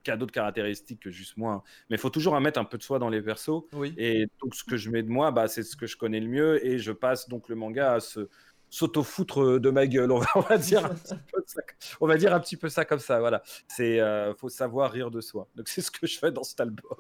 [0.03, 1.53] qui a d'autres caractéristiques que juste moi.
[1.53, 1.63] Hein.
[1.89, 3.65] Mais il faut toujours mettre un peu de soi dans les persos.
[3.97, 6.29] Et donc, ce que je mets de moi, bah, c'est ce que je connais le
[6.29, 6.65] mieux.
[6.67, 8.29] Et je passe donc le manga à se
[8.71, 11.61] s'auto-foutre de ma gueule, on va, dire un petit peu ça,
[12.01, 13.43] on va dire un petit peu ça comme ça, voilà.
[13.69, 15.49] C'est euh, faut savoir rire de soi.
[15.57, 16.97] Donc c'est ce que je fais dans cet album.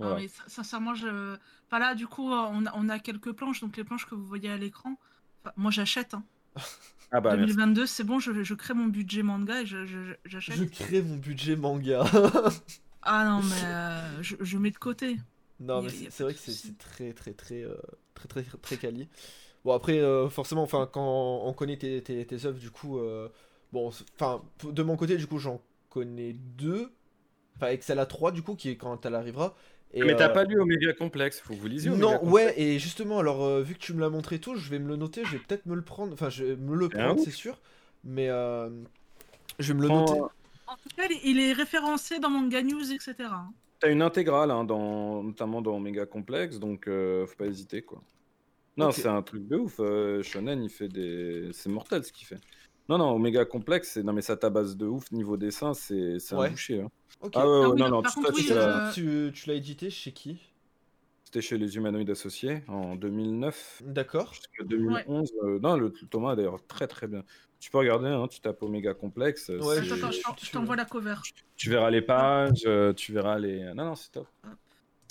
[0.00, 1.36] Ah sincèrement, je...
[1.66, 4.26] enfin, là, du coup, on a, on a, quelques planches, donc les planches que vous
[4.26, 4.98] voyez à l'écran,
[5.56, 6.14] moi j'achète.
[6.14, 6.24] Hein.
[7.14, 10.56] Ah bah, 2022, c'est bon, je, je, crée mon budget manga et j'achète.
[10.56, 12.04] Je, crée mon budget manga.
[13.02, 15.18] ah non, mais euh, je, mets de côté.
[15.60, 17.76] Non, mais c'est vrai que c'est très, très, très, euh,
[18.14, 19.08] très, très, très, très, quali.
[19.62, 22.98] Bon, après, euh, forcément, enfin, quand on connaît tes, tes, tes œuvres, du coup,
[23.72, 25.60] bon, enfin, de mon côté, du coup, j'en
[25.90, 26.90] connais deux.
[27.56, 29.54] Enfin, Excel a 3, du coup, qui est quand elle arrivera
[29.94, 33.18] mais t'as euh, pas lu Omega Complexe, faut que vous lisiez Non, ouais, et justement,
[33.18, 35.32] alors euh, vu que tu me l'as montré tout, je vais me le noter, je
[35.32, 37.58] vais peut-être me le prendre, enfin, je vais me le prendre, c'est sûr,
[38.04, 38.70] mais euh,
[39.58, 40.20] je vais me le noter.
[40.66, 43.14] En tout cas, il est référencé dans Manga News, etc.
[43.80, 48.02] T'as une intégrale, hein, dans, notamment dans Omega Complexe, donc faut pas hésiter, quoi.
[48.78, 49.80] Non, c'est un truc de ouf.
[50.22, 51.50] Shonen, il fait des.
[51.52, 52.40] C'est mortel ce qu'il fait.
[52.88, 56.82] Non, non, Omega Complexe, non, mais ça tabasse de ouf niveau dessin, c'est un boucher.
[56.82, 56.90] Hein.
[57.34, 58.02] Ah ouais, ah non, non,
[58.92, 60.40] tu, l'as édité chez qui?
[61.24, 63.82] C'était chez les Humanoïdes Associés en 2009.
[63.86, 64.34] D'accord.
[64.34, 65.32] Jusqu'à 2011.
[65.62, 67.22] non, le, Thomas, d'ailleurs, très très bien.
[67.60, 69.48] Tu peux regarder, hein, tu tapes Omega Complexe.
[69.48, 71.14] Ouais, attends, je t'envoie la cover.
[71.56, 73.72] Tu, verras les pages, tu verras les.
[73.74, 74.26] Non, non, c'est top.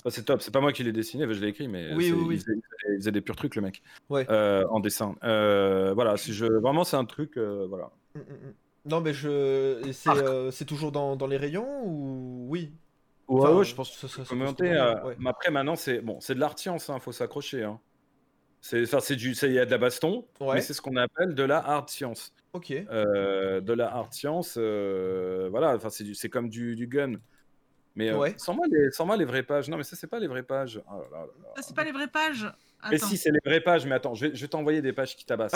[0.08, 2.42] C'est top, c'est pas moi qui l'ai dessiné, je l'ai écrit, mais oui, oui,
[2.88, 4.26] Il, faisait, des purs trucs, le mec, ouais.
[4.28, 5.14] en dessin.
[5.22, 6.46] voilà, si je...
[6.46, 7.36] vraiment, c'est un truc.
[7.36, 7.90] voilà.
[8.14, 8.54] Mm, mm, mm.
[8.84, 9.90] Non, mais je.
[10.50, 12.46] C'est toujours dans, dans, les rayons ou.
[12.48, 12.72] Oui?
[13.28, 14.70] Ouais, ouais, je pense que ça serait commenter.
[15.18, 17.62] Mais après, maintenant, c'est bon, de l'art science, il hein, faut s'accrocher.
[17.62, 17.80] Hein.
[18.60, 21.42] C'est, c'est du, il y a de la baston, mais c'est ce qu'on appelle de
[21.42, 22.32] la hard science.
[22.52, 22.70] Ok.
[22.70, 27.14] Euh, de la hard science, euh, voilà, enfin c'est, c'est comme du, du gun.
[27.94, 29.68] Mais euh, sans, moi les, sans moi les vraies pages.
[29.68, 30.80] Non, mais ça, c'est pas les vraies pages.
[30.90, 31.02] Oh
[31.56, 32.46] ça, c'est pas les vraies pages.
[32.90, 35.16] Mais si, c'est les vraies pages, mais attends, je vais, je vais t'envoyer des pages
[35.16, 35.52] qui tabassent.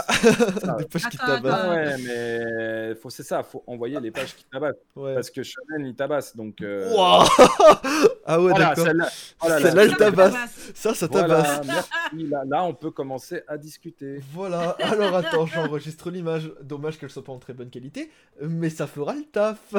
[0.79, 1.69] des pages qui tabassent.
[1.69, 4.77] ouais, mais faut, c'est ça, faut envoyer les pages qui tabassent.
[4.95, 6.61] Parce que Shonen, il tabasse, donc...
[6.63, 6.95] Euh...
[8.27, 8.85] ah ouais, d'accord.
[8.85, 9.09] Celle-là,
[9.41, 10.73] celle-là elle tabasse.
[10.75, 11.67] Ça, ça tabasse.
[11.67, 11.91] merci.
[12.29, 14.21] Là, là, on peut commencer à discuter.
[14.33, 16.53] Voilà, alors attends, j'enregistre l'image.
[16.63, 18.11] Dommage qu'elle soit pas en très bonne qualité,
[18.41, 19.75] mais ça fera le taf.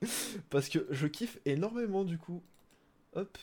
[0.50, 2.42] Parce que je kiffe énormément, du coup.
[3.14, 3.38] Hop.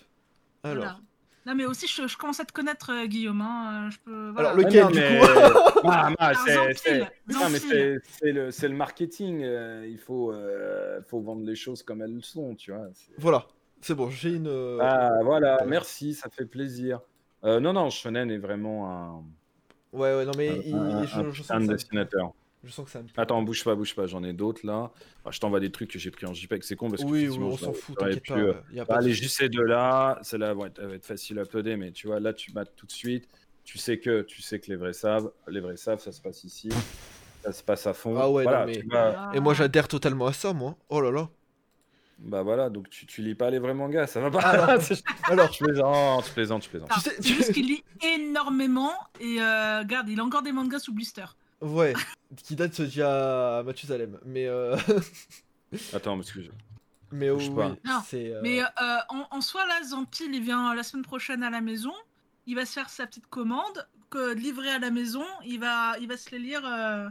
[0.64, 1.00] Alors...
[1.46, 3.42] Non, mais aussi, je, commence à te connaître, euh, Guillaume.
[3.42, 4.52] Hein, euh, je peux, voilà.
[4.52, 9.42] Alors, lequel, du coup ah, ah, c'est le, le, marketing.
[9.44, 10.34] Euh, il faut,
[11.08, 12.88] faut vendre les choses comme elles sont, tu vois.
[13.18, 13.46] Voilà,
[13.82, 14.80] c'est bon, j'ai une...
[14.82, 17.02] Ah, voilà, merci, ça fait plaisir.
[17.44, 19.24] non, non, Shonen est vraiment un...
[19.92, 22.34] Ouais, ouais, non, mais il, un, je, un dessinateur.
[22.64, 23.08] Je sens que ça me...
[23.18, 24.92] Attends, bouge pas, bouge pas, j'en ai d'autres là.
[25.30, 27.08] je t'envoie des trucs que j'ai pris en JPEG, c'est con parce que.
[27.08, 28.38] Oui, oui on s'en fout, t'inquiète pas.
[28.38, 31.76] Euh, y a pas allez, juste ces deux-là, celles-là vont être, être faciles à uploader,
[31.76, 33.28] mais tu vois, là tu mates tout de suite.
[33.66, 36.44] Tu sais que, tu sais que les vrais savent, les vrais savent, ça se passe
[36.46, 36.70] ici.
[37.44, 38.16] Ça se passe à fond.
[38.18, 38.82] Ah ouais, non, mais...
[39.34, 40.78] Et moi j'adhère totalement à ça, moi.
[40.88, 41.30] Oh là là.
[42.20, 44.40] Bah voilà, donc tu, tu lis pas les vrais mangas, ça va pas.
[44.40, 44.80] Alors,
[45.24, 46.90] alors je plaisante, je plaisante, je plaisante.
[46.94, 50.94] Tu sais, juste qu'il lit énormément et euh, regarde, il a encore des mangas sous
[50.94, 51.26] blister.
[51.64, 51.94] Ouais,
[52.36, 54.20] qui date d'il y a Mathusalem.
[54.26, 54.48] Mais.
[54.48, 54.76] Euh...
[55.94, 56.52] Attends, que je.
[57.12, 57.52] Mais oui,
[58.06, 58.34] c'est.
[58.34, 58.66] Euh, mais euh,
[59.10, 61.94] en, en, soi, là, Zampil, il vient la semaine prochaine à la maison.
[62.48, 65.24] Il va se faire sa petite commande, que livré à la maison.
[65.46, 66.62] Il va, il va se les lire.
[66.66, 67.08] Euh,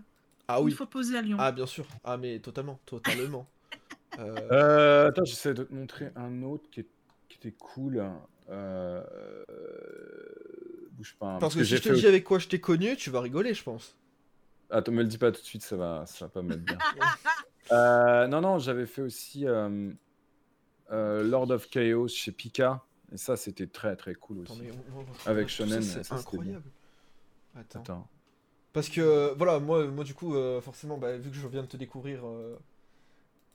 [0.49, 0.73] ah oui.
[0.73, 1.37] Il faut poser à Lyon.
[1.41, 1.87] Ah bien sûr.
[2.05, 3.47] Ah mais totalement, totalement.
[4.19, 5.09] euh...
[5.09, 6.89] attends, j'essaie de te montrer un autre qui, est...
[7.29, 8.05] qui était cool.
[10.91, 11.35] Bouge pas.
[11.35, 13.55] Hein, parce, que, si je te dis avec quoi je t'ai connu, tu vas rigoler,
[13.55, 13.97] je pense.
[14.73, 16.79] Attends, me le dis pas tout de suite, ça va, ça va pas mettre bien.
[17.71, 19.91] Euh, non, non, j'avais fait aussi euh,
[20.91, 22.83] euh, Lord of Chaos chez Pika.
[23.13, 24.63] Et ça, c'était très très cool aussi.
[25.25, 25.81] Avec Shonen.
[25.81, 26.65] C'est incroyable.
[27.57, 28.07] Attends.
[28.75, 31.79] Parce que, voilà, moi, moi du coup, forcément, bah, vu que je viens de te
[31.79, 32.25] découvrir.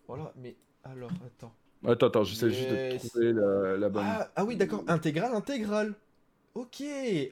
[0.08, 1.54] Voilà, mais alors, attends.
[1.86, 3.34] Attends, attends, j'essaie juste de trouver
[3.78, 4.06] la, bonne.
[4.08, 5.94] Ah, ah oui, d'accord, intégral, intégral.
[6.56, 6.82] Ok.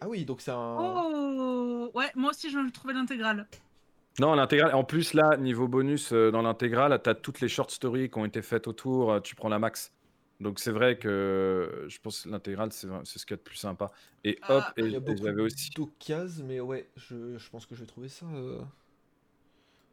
[0.01, 0.77] Ah oui, donc c'est un.
[0.77, 3.47] Oh Ouais, moi aussi, je trouvais l'intégrale.
[4.19, 4.73] Non, l'intégrale.
[4.73, 8.17] En plus, là, niveau bonus, euh, dans l'intégrale, tu as toutes les short stories qui
[8.17, 9.11] ont été faites autour.
[9.11, 9.91] Euh, tu prends la max.
[10.39, 13.41] Donc, c'est vrai que euh, je pense que l'intégrale, c'est ce qu'il y a de
[13.41, 13.91] plus sympa.
[14.23, 15.69] Et hop, ah, et, j'avais aussi.
[15.99, 18.25] cases, mais ouais, je, je, pense que je vais trouver ça.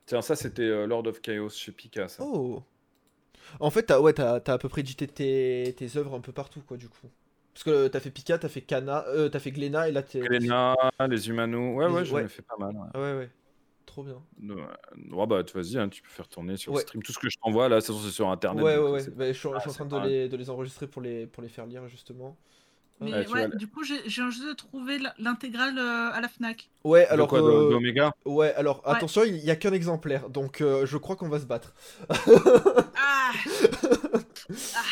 [0.06, 2.08] Tiens, ça, c'était Lord of Chaos chez Pika.
[2.08, 2.24] Ça.
[2.24, 2.62] Oh
[3.60, 6.62] En fait, t'as ouais, as, à peu près dit tes, tes œuvres un peu partout,
[6.66, 7.08] quoi, du coup.
[7.54, 10.20] Parce que t'as fait Pika, t'as fait Kana, euh, t'as fait Glena et là t'es.
[10.20, 10.74] Glena,
[11.08, 11.76] les Humanos.
[11.76, 12.74] Ouais, ouais, j'en ai fait pas mal.
[12.94, 13.18] Ouais, ouais.
[13.18, 13.30] ouais.
[13.86, 14.22] Trop bien.
[14.42, 17.02] Ouais, bah, vas-y, hein, tu peux faire tourner sur le stream.
[17.02, 18.62] Tout ce que je t'envoie là, c'est sur internet.
[18.62, 19.10] Ouais, ouais, ouais.
[19.10, 21.66] Bah, je, suis, en train de les, de les, enregistrer pour les, pour les faire
[21.66, 22.36] lire, justement.
[23.00, 26.70] Mais ouais, du coup, j'ai juste de trouver l'intégrale euh, à la Fnac.
[26.84, 27.28] Ouais, alors.
[27.28, 28.10] Quoi, euh...
[28.24, 31.46] Ouais, alors attention, il n'y a qu'un exemplaire, donc euh, je crois qu'on va se
[31.46, 31.74] battre.
[32.08, 33.32] ah.
[34.76, 34.82] ah.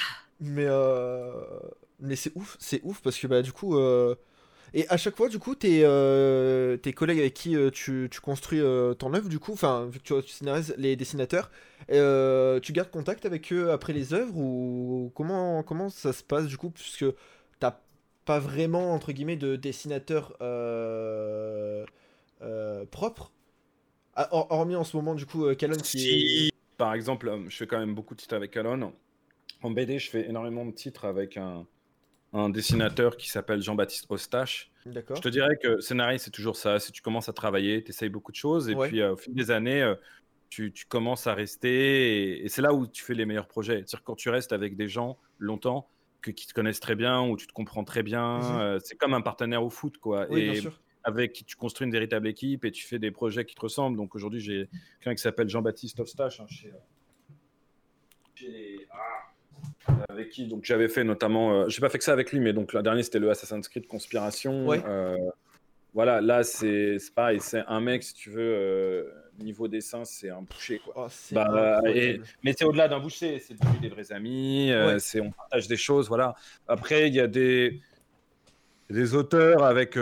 [0.41, 1.33] Mais euh...
[2.01, 3.79] mais c'est ouf, c'est ouf parce que bah du coup.
[4.73, 8.21] Et à chaque fois, du coup, tes, euh, tes collègues avec qui euh, tu, tu,
[8.21, 11.51] construis euh, ton œuvre, du coup, enfin, vu que tu, tu scénarises les dessinateurs,
[11.89, 16.57] tu gardes contact avec eux après les œuvres ou comment, comment ça se passe, du
[16.57, 17.07] coup, puisque
[17.59, 17.81] t'as
[18.25, 20.37] pas vraiment, entre guillemets, de dessinateur
[22.91, 23.33] propre,
[24.15, 27.79] ah, hormis en ce moment, du coup, Calon qui si, Par exemple, je fais quand
[27.79, 28.93] même beaucoup de titres avec Calon.
[29.63, 31.67] En BD, je fais énormément de titres avec un
[32.33, 34.71] un dessinateur qui s'appelle Jean-Baptiste Ostache.
[34.87, 36.79] Je te dirais que scénariste, c'est toujours ça.
[36.79, 38.69] Si tu commences à travailler, tu essayes beaucoup de choses.
[38.69, 39.95] Et puis, euh, au fil des années, euh,
[40.49, 42.45] tu, commences à rester.
[42.45, 43.79] Et, c'est là où tu fais les meilleurs projets.
[43.79, 45.89] C'est-à-dire quand tu restes avec des gens longtemps,
[46.23, 48.39] que, qui te connaissent très bien, où tu te comprends très bien.
[48.39, 48.59] Mhm.
[48.59, 50.27] Euh, c'est comme un partenaire au foot, quoi.
[50.37, 50.63] et
[51.03, 53.97] avec qui tu construis une véritable équipe et tu fais des projets qui te ressemblent.
[53.97, 54.69] Donc aujourd'hui, j'ai
[55.01, 56.71] quelqu'un qui s'appelle Jean-Baptiste Ostache hein, chez,
[58.91, 59.10] ah,
[60.09, 62.73] avec qui donc j'avais fait notamment, j'ai pas fait que ça avec lui, mais donc
[62.73, 64.67] la dernière c'était le Assassin's Creed Conspiration.
[65.93, 69.11] voilà, là c'est pareil, c'est un mec si tu veux
[69.43, 70.81] niveau dessin, c'est un boucher.
[70.85, 70.95] Quoi.
[70.97, 75.69] Oh, bah, mais c'est au-delà d'un boucher, c'est devenu des vrais amis, c'est on partage
[75.69, 76.09] des choses.
[76.09, 76.35] Voilà.
[76.69, 77.81] Après, il y a des,
[78.89, 79.97] des auteurs avec,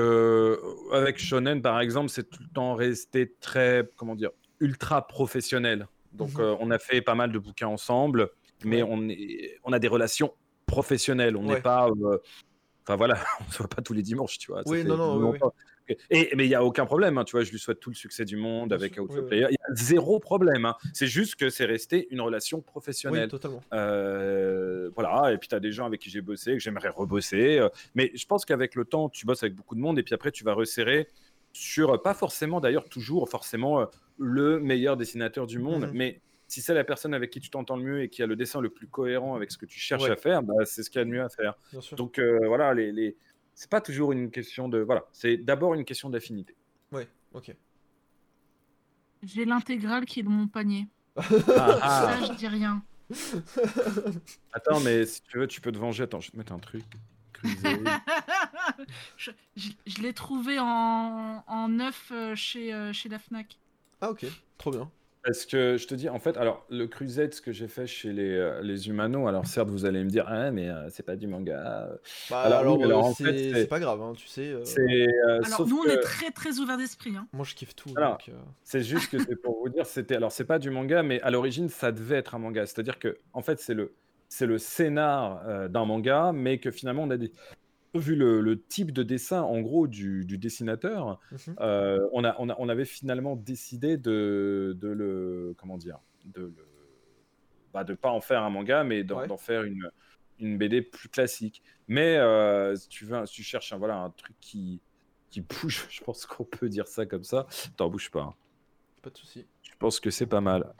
[0.92, 5.86] avec Shonen, par exemple, c'est tout le temps resté très, comment dire, ultra professionnel.
[6.12, 6.56] Donc, mhm.
[6.60, 8.30] on a fait pas mal de bouquins ensemble,
[8.64, 10.34] mais on, est, on a des relations
[10.66, 11.36] professionnelles.
[11.36, 11.88] On n'est pas.
[12.84, 14.62] Enfin voilà, on se voit pas tous les dimanches, tu vois.
[14.66, 15.34] oui, non, non,
[16.10, 17.94] et, mais il n'y a aucun problème, hein, tu vois, je lui souhaite tout le
[17.94, 19.46] succès du monde avec Outlaw Player.
[19.50, 20.64] Il y a zéro problème.
[20.64, 20.76] Hein.
[20.92, 23.24] C'est juste que c'est resté une relation professionnelle.
[23.24, 23.62] Oui, totalement.
[23.72, 27.58] Euh, voilà, et puis tu as des gens avec qui j'ai bossé, que j'aimerais rebosser.
[27.58, 30.14] Euh, mais je pense qu'avec le temps, tu bosses avec beaucoup de monde, et puis
[30.14, 31.08] après, tu vas resserrer
[31.52, 33.86] sur, pas forcément d'ailleurs, toujours forcément euh,
[34.18, 35.92] le meilleur dessinateur du monde, mhm.
[35.94, 38.34] mais si c'est la personne avec qui tu t'entends le mieux et qui a le
[38.34, 40.98] dessin le plus cohérent avec ce que tu cherches à faire, bah, c'est ce qu'il
[40.98, 41.56] y a de mieux à faire.
[41.92, 43.16] Donc voilà, les, les,
[43.58, 44.78] c'est pas toujours une question de.
[44.78, 46.54] Voilà, c'est d'abord une question d'affinité.
[46.92, 47.54] Ouais, ok.
[49.24, 50.86] J'ai l'intégrale qui est dans mon panier.
[51.16, 52.18] ah, ah.
[52.24, 52.84] je dis rien.
[54.52, 56.04] Attends, mais si tu veux, tu peux te venger.
[56.04, 56.84] Attends, je vais te mettre un truc.
[59.16, 63.58] je, je, l'ai trouvé en, en neuf euh, chez, euh, chez la Fnac.
[64.00, 64.24] Ah, ok,
[64.56, 64.88] trop bien.
[65.28, 68.14] Parce que je te dis, en fait, alors le Crusade, ce que j'ai fait chez
[68.14, 71.16] les, euh, les Humano, alors certes, vous allez me dire, ah, mais euh, c'est pas
[71.16, 71.90] du manga.
[72.30, 74.54] Bah, alors, euh, c'est pas grave, hein, tu sais.
[75.44, 77.14] alors, nous, on est très très ouvert d'esprit.
[77.14, 77.26] Hein.
[77.34, 77.90] Moi, je kiffe tout.
[78.62, 80.16] C'est juste que c'est pour vous dire, c'était.
[80.16, 82.64] Alors, c'est pas du manga, mais à l'origine, ça devait être un manga.
[82.64, 83.92] C'est-à-dire que, en fait, c'est le,
[84.30, 87.32] c'est le scénar d'un manga, mais que finalement, on a des,
[87.98, 91.56] vu le, type de dessin, en gros, du, dessinateur, mhm.
[91.60, 95.54] euh, on, a, on, avait finalement décidé de, le.
[95.58, 96.66] Comment dire De le.
[97.72, 99.90] Bah, de pas en faire un manga, mais d'en faire une,
[100.38, 101.62] une BD plus classique.
[101.86, 104.80] Mais euh, si, tu veux, tu cherches un, voilà, un truc qui,
[105.30, 107.46] qui bouge, je pense qu'on peut dire ça comme ça.
[107.76, 108.22] T'en bouge pas.
[108.22, 108.34] Hein.
[109.02, 109.46] Pas de souci.
[109.62, 110.72] Je pense que c'est pas mal.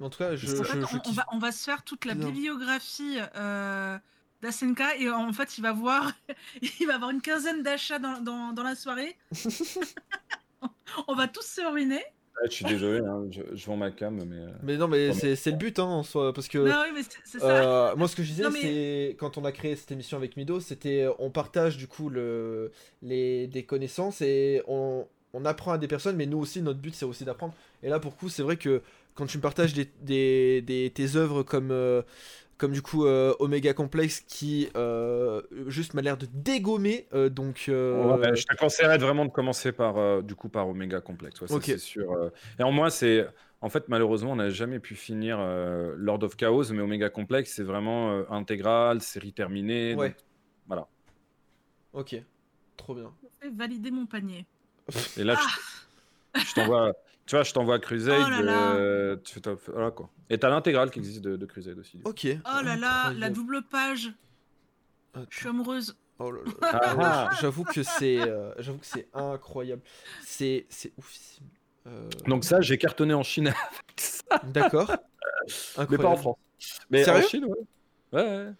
[0.00, 0.46] En tout cas, je,
[1.30, 3.18] on, va, se faire toute la bibliographie.
[3.36, 3.98] Euh,
[4.42, 6.12] d'Asenka et en fait il va voir
[6.80, 9.16] il va avoir une quinzaine d'achats dans, dans, dans, la soirée.
[11.08, 12.02] on va tous se ruiner.
[12.42, 14.36] Ah, je suis désolé, hein, je, vends ma cam, mais.
[14.36, 16.56] Euh, mais non, mais c'est le but hein, en soi, parce que.
[16.56, 17.90] Non, oui, mais c'est ça.
[17.90, 20.58] Euh, moi, ce que je disais, c'est quand on a créé cette émission avec Mido,
[20.58, 22.72] c'était on partage du coup le,
[23.02, 26.94] les, des connaissances et on, on apprend à des personnes, mais nous aussi, notre but,
[26.94, 27.54] c'est aussi d'apprendre.
[27.82, 28.80] Et là, pour coup, c'est vrai que
[29.14, 32.00] quand tu me partages des, des, des tes œuvres comme euh,
[32.60, 37.62] comme du coup euh, Omega Complex qui euh, juste m'a l'air de dégommer euh, donc
[37.66, 42.30] je te conseillerais vraiment de commencer par du coup par Omega Complex ouais, c'est sûr
[42.58, 43.26] et en moi c'est
[43.62, 45.38] en fait malheureusement on n'a jamais pu finir
[45.96, 50.14] Lord of Chaos mais Omega Complex c'est vraiment intégral série terminée ouais.
[50.68, 50.86] voilà.
[51.92, 52.14] Ok.
[52.76, 53.12] Trop bien.
[53.52, 54.46] Valider mon panier.
[55.16, 55.34] Et là
[56.34, 56.92] je, je t'envoie
[57.30, 58.26] tu vois, je t'envoie Crusade.
[58.28, 60.10] Oh euh, tu fais voilà, quoi.
[60.30, 62.00] Et t'as l'intégrale qui existe de, de, Crusade aussi.
[62.02, 62.26] Ok.
[62.26, 64.12] Oh là là, la double page.
[65.28, 65.96] Je suis amoureuse.
[66.18, 66.52] Oh là là.
[66.62, 67.30] Ah, ah.
[67.40, 69.80] j'avoue que c'est, euh, j'avoue que c'est incroyable.
[70.24, 71.46] C'est, c'est oufissime.
[71.86, 73.54] Euh, Donc ça, j'ai cartonné en Chine.
[74.48, 74.90] D'accord.
[75.88, 76.38] Mais pas en France.
[76.90, 77.24] Mais Sérieux?
[77.24, 78.20] En Chine, ouais.
[78.20, 78.52] Ouais.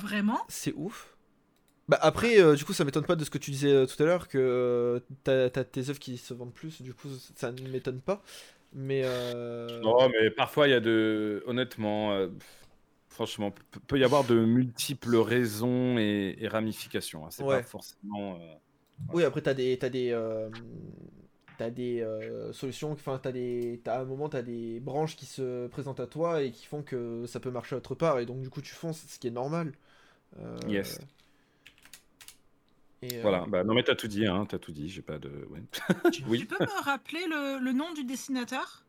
[0.00, 0.40] Vraiment?
[0.48, 1.14] C'est ouf.
[1.88, 4.00] Bah après, euh, du coup, ça m'étonne pas de ce que tu disais euh, tout
[4.02, 7.50] à l'heure, que euh, t'as as tes œuvres qui se vendent plus, du coup, ça
[7.50, 8.22] ne m'étonne pas.
[8.74, 9.02] Mais.
[9.82, 11.42] Non, mais parfois, il y a de.
[11.46, 12.28] Honnêtement,
[13.08, 13.54] franchement,
[13.86, 17.24] peut y avoir de multiples raisons et, ramifications.
[17.24, 17.30] Hein.
[17.30, 18.38] C'est pas forcément.
[19.12, 19.78] Oui, après, t'as des.
[19.80, 20.48] As des
[21.56, 22.06] T'as des
[22.52, 23.80] solutions, enfin, t'as des.
[23.86, 26.82] As, à un moment, t'as des branches qui se présentent à toi et qui font
[26.82, 29.32] que ça peut marcher autre part, et donc, du coup, tu fonces, ce qui est
[29.32, 29.72] normal.
[30.68, 31.00] Yes.
[33.04, 35.30] Euh, voilà, bah, non mais t'as tout dit, hein, t'as tout dit, j'ai pas de...
[36.26, 36.40] oui.
[36.40, 38.84] Tu peux me rappeler le, nom du dessinateur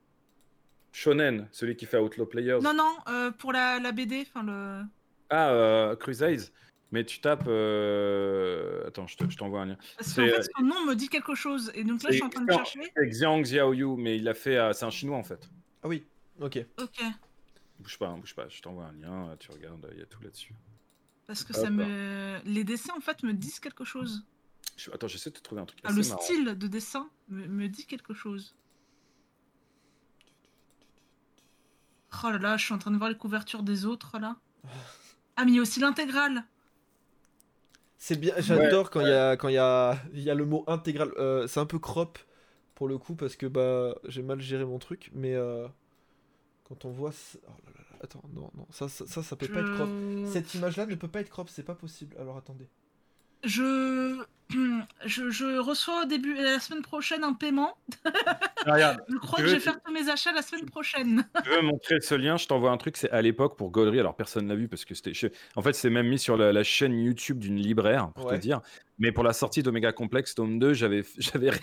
[0.91, 2.59] Shonen, celui qui fait Outlaw Players.
[2.63, 4.81] Non, non, euh, pour la, la BD, enfin le...
[5.29, 6.51] Ah, euh, Crusades
[6.91, 7.41] mais tu tapes.
[7.41, 9.77] Attends, je t'envoie un lien.
[9.95, 11.71] Parce qu'en fait, son nom me dit quelque chose.
[11.75, 12.79] Et donc là, je suis en train de chercher.
[12.95, 14.57] C'est Xiang Xiaoyu, mais il a fait.
[14.73, 15.51] c'est un chinois en fait.
[15.83, 16.03] Ah oui,
[16.41, 16.65] ok.
[16.81, 17.03] Ok.
[17.79, 18.47] Bouge pas, hein, bouge pas.
[18.49, 20.55] Je t'envoie un lien, tu regardes, il y a tout là-dessus.
[21.29, 22.41] Parce que ça me.
[22.43, 24.23] Les dessins, en fait, me disent quelque chose.
[24.91, 25.79] Attends, j'essaie de te trouver un truc.
[25.83, 28.55] Ah, le style de dessin me, dit quelque chose.
[32.23, 34.37] Oh là là, je suis en train de voir les couvertures des autres là.
[35.35, 36.45] Ah, mais il y a aussi l'intégrale.
[37.99, 40.45] C'est bien, j'adore quand il y a quand il y a il y a le
[40.45, 41.11] mot intégral.
[41.17, 42.17] Euh, c'est un peu crop
[42.73, 45.67] pour le coup parce que bah j'ai mal géré mon truc, mais euh,
[46.63, 49.75] quand on voit, oh là là attends, non, non, ça, ça, ça, peut pas être
[49.75, 49.89] crop.
[50.31, 52.15] Cette image-là ne peut pas être crop, c'est pas possible.
[52.19, 52.67] Alors attendez.
[53.43, 54.25] Je...
[55.05, 57.77] je, reçois au début la semaine prochaine un paiement.
[58.65, 61.23] Ah, je crois que je vais faire tous mes achats la semaine prochaine.
[61.45, 64.15] Je veux montrer ce lien, je t'envoie un truc, c'est à l'époque pour Gaudry, alors
[64.15, 65.13] personne l'a vu parce que c'était.
[65.55, 68.59] En fait, c'est même mis sur la, chaîne YouTube d'une libraire, pour te dire.
[68.99, 71.03] Mais pour la sortie d'Omega Complex Tome 2, j'avais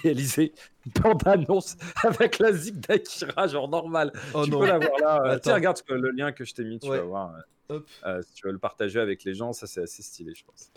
[0.03, 0.55] réalisé
[0.87, 4.11] une bande-annonce avec la zig d'Akira, genre normal.
[4.33, 5.39] Oh tu peux la voir là.
[5.39, 7.35] Tiens, regarde le lien que je t'ai mis, tu vas voir.
[7.71, 10.73] Euh, si tu veux le partager avec les gens, ça c'est assez stylé, je pense.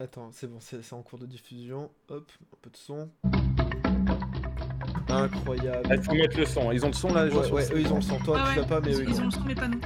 [0.00, 1.90] Attends, c'est bon, c'est en cours de diffusion.
[2.08, 3.08] Hop, un peu de son.
[5.08, 5.88] Incroyable.
[5.90, 6.70] Il faut mettre le son.
[6.70, 8.16] Ils ont le son là, les gens Ouais, eux ils ont le son.
[8.20, 9.80] Toi, tu l'as pas, mais eux ils, ont le son, mais pas nous.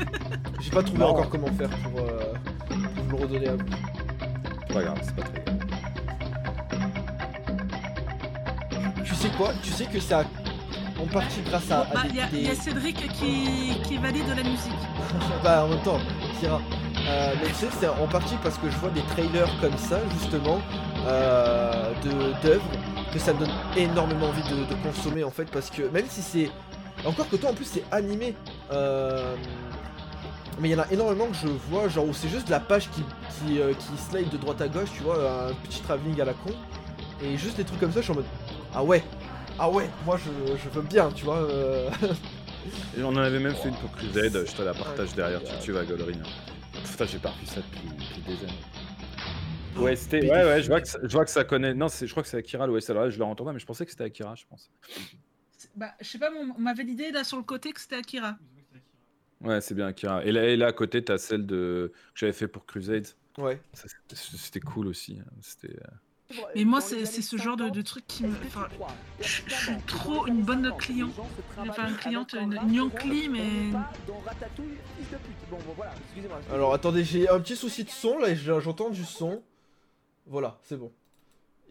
[0.60, 2.32] J'ai pas trouvé encore comment faire pour, euh,
[2.68, 3.66] pour vous le redonner à vous.
[4.72, 5.58] Pas grave, c'est pas très grave.
[9.04, 9.52] Tu sais quoi?
[9.62, 10.24] Tu sais que ça.
[10.98, 11.86] En partie grâce à.
[12.08, 14.72] Il bah, y, a Cédric qui, qui valide la musique.
[15.44, 16.00] bah, en même temps,
[16.40, 16.62] Kira.
[17.10, 19.98] Euh, mais tu sais, c'est en partie parce que je vois des trailers comme ça,
[20.20, 20.60] justement,
[21.06, 21.92] euh,
[22.42, 22.70] d'œuvres,
[23.12, 26.50] que ça me donne énormément envie de, consommer en fait, parce que même si c'est.
[27.04, 28.34] Encore que toi en plus c'est animé,
[28.72, 29.34] euh,
[30.60, 32.90] mais il y en a énormément que je vois, genre où c'est juste la page
[32.90, 36.26] qui, qui, euh, qui, slide de droite à gauche, tu vois, un petit travelling à
[36.26, 36.50] la con,
[37.24, 38.26] et juste des trucs comme ça, je suis en mode
[38.74, 39.02] Ah ouais,
[39.58, 41.40] ah ouais, moi je, je veux bien, tu vois.
[42.98, 45.52] Et on en avait même fait une pour Crusade, je te la partage derrière, tu,
[45.62, 46.22] tu vas, Gollerine.
[46.84, 47.88] Putain, j'ai pas revu ça depuis,
[48.26, 48.52] des années.
[49.76, 50.22] Ouais, c'était.
[50.22, 51.74] Ouais, ouais, je vois, que ça, je vois que ça connaît.
[51.74, 53.90] Non, je crois que c'est Akira le alors je l'ai entendu, mais je pensais que
[53.90, 54.70] c'était Akira, je pense.
[55.76, 58.36] Bah, je sais pas, on m'avait l'idée là sur le côté que c'était Akira.
[59.40, 60.24] Ouais, c'est bien Akira.
[60.24, 61.92] Et là, et là à côté, t'as celle de...
[61.94, 63.06] que j'avais fait pour Crusade.
[63.38, 63.60] Ouais.
[64.12, 65.18] C'était cool aussi.
[65.20, 65.30] Hein.
[65.40, 65.76] C'était.
[66.30, 68.34] Euh, mais moi, c'est ce genre de, truc qui me.
[68.46, 68.68] Enfin,
[69.20, 71.12] je, suis trop une bonne cliente.
[71.58, 73.48] Enfin, une cliente, une yonkli, mais.
[76.52, 79.42] Alors attendez, j'ai un petit souci de son là, j'entends du son.
[80.26, 80.92] Voilà, c'est bon.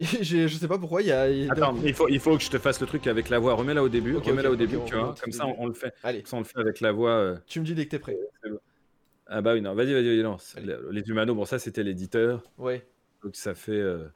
[0.00, 1.24] je sais pas pourquoi il y a.
[1.52, 3.52] Attends, il faut, il faut que je te fasse le truc avec la voix.
[3.54, 4.16] Remets-la au début.
[4.16, 5.14] remets-la au début, tu vois.
[5.22, 5.94] Comme ça, on, le fait.
[6.02, 6.22] Allez.
[6.24, 7.10] ça, on le fait avec la voix.
[7.10, 7.36] Euh.
[7.46, 8.16] Tu me dis dès que t'es prêt.
[9.26, 10.56] Ah bah oui, non, vas-y, vas-y, lance.
[10.90, 12.42] Les humanos, bon, ça c'était l'éditeur.
[12.56, 12.86] Ouais.
[13.22, 13.72] Donc ça fait.
[13.72, 14.06] Euh,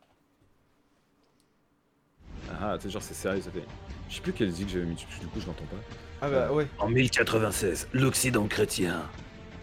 [2.60, 3.64] ah, tu genre, c'est sérieux, ça fait.
[4.08, 5.76] Je sais plus quel zig j'avais mis dessus, du coup, je l'entends pas.
[6.22, 6.66] Ah bah ouais.
[6.78, 9.02] En 1096, l'Occident chrétien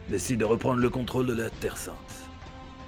[0.10, 1.95] décide de reprendre le contrôle de la Terre Sainte.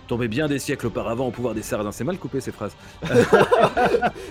[0.07, 2.75] Tombé bien des siècles auparavant au pouvoir des Saradins, c'est mal coupé ces phrases.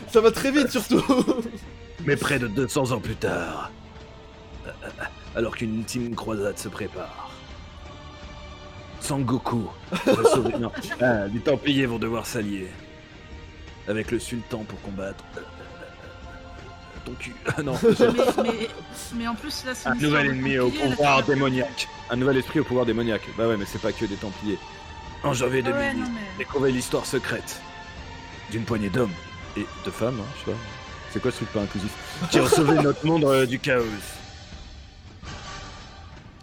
[0.08, 1.02] ça va très vite surtout
[2.04, 3.70] Mais près de 200 ans plus tard,
[5.34, 7.30] alors qu'une ultime croisade se prépare,
[9.00, 9.68] Sangoku,
[10.32, 10.58] sauver...
[10.58, 10.70] non,
[11.00, 12.68] ah, les Templiers vont devoir s'allier
[13.88, 15.24] avec le sultan pour combattre
[17.04, 17.34] ton cul.
[17.56, 17.74] Ah non.
[19.14, 21.88] mais, en plus là c'est un nouvel ennemi au pouvoir démoniaque.
[22.10, 23.22] Un nouvel esprit au pouvoir démoniaque.
[23.36, 24.58] Bah ouais, mais c'est pas que des Templiers.
[25.22, 26.02] En janvier 2010,
[26.38, 27.60] découvrir l'histoire secrète
[28.50, 29.12] d'une poignée d'hommes
[29.56, 30.62] et de femmes, hein, je sais pas.
[31.12, 31.92] C'est quoi ce truc pas inclusif
[32.30, 33.84] Qui ont sauvé notre monde euh, du chaos.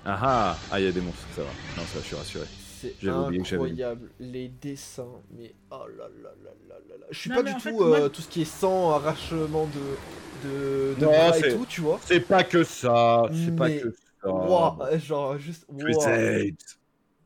[0.06, 1.50] Ah ah Ah, il y a des monstres, ça va.
[1.76, 2.46] Non, ça, je suis rassuré.
[2.82, 7.06] C'est incroyable, les dessins, mais oh là là là là là là.
[7.10, 11.06] Je suis pas du tout euh, tout ce qui est sang, arrachement de, de, de
[11.06, 12.00] bras et tout, tu vois.
[12.06, 14.30] C'est pas que ça, c'est pas que ça.
[14.32, 15.66] Wow, genre juste.
[15.70, 16.06] Wow.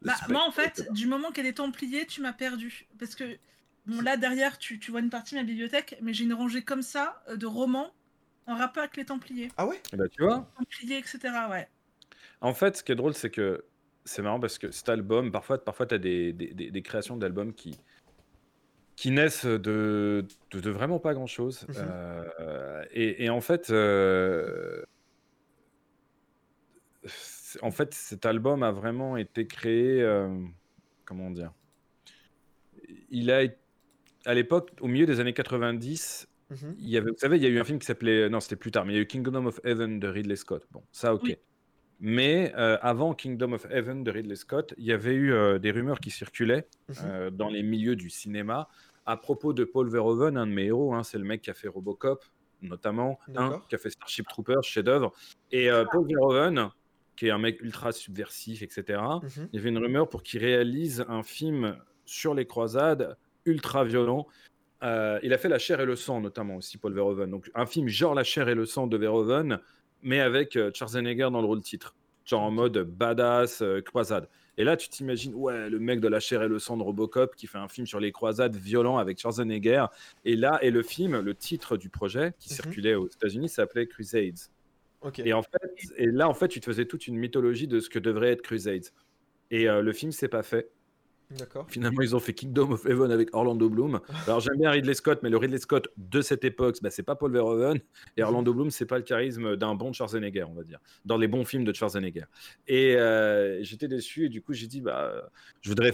[0.02, 2.88] Bah, moi en fait, du moment qu'elle est Templiers, tu m'as perdu.
[3.00, 3.38] Parce que,
[3.86, 6.64] bon là derrière, tu, tu vois une partie de ma bibliothèque, mais j'ai une rangée
[6.64, 7.92] comme ça euh, de romans
[8.48, 9.50] en rapport avec les Templiers.
[9.58, 9.82] Ah ouais?
[9.94, 10.50] Bah tu vois.
[10.58, 11.20] Templiers, etc.
[11.50, 11.70] Ouais.
[12.42, 13.64] En fait, ce qui est drôle, c'est que
[14.06, 17.54] c'est marrant parce que cet album, parfois, parfois tu as des, des, des, créations d'albums
[17.54, 17.78] qui,
[18.96, 21.66] qui naissent de, de, vraiment pas grand chose.
[21.68, 21.76] Mhm.
[21.78, 24.84] Euh, et, et, en fait, euh,
[27.62, 30.02] en fait, cet album a vraiment été créé.
[30.02, 30.30] Euh,
[31.06, 31.54] comment dire
[33.10, 33.44] Il a
[34.26, 36.76] à l'époque, au milieu des années 90, mhm.
[36.80, 38.30] il y avait, vous savez, il y a eu un film qui s'appelait.
[38.30, 40.66] Non, c'était plus tard, mais il y a eu Kingdom of Heaven de Ridley Scott.
[40.72, 41.38] Bon, ça, ok.
[42.06, 45.72] Mais euh, avant Kingdom of Heaven de Ridley Scott, il y avait eu euh, des
[45.72, 46.96] rumeurs qui circulaient mhm.
[47.06, 48.68] euh, dans les milieux du cinéma
[49.06, 50.94] à propos de Paul Verhoeven, un de mes héros.
[50.94, 52.22] Hein, c'est le mec qui a fait Robocop,
[52.62, 55.14] notamment, hein, qui a fait Starship Troopers, chef-d'œuvre.
[55.54, 56.72] Et Paul Verhoeven,
[57.16, 59.48] qui est un mec ultra subversif, etc., mhm.
[59.54, 64.28] il y avait une rumeur pour qu'il réalise un film sur les croisades ultra violent.
[64.82, 67.32] il a fait La chair et le sang, notamment aussi, Paul Verhoeven.
[67.32, 69.60] Donc, un film genre La chair et le sang de Verhoeven,
[70.04, 71.96] mais avec euh, Schwarzenegger dans le rôle titre.
[72.26, 74.30] Genre en mode badass, euh, croisade.
[74.58, 77.36] Et là, tu t'imagines, ouais, le mec de la chair et le sang de Robocop
[77.36, 79.86] qui fait un film sur les croisades violents avec Schwarzenegger.
[80.24, 82.56] Et là, et le film, le titre du projet qui mhm.
[82.56, 84.40] circulait aux États-Unis s'appelait Crusades.
[85.18, 87.90] Et en fait, et là, en fait, tu te faisais toute une mythologie de ce
[87.90, 88.86] que devrait être Crusades.
[89.52, 90.70] Et le film s'est pas fait.
[91.38, 91.66] D'accord.
[91.70, 94.00] Finalement, ils ont fait Kingdom of Heaven avec Orlando Bloom.
[94.28, 97.16] Alors, j'aime bien Ridley Scott, mais le Ridley Scott de cette époque, bah, c'est pas
[97.16, 97.80] Paul Verhoeven.
[98.18, 98.28] Et mhm.
[98.28, 101.46] Orlando Bloom, c'est pas le charisme d'un bon Schwarzenegger, on va dire, dans les bons
[101.46, 102.26] films de Schwarzenegger.
[102.68, 105.30] Et euh, j'étais déçu, et du coup, j'ai dit, bah,
[105.62, 105.92] je voudrais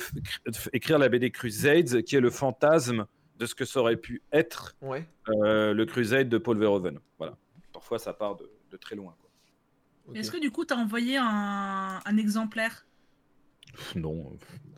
[0.74, 3.06] écrire la BD Crusades, qui est le fantasme
[3.38, 4.76] de ce que ça aurait pu être
[5.30, 7.00] euh, le Crusade de Paul Verhoeven.
[7.18, 7.38] Voilà.
[7.72, 9.16] Parfois, ça part de, très loin.
[10.14, 12.86] Est-ce que du coup, tu as envoyé un, un exemplaire?
[13.96, 14.38] Non.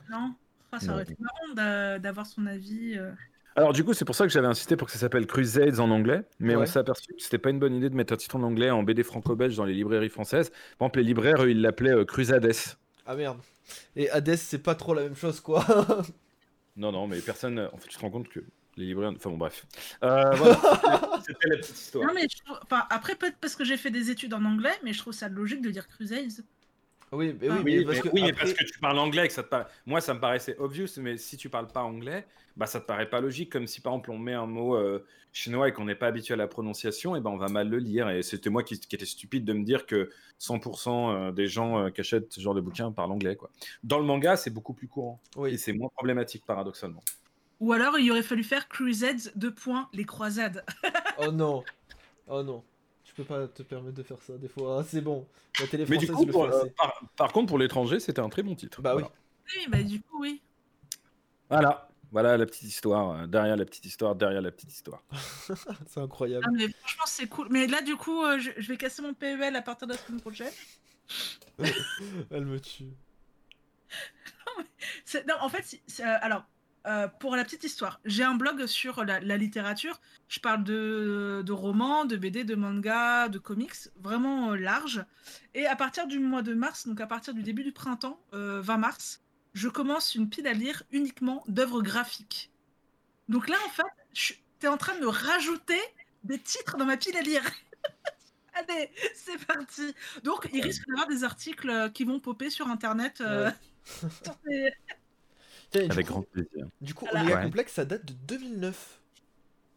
[0.09, 0.35] Non?
[0.77, 2.97] Ah, ça aurait été marrant d'avoir son avis.
[2.97, 3.11] Euh.
[3.55, 5.89] Alors du coup, c'est pour ça que j'avais insisté pour que ça s'appelle Crusades en
[5.91, 8.37] anglais, mais on s'est aperçu que c'était pas une bonne idée de mettre un titre
[8.37, 10.49] en anglais en BD franco-belge dans les librairies françaises.
[10.77, 12.51] Par exemple, les libraires, ils l'appelaient euh, Crusades.
[13.05, 13.39] Ah merde.
[13.95, 15.65] Et Hades, c'est pas trop la même chose, quoi.
[16.77, 17.59] non, non, mais personne.
[17.73, 18.39] En fait, tu te rends compte que
[18.77, 19.11] les libraires.
[19.15, 19.65] Enfin bon, bref.
[20.03, 20.59] Euh, voilà,
[21.25, 22.07] c'était la petite histoire.
[22.07, 22.27] Non, mais
[22.61, 25.29] enfin, après, peut-être parce que j'ai fait des études en anglais, mais je trouve ça
[25.29, 26.43] logique de dire Crusades.
[27.13, 29.55] Oui, mais, oui, parce, que parce que tu parles anglais, que ça te
[29.85, 32.25] moi ça me paraissait obvious, mais si tu parles pas anglais,
[32.55, 35.05] bah ça te paraît pas logique, comme si par exemple on met un mot euh,
[35.33, 37.79] chinois et qu'on n'est pas habitué à la prononciation, et ben on va mal le
[37.79, 38.09] lire.
[38.09, 40.09] Et c'était moi qui, qui, était stupide de me dire que
[40.39, 43.35] 100% euh, des gens euh, qui achètent ce genre de bouquin parlent anglais.
[43.35, 43.51] Quoi.
[43.83, 45.53] Dans le manga, c'est beaucoup plus courant, oui.
[45.53, 47.03] et c'est moins problématique paradoxalement.
[47.59, 50.63] Ou alors il aurait fallu faire Crusades, deux points, les croisades.
[51.19, 51.61] oh non,
[52.27, 52.63] oh non.
[53.11, 54.79] Tu peux pas te permettre de faire ça des fois.
[54.79, 55.27] Ah, c'est bon.
[55.59, 56.65] La télé Mais du coup, euh,
[57.17, 58.81] par, contre, pour l'étranger, c'était un très bon titre.
[58.81, 59.03] Bah oui.
[59.03, 60.41] Oui, bah du coup, oui.
[61.49, 61.89] Voilà.
[62.09, 65.03] Voilà la petite histoire, euh, derrière la petite histoire, derrière la petite histoire.
[65.87, 66.45] c'est incroyable.
[66.47, 67.47] Ah, mais franchement, c'est cool.
[67.49, 70.21] Mais là, du coup, euh, je, vais casser mon PEL à partir de la semaine
[70.21, 70.51] prochaine.
[72.31, 72.93] Elle me tue.
[75.27, 75.81] non, en fait,
[76.21, 76.45] alors,
[76.87, 80.01] euh, pour la petite histoire, j'ai un blog sur la, littérature.
[80.27, 85.05] Je parle de, romans, de BD, de manga, de comics, vraiment euh, large.
[85.53, 88.37] Et à partir du mois de mars, donc à partir du début du printemps, 20
[88.37, 89.21] euh, mars,
[89.53, 92.51] je commence une pile à lire uniquement d'œuvres graphiques.
[93.29, 93.83] Donc là, en fait,
[94.13, 95.79] tu es en train de me rajouter
[96.23, 97.43] des titres dans ma pile à lire.
[98.53, 99.93] Allez, c'est parti.
[100.23, 103.23] Donc, il risque d'y avoir des articles qui vont popper sur Internet.
[105.73, 106.67] Avec grand plaisir.
[106.81, 109.01] Du coup, Omega Complex, ça date de 2009.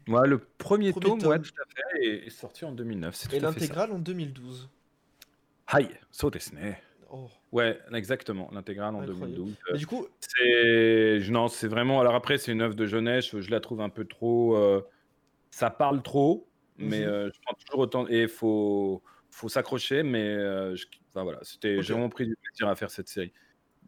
[0.08, 3.32] Ouais, le premier, tome, tout à fait, est, sorti en 2009.
[3.32, 4.68] Et l'intégrale en 2012.
[5.66, 6.30] Aïe, so
[7.10, 7.28] Oh.
[7.52, 9.54] Ouais, exactement, l'intégrale en 2012.
[9.70, 12.00] Mais du coup, c'est non, c'est vraiment.
[12.00, 13.38] Alors après, c'est une œuvre de jeunesse.
[13.38, 14.56] Je la trouve un peu trop.
[14.56, 14.82] Euh,
[15.50, 17.06] ça parle trop, mais mhm.
[17.06, 18.08] euh, je prends toujours autant.
[18.08, 19.00] Et faut
[19.30, 20.74] faut s'accrocher, mais euh,
[21.10, 21.82] enfin, voilà, c'était.
[21.82, 23.32] J'ai vraiment pris du plaisir à faire cette série.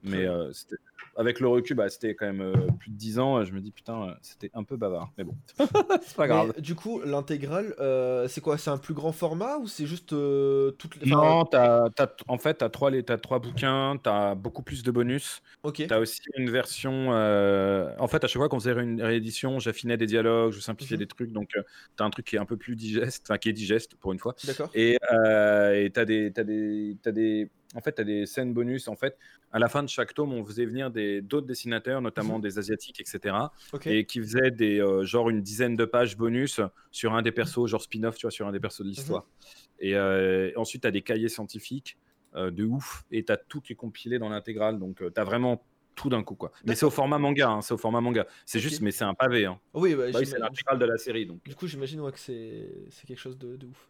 [0.03, 0.77] Mais c'était
[1.17, 3.43] avec le recul, bah, c'était quand même euh, plus de 10 ans.
[3.43, 5.13] Je me dis, putain, euh, c'était un peu bavard.
[5.17, 5.35] Mais bon,
[6.03, 6.53] c'est pas grave.
[6.61, 8.59] du coup, l'intégrale, euh, c'est quoi?
[8.59, 11.11] C'est un plus grand format ou c'est juste toutes les.
[11.11, 11.89] Non, as,
[12.29, 15.43] en fait, tu as, trois, as trois bouquins, tu as beaucoup plus de bonus.
[15.63, 15.87] Ok.
[15.87, 17.11] Tu as aussi une version.
[17.11, 21.03] En fait, à chaque fois qu'on faisait une réédition, j'affinais des dialogues, je simplifiais mhm.
[21.03, 21.33] des trucs.
[21.33, 23.95] Donc, tu as un truc qui est un peu plus digeste, enfin, qui est digeste
[23.97, 24.35] pour une fois.
[24.45, 24.71] D'accord.
[24.75, 26.33] Et tu as des.
[26.37, 28.89] As des, as des en fait, tu as des scènes bonus.
[28.89, 29.19] En fait,
[29.53, 32.43] à la fin de chaque tome, on faisait venir d'autres dessinateurs, notamment mhm.
[32.43, 33.37] des asiatiques, etc.
[33.85, 37.67] Et qui faisaient des, euh, genre une dizaine de pages bonus sur un des persos,
[37.67, 39.25] genre spin-off, tu vois, sur un des persos de l'histoire.
[39.25, 39.57] Mhm.
[39.81, 41.99] Et euh, ensuite, tu as des cahiers scientifiques
[42.35, 43.05] euh, de ouf.
[43.11, 44.79] Et tu as tout qui est compilé dans l'intégrale.
[44.79, 45.63] Donc, tu as vraiment
[45.95, 46.53] tout d'un coup quoi.
[46.67, 48.27] Mais c'est au format manga, hein, c'est au format manga.
[48.45, 49.47] C'est juste, mais c'est un pavé.
[49.47, 49.59] Hein.
[49.73, 51.43] Oui, bah, bah c'est l'intégrale de la série donc.
[51.45, 53.89] Du coup, j'imagine que c'est quelque chose de, de ouf.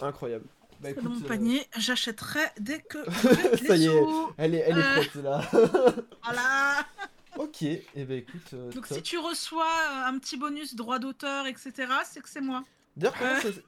[0.00, 0.44] Incroyable.
[0.80, 2.98] Bah, dans mon euh, panier, j'achèterai dès que.
[3.66, 4.02] Ça y est,
[4.36, 5.42] elle est, elle est euh, prête là.
[6.24, 6.86] voilà.
[7.38, 8.54] ok, et eh ben écoute.
[8.54, 9.66] Euh, Donc si tu reçois
[10.06, 11.72] un petit bonus droit d'auteur, etc.,
[12.04, 12.62] c'est que c'est moi.
[12.96, 13.16] D'ailleurs,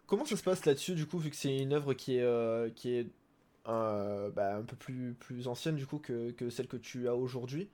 [0.07, 2.95] comment, ça se passe là-dessus du coup, vu que c'est une œuvre qui est, qui
[2.95, 3.07] est
[3.65, 7.69] bah, un peu plus, plus ancienne du coup que, que celle que tu as aujourd'hui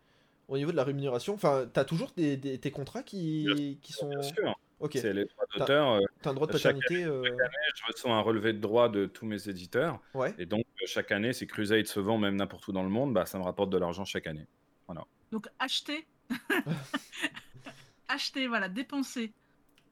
[0.49, 4.09] au niveau de la rémunération Enfin, t'as toujours des, des, tes contrats qui, qui sont.
[4.09, 4.55] Bien sûr.
[4.79, 4.93] Ok.
[4.95, 5.91] C'est les droits d'auteur.
[5.93, 6.87] Euh, T'as un droit de paternité.
[6.89, 7.37] Chaque, année, euh,
[7.75, 10.01] je reçois un relevé de droits de tous mes éditeurs.
[10.15, 10.35] Ouais.
[10.39, 13.15] Et donc, euh, chaque année, si Crusade se vend même n'importe où dans le monde,
[13.15, 14.47] bah, ça me rapporte de l'argent chaque année.
[14.87, 15.07] Voilà.
[15.33, 16.07] Donc, acheter.
[18.09, 19.33] acheter, voilà, dépenser.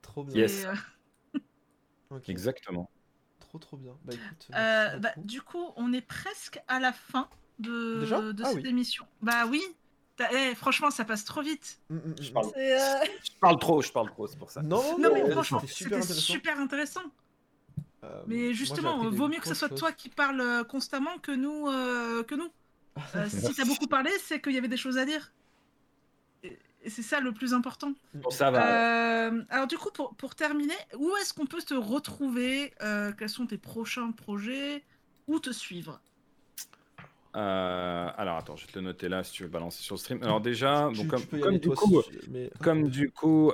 [0.02, 0.36] Trop bien.
[0.36, 0.66] Yes.
[2.28, 2.90] Exactement.
[3.40, 3.96] Trop, trop bien.
[4.04, 7.28] Bah, écoute, bah, du coup, on est presque à la fin
[7.58, 9.06] de, de ah cette émission.
[9.22, 9.62] Bah oui,
[10.32, 11.78] eh, franchement, ça passe trop vite.
[11.90, 13.58] Mm, mm, mm, je, parle...
[13.58, 14.62] trop, je parle trop, c'est pour ça.
[14.62, 17.02] Non, non mais franchement, c'était super intéressant.
[18.04, 21.68] Euh, mais justement, vaut mieux que ce soit toi qui parles euh, constamment que nous.
[21.68, 22.50] Euh, que nous.
[23.28, 25.32] si t'as beaucoup parlé, c'est qu'il y avait des choses à dire.
[26.86, 27.92] c'est ça le plus important.
[28.14, 29.24] Bon, ça va.
[29.24, 33.28] Euh, alors du coup, pour, pour terminer, où est-ce qu'on peut te retrouver euh, Quels
[33.28, 34.84] sont tes prochains projets?
[35.26, 36.00] Où te suivre?
[37.34, 40.00] Euh, alors attends, je vais te le noter là si tu veux balancer sur le
[40.00, 40.22] stream.
[40.22, 42.02] Alors déjà, bon, comme, comme, du coup,
[42.60, 43.50] comme, du coup,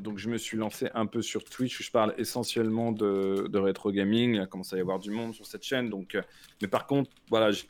[0.00, 3.58] donc je me suis lancé un peu sur Twitch où je parle essentiellement de, de
[3.58, 4.34] rétro gaming.
[4.34, 5.90] Il a commencé à y avoir du monde sur cette chaîne.
[5.90, 6.16] Donc,
[6.62, 7.64] mais par contre, voilà, je,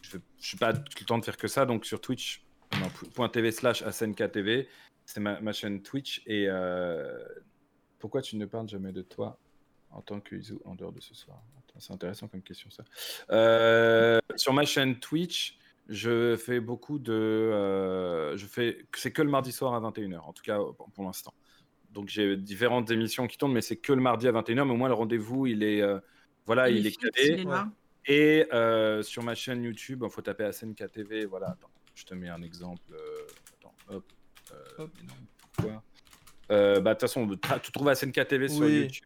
[0.00, 1.66] je, suis pas tout le temps de faire que ça.
[1.66, 2.42] Donc sur Twitch,
[3.32, 4.66] .tv slash SNKTV,
[5.04, 6.22] c'est ma, ma, chaîne Twitch.
[6.26, 6.48] Et
[7.98, 9.38] pourquoi tu ne parles jamais de toi
[9.90, 11.42] en tant que Izu en dehors de ce soir?
[11.78, 12.84] C'est intéressant comme question ça.
[13.30, 15.58] Euh, sur ma chaîne Twitch,
[15.88, 17.12] je fais beaucoup de.
[17.12, 18.78] Euh, je fais.
[18.94, 20.58] C'est que le mardi soir à 21h, en tout cas
[20.94, 21.34] pour l'instant.
[21.90, 24.64] Donc j'ai différentes émissions qui tournent, mais c'est que le mardi à 21h.
[24.64, 25.80] Mais au moins le rendez-vous, il est.
[25.82, 25.98] Euh,
[26.44, 27.44] voilà, il, est calé.
[28.06, 28.46] Et
[29.02, 31.24] sur ma chaîne YouTube, il faut taper SNK TV.
[31.26, 32.94] Voilà, attends, je te mets un exemple.
[33.58, 34.12] attends, hop.
[34.78, 34.90] hop.
[35.52, 35.82] pourquoi?
[36.48, 37.28] Bah, de toute façon,
[37.62, 39.04] tu trouves SNK TV sur YouTube.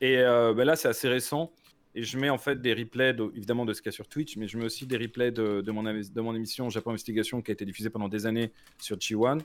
[0.00, 1.52] Et bah, là, c'est assez récent.
[1.96, 4.36] Et je mets en fait des replays, évidemment, de ce qu'il y a sur Twitch,
[4.36, 7.50] mais je mets aussi des replays de, de, mon, de mon émission Japon Investigation qui
[7.50, 9.40] a été diffusée pendant des années sur G1.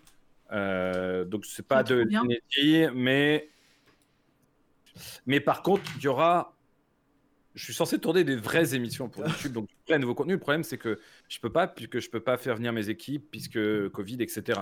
[0.51, 3.47] Euh, donc, c'est pas de l'inédit, mais.
[5.25, 6.53] Mais par contre, il y aura.
[7.55, 10.35] Je suis censé tourner des vraies émissions pour YouTube, donc plein de nouveaux contenus.
[10.35, 10.99] Le problème, c'est que
[11.29, 14.59] je peux pas, puisque je peux pas faire venir mes équipes, puisque Covid, etc.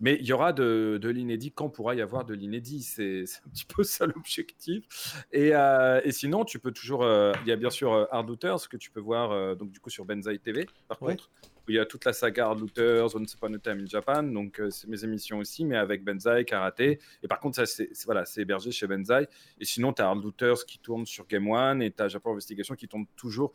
[0.00, 2.82] Mais il y aura de, de l'inédit quand pourra y avoir de l'inédit.
[2.98, 4.84] C'est un petit peu ça l'objectif.
[5.32, 7.02] Et, euh, et, sinon, tu peux toujours.
[7.02, 9.80] Euh, il y a bien sûr euh, Hard Looters que tu peux voir donc du
[9.80, 11.30] coup sur Benzai TV, par contre.
[11.66, 14.22] Où il y a toute la saga Hard Looters, Once Upon a Time in Japan.
[14.22, 16.98] Donc c'est mes émissions aussi, mais avec Benzai, Karaté.
[17.22, 19.28] Et par contre, ça, c'est voilà, hébergé chez Benzai.
[19.60, 22.32] Et sinon, tu as Hard Looters qui tourne sur Game One et tu as Japon
[22.32, 23.52] Investigation qui tourne toujours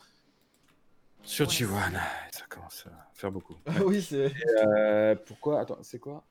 [1.23, 1.99] sur Chiwan,
[2.31, 3.55] ça commence à faire beaucoup.
[3.65, 4.31] Ah oui, c'est.
[4.65, 6.23] Euh, pourquoi Attends, c'est quoi?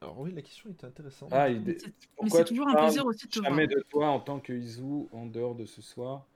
[0.00, 1.28] Alors oui, la question était intéressante.
[1.32, 1.76] Ah, il...
[2.16, 5.06] Pourquoi c'est toujours un plaisir aussi de te jamais de toi en tant que Izu
[5.12, 6.26] en dehors de ce soir?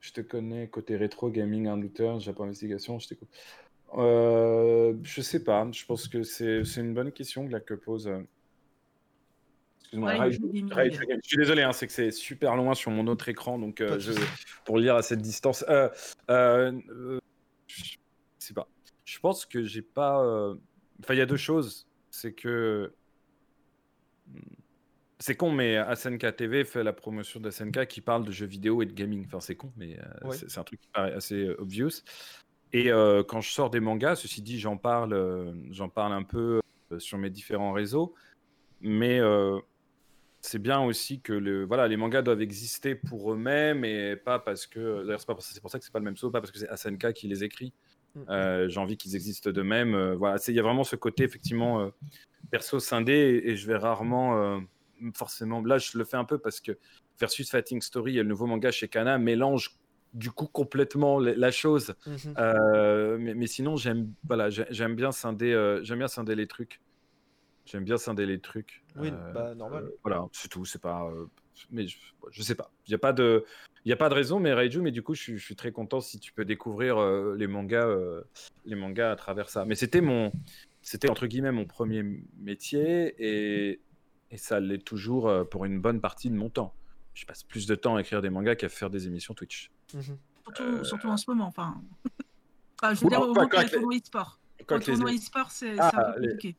[0.00, 3.28] Je te connais côté rétro gaming, un looter, Japon investigation, je t'écoute.
[3.94, 5.68] Euh, je sais pas.
[5.72, 8.10] Je pense que c'est une bonne question là, que pose.
[9.92, 13.98] Je suis désolé, hein, c'est que c'est super loin sur mon autre écran, donc euh,
[13.98, 14.12] je,
[14.64, 15.64] pour lire à cette distance.
[15.68, 15.88] Euh,
[16.30, 17.18] euh,
[17.66, 17.96] je
[18.38, 18.68] sais pas.
[19.04, 20.20] Je pense que j'ai pas.
[21.00, 21.86] Enfin, il y a deux choses.
[22.10, 22.92] C'est que.
[24.26, 24.40] Hmm,
[25.20, 28.82] c'est con, mais SNK TV fait la promotion de SNK qui parle de jeux vidéo
[28.82, 29.24] et de gaming.
[29.26, 29.98] Enfin, c'est con, mais
[30.30, 32.02] c'est un truc qui paraît assez obvious.
[32.72, 32.90] Et
[33.26, 36.60] quand je sors des mangas, ceci dit, j'en parle, j'en parle un peu
[36.98, 38.14] sur mes différents réseaux.
[38.80, 39.20] Mais
[40.40, 44.66] c'est bien aussi que le, voilà, les mangas doivent exister pour eux-mêmes et pas parce
[44.66, 45.02] que.
[45.04, 47.12] D'ailleurs, c'est, pour ça que c'est pas le même saut, pas parce que c'est SNK
[47.12, 47.72] qui les écrit.
[48.14, 48.24] Mm, mm.
[48.30, 49.94] Euh, j'ai envie qu'ils existent d'eux-mêmes.
[49.94, 51.90] Euh, voilà, il y a vraiment ce côté, effectivement, euh,
[52.50, 54.60] perso scindé et, je vais rarement.
[55.14, 55.60] forcément.
[55.62, 56.72] Là, je le fais un peu parce que
[57.18, 59.76] Versus Fighting Story et le nouveau manga chez Kana mélange
[60.14, 61.94] du coup complètement la chose.
[62.06, 63.16] Mm-hmm.
[63.18, 66.80] mais, mais, sinon, j'aime voilà, j'aime bien scinder, j'aime bien scinder les trucs.
[67.70, 68.82] J'aime bien scinder les trucs.
[68.96, 69.84] Oui, euh, bah normal.
[69.84, 70.64] Euh, voilà, c'est tout.
[70.64, 71.04] C'est pas.
[71.04, 71.26] Euh,
[71.70, 71.98] mais je,
[72.30, 72.70] je, sais pas.
[72.86, 73.44] Il n'y a pas de.
[73.84, 76.00] Il y a pas de raison, mais Raiju, mais du coup, je, suis très content
[76.00, 76.98] si tu peux découvrir
[77.34, 77.88] les mangas,
[78.64, 79.64] les mangas à travers ça.
[79.64, 80.32] Mais c'était mon,
[80.82, 82.02] c'était entre guillemets mon premier
[82.38, 83.80] métier et,
[84.30, 86.74] et ça l'est toujours pour une bonne partie de mon temps.
[87.14, 89.70] Je passe plus de temps à écrire des mangas qu'à faire des émissions Twitch.
[89.94, 90.84] Mhm.
[90.84, 91.80] surtout, en ce moment, enfin.
[92.82, 94.38] enfin je veux dire, au moment quand e-sport.
[94.66, 96.56] Quand le tournoi e-sport, c'est ah, un peu compliqué.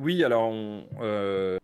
[0.00, 0.52] Oui, alors
[1.00, 1.58] euh,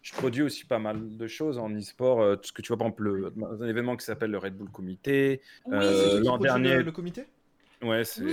[0.00, 2.20] je produis aussi pas mal de choses en e-sport.
[2.20, 3.30] Euh, ce que tu vois, par exemple,
[3.60, 5.42] un événement qui s'appelle le Red Bull Comité.
[5.70, 6.82] Euh, l'an dernier.
[6.82, 7.26] Le, comité?
[7.82, 8.24] Ouais, c'est.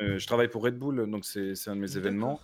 [0.00, 2.40] je travaille pour Red Bull, donc c'est un de mes événements.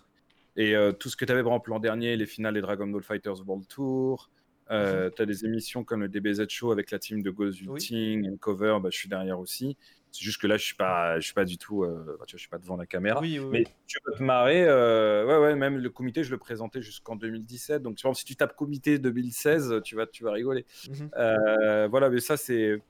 [0.57, 3.03] Et tout ce que tu avais, par exemple, l'an dernier, les finales des Dragon Ball
[3.03, 4.31] Fighters World Tour.
[4.71, 5.11] Mhm.
[5.17, 8.39] Tu as des émissions comme le DBZ Show avec la team de Ghost oui.
[8.39, 9.77] Cover, bah, je suis derrière aussi.
[10.13, 12.49] C'est juste que là, je suis pas, je suis pas du tout, euh, je suis
[12.49, 13.21] pas devant la caméra.
[13.21, 14.65] mais tu peux te marrer.
[14.67, 17.83] Euh, ouais, ouais, même le comité, je le présentais jusqu'en 2017.
[17.83, 20.67] Donc, si tu tapes comité 2016, tu vas, tu vas rigoler.
[20.89, 21.11] Mhm.
[21.17, 22.83] Euh, voilà, mais ça, c'est,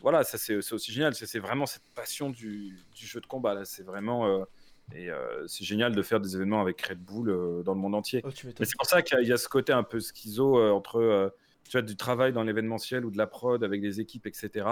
[0.00, 1.14] voilà, ça c'est aussi génial.
[1.14, 3.52] C'est vraiment cette passion du, du, jeu de combat.
[3.52, 4.46] Là, c'est vraiment.
[4.94, 5.10] et
[5.46, 8.22] c'est génial de faire des événements avec Red Bull dans le monde entier.
[8.24, 11.32] Oh, mais c'est pour ça qu'il y, a ce côté un peu schizo entre
[11.68, 14.66] tu as du travail dans l'événementiel ou de la prod avec des équipes, etc.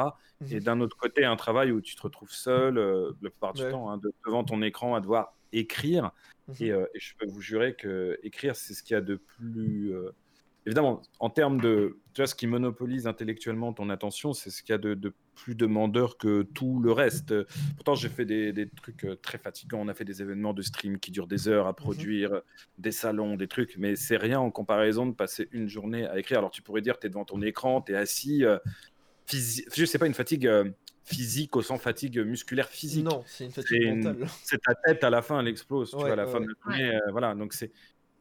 [0.51, 0.61] Et mhm.
[0.61, 3.91] d'un autre côté, un travail où tu te retrouves seul, euh, la plupart du temps,
[3.91, 6.12] hein, devant ton écran à devoir écrire.
[6.49, 6.57] Mhm.
[6.62, 9.95] Euh, et, je peux vous jurer que écrire, c'est ce qu'il y a de plus,
[9.95, 10.15] euh,
[10.66, 11.99] évidemment, en termes de.
[12.15, 15.57] Tu vois, ce qui monopolise intellectuellement ton attention, c'est ce qu'il y a de, plus
[15.57, 17.35] demandeur que tout le reste.
[17.74, 19.81] Pourtant, j'ai fait des, trucs euh, très fatigants.
[19.81, 21.77] On a fait des événements de stream qui durent des heures à mhm.
[21.77, 22.43] produire,
[22.78, 26.39] des salons, des trucs, mais c'est rien en comparaison de passer une journée à écrire.
[26.39, 28.45] Alors, tu pourrais dire, tu es devant ton écran, tu es assis.
[28.45, 28.59] Euh,
[29.31, 30.47] je sais pas, une fatigue.
[30.47, 30.65] Euh,
[31.07, 33.05] physique au sens fatigue musculaire physique.
[33.05, 34.27] Non, c'est une fatigue mentale.
[34.43, 35.91] C'est ta tête à la fin, elle explose.
[35.91, 37.35] tu vois, à la fin de la journée, voilà.
[37.35, 37.73] Donc c'est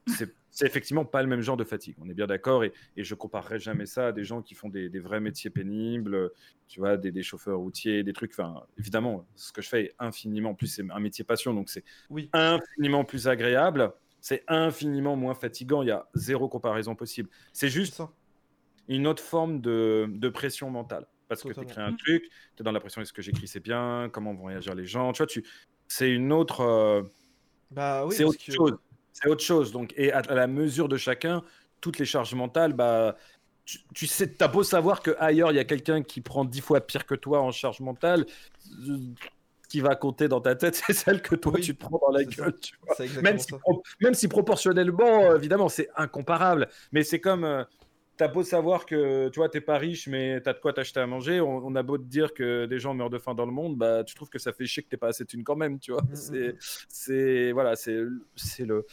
[0.07, 1.95] c'est effectivement pas le même genre de fatigue.
[1.99, 4.69] On est bien d'accord et, et, je comparerai jamais ça à des gens qui font
[4.69, 6.31] des, vrais métiers pénibles,
[6.67, 8.31] tu vois, des, chauffeurs routiers, des trucs.
[8.31, 11.83] Enfin, évidemment, ce que je fais est infiniment plus, c'est un métier passion, donc c'est
[12.09, 12.29] oui.
[12.33, 13.93] infiniment plus agréable.
[14.21, 15.81] C'est infiniment moins fatigant.
[15.81, 17.29] Il y a zéro comparaison possible.
[17.51, 18.01] C'est juste
[18.87, 21.07] une autre forme de, pression mentale.
[21.27, 23.59] Parce que tu écris un truc, tu es dans la pression est-ce que j'écris c'est
[23.59, 25.13] bien, comment vont réagir les gens.
[25.13, 25.43] Tu vois, tu,
[25.87, 26.61] c'est une autre.
[26.61, 27.01] Euh,
[27.71, 28.77] bah oui, c'est autre chose
[29.13, 29.71] c'est autre chose.
[29.71, 31.43] Donc, et à, la mesure de chacun,
[31.79, 33.15] toutes les charges mentales, bah,
[33.65, 36.61] tu, tu sais, t'as beau savoir que ailleurs il y a quelqu'un qui prend dix
[36.61, 38.25] fois pire que toi en charge mentale,
[39.69, 42.23] qui va compter dans ta tête, c'est celle que toi tu te prends dans la
[42.23, 42.55] gueule.
[42.59, 43.21] Tu vois.
[43.21, 43.47] Même, si,
[44.01, 46.67] même, si, proportionnellement, évidemment, c'est incomparable.
[46.91, 47.63] Mais c'est comme, euh,
[48.17, 51.07] t'as beau savoir que tu vois, t'es pas riche, mais t'as de quoi t'acheter à
[51.07, 51.41] manger.
[51.41, 54.03] On, a beau te dire que des gens meurent de faim dans le monde, bah
[54.03, 56.03] tu trouves que ça fait chier que t'es pas assez thune quand même, tu vois.
[56.03, 56.57] Mm, c'est, mm, mm.
[56.89, 57.99] c'est, voilà, c'est,
[58.35, 58.85] c'est le,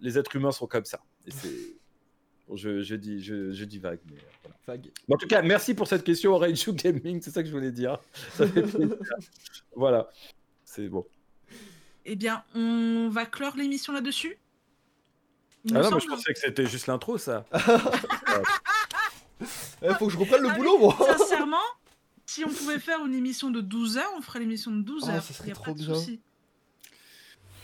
[0.00, 1.00] les êtres humains sont comme ça.
[1.26, 1.76] Et c'est,
[2.54, 4.18] je, je, dis, je, je dis vague, mais
[4.66, 4.80] voilà.
[5.10, 7.98] en tout cas, merci pour cette question, Rage Gaming, c'est ça que je voulais dire.
[8.32, 8.64] Ça fait
[9.74, 10.10] voilà,
[10.64, 11.06] c'est bon.
[12.04, 14.38] Eh bien, on va clore l'émission là-dessus.
[15.74, 17.44] Ah non, mais je pensais que c'était juste l'intro, ça.
[19.82, 20.96] Il eh, faut que je reprenne le ah boulot, moi.
[21.18, 21.58] Sincèrement,
[22.24, 25.22] si on pouvait faire une émission de 12 heures, on ferait l'émission de 12 heures.
[25.22, 25.94] ça serait trop bien.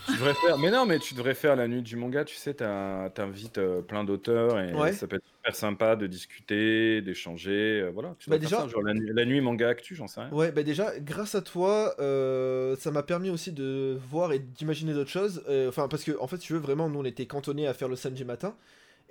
[0.06, 2.54] Tu devrais faire, mais non, mais tu devrais faire la nuit du manga, tu sais,
[2.54, 8.14] t'invites euh, plein d'auteurs et ça peut être super sympa de discuter, d'échanger, euh, voilà.
[8.18, 10.30] Tu bah déjà, genre la, nuit manga actu, j'en sais rien.
[10.30, 14.94] Ouais, bah déjà, grâce à toi, euh, ça m'a permis aussi de voir et d'imaginer
[14.94, 15.44] d'autres choses.
[15.68, 17.96] Enfin, parce que en fait, tu veux vraiment, nous on était cantonnés à faire le
[17.96, 18.54] samedi matin.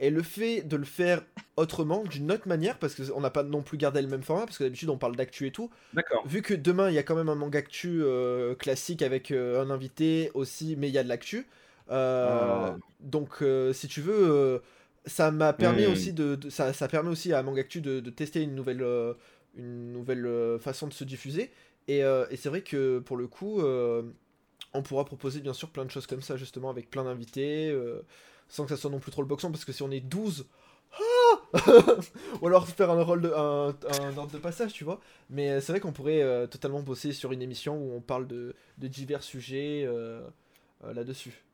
[0.02, 1.22] Et le fait de le faire
[1.58, 4.58] autrement, d'une autre manière, parce qu'on n'a pas non plus gardé le même format, parce
[4.58, 5.70] que d'habitude on parle d'actu et tout.
[5.94, 6.26] D'accord.
[6.26, 9.64] Vu que demain il y a quand même un manga actu euh, classique avec euh,
[9.64, 11.46] un invité aussi, mais il y a de l'actu.
[11.92, 12.78] Euh, ah.
[13.00, 13.44] Donc
[13.74, 14.60] si tu veux,
[15.06, 18.42] ça m'a permis aussi de, ça, ça, permet aussi à manga actu de, de tester
[18.42, 18.86] une nouvelle,
[19.56, 21.52] une nouvelle façon de se diffuser.
[21.88, 25.92] Et, et c'est vrai que pour le coup, on pourra proposer bien sûr plein de
[25.92, 27.76] choses comme ça justement avec plein d'invités
[28.52, 30.46] sans que ça soit non plus trop le boxon, parce que si on est 12,
[30.94, 31.58] ah
[32.42, 35.00] ou alors faire un rôle de un, ordre de passage, tu vois.
[35.30, 38.28] Mais euh, c'est vrai qu'on pourrait euh, totalement bosser sur une émission où on parle
[38.28, 40.22] de, divers sujets euh,
[40.84, 41.46] là-dessus.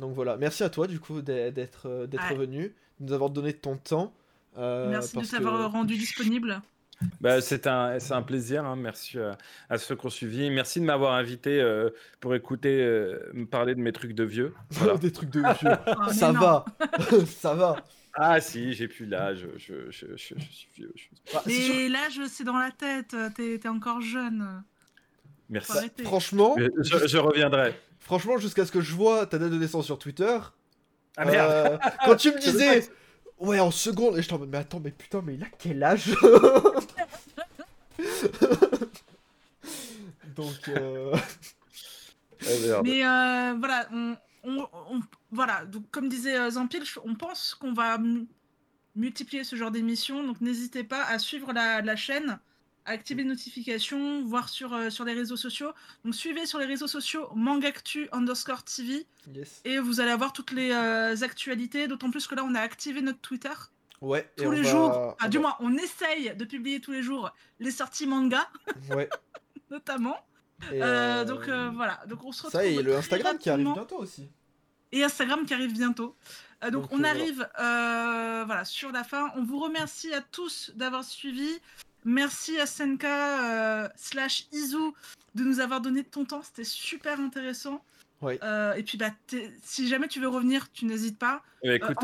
[0.00, 3.76] Donc voilà, merci à toi du coup d'être d'être venu, de nous avoir donné ton
[3.76, 4.12] temps.
[4.56, 6.60] merci de t'avoir rendu disponible.
[7.20, 8.64] Bah, c'est un, un plaisir.
[8.64, 8.76] Hein.
[8.76, 9.32] Merci euh,
[9.68, 10.50] à, ceux qui ont suivi.
[10.50, 11.90] Merci de m'avoir invité euh,
[12.20, 14.54] pour écouter euh, me parler de mes trucs de vieux.
[15.00, 15.70] Des trucs de vieux.
[15.86, 16.64] Oh, ça va.
[17.26, 17.76] ça va.
[18.14, 19.46] Ah si, j'ai plus l'âge.
[19.56, 20.92] Je, je, je, suis vieux.
[21.46, 23.14] Mais l'âge, c'est dans la tête.
[23.34, 24.62] T'es es encore jeune.
[25.48, 25.90] Merci.
[26.04, 27.74] franchement, je, reviendrai.
[28.00, 30.38] Franchement, jusqu'à ce que je vois ta date de naissance sur Twitter.
[31.16, 31.78] Ah merde.
[32.04, 32.88] quand tu me disais
[33.38, 34.18] Ouais, en seconde.
[34.18, 36.10] Et je t'en mais attends, mais putain, mais il a quel âge
[40.36, 40.68] Donc.
[40.68, 41.16] Euh...
[42.84, 44.16] mais euh, voilà, on,
[45.30, 47.98] voilà, donc comme disait euh, Zampil, on pense qu'on va
[48.96, 52.38] multiplier ce genre d'émissions, donc n'hésitez pas à suivre la, la chaîne
[52.84, 55.72] activer les notifications, voir sur, euh, sur les réseaux sociaux.
[56.04, 59.06] Donc suivez sur les réseaux sociaux mangactu underscore TV.
[59.64, 63.00] Et vous allez avoir toutes les euh, actualités, d'autant plus que là on a activé
[63.02, 63.52] notre Twitter.
[64.00, 64.30] Ouais.
[64.36, 65.16] Tous les jours.
[65.28, 68.48] du moins, on essaye de publier tous les jours les sorties manga.
[68.90, 69.08] Ouais.
[69.70, 70.16] notamment.
[70.72, 72.00] Euh, donc voilà.
[72.06, 72.60] Donc on se retrouve.
[72.60, 74.28] Ça et le Instagram qui arrive bientôt aussi.
[74.92, 76.16] Et Instagram qui arrive bientôt.
[76.72, 79.30] donc, on arrive voilà, sur la fin.
[79.36, 81.60] On vous remercie à tous d'avoir suivi.
[82.04, 84.92] Merci à Senka euh, slash Izu
[85.34, 87.84] de nous avoir donné ton temps, c'était super intéressant.
[88.22, 89.10] Euh, et puis bah,
[89.62, 91.42] si jamais tu veux revenir, tu n'hésites pas.
[91.64, 91.96] Euh, écoute,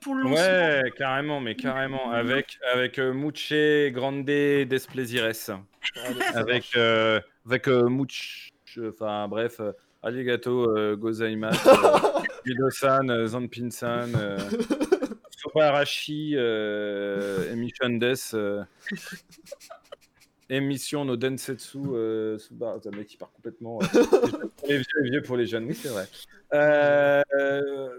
[0.00, 2.10] pour le Ouais, carrément, mais carrément.
[2.10, 3.52] avec avec Muche
[3.92, 5.30] Grande Desplaisires.
[6.34, 8.50] avec avec Much.
[8.88, 9.60] Enfin bref,
[10.02, 11.58] Arigato Gozaimasu,
[12.46, 14.10] Guido-san, Zanpin-san.
[15.58, 18.34] Arashi, euh, Emi Des.
[18.34, 18.62] Euh.
[20.48, 22.76] émission no Densetsu euh, Suba.
[22.84, 23.78] un mec qui part complètement.
[24.68, 26.08] les vieux, vieux pour les jeunes, oui, c'est vrai.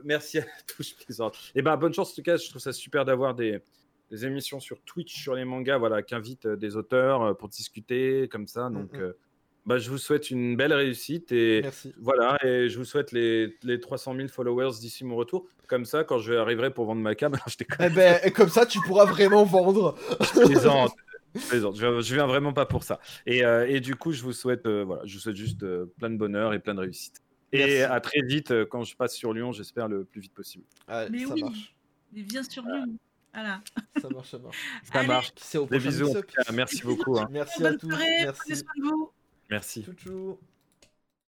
[0.03, 1.35] merci à tous, je plaisante.
[1.55, 3.59] Et eh ben, bonne chance en tout cas, je trouve ça super d'avoir des,
[4.09, 8.47] des, émissions sur Twitch sur les mangas, voilà, qui invitent des auteurs pour discuter comme
[8.47, 8.69] ça.
[8.69, 9.13] Donc, mm.
[9.65, 11.63] Bah, je vous souhaite une belle réussite et
[11.99, 15.45] voilà et je vous souhaite les, les 300 000 followers d'ici mon retour.
[15.67, 18.65] Comme ça, quand je arriverai pour vendre ma cam, je eh ben, et comme ça,
[18.65, 19.95] tu pourras vraiment vendre.
[21.35, 22.99] je, viens vraiment pas pour ça.
[23.25, 25.85] Et, euh, et du coup, je vous souhaite euh, voilà, je vous souhaite juste euh,
[25.99, 27.21] plein de bonheur et plein de réussite.
[27.53, 30.63] Et à très vite quand je passe sur Lyon, j'espère le plus vite possible.
[30.87, 31.75] mais ça oui, marche.
[32.13, 32.97] mais viens sur Lyon.
[33.33, 33.61] Voilà.
[34.01, 34.57] Ça marche, ça marche.
[34.91, 35.33] Ça marche.
[35.69, 36.13] Des bisous.
[36.53, 37.19] Merci beaucoup.
[37.19, 37.27] Hein.
[37.29, 37.87] Merci à tous.
[37.89, 38.63] Merci.
[39.51, 39.83] Merci.
[39.83, 40.39] Chou -chou.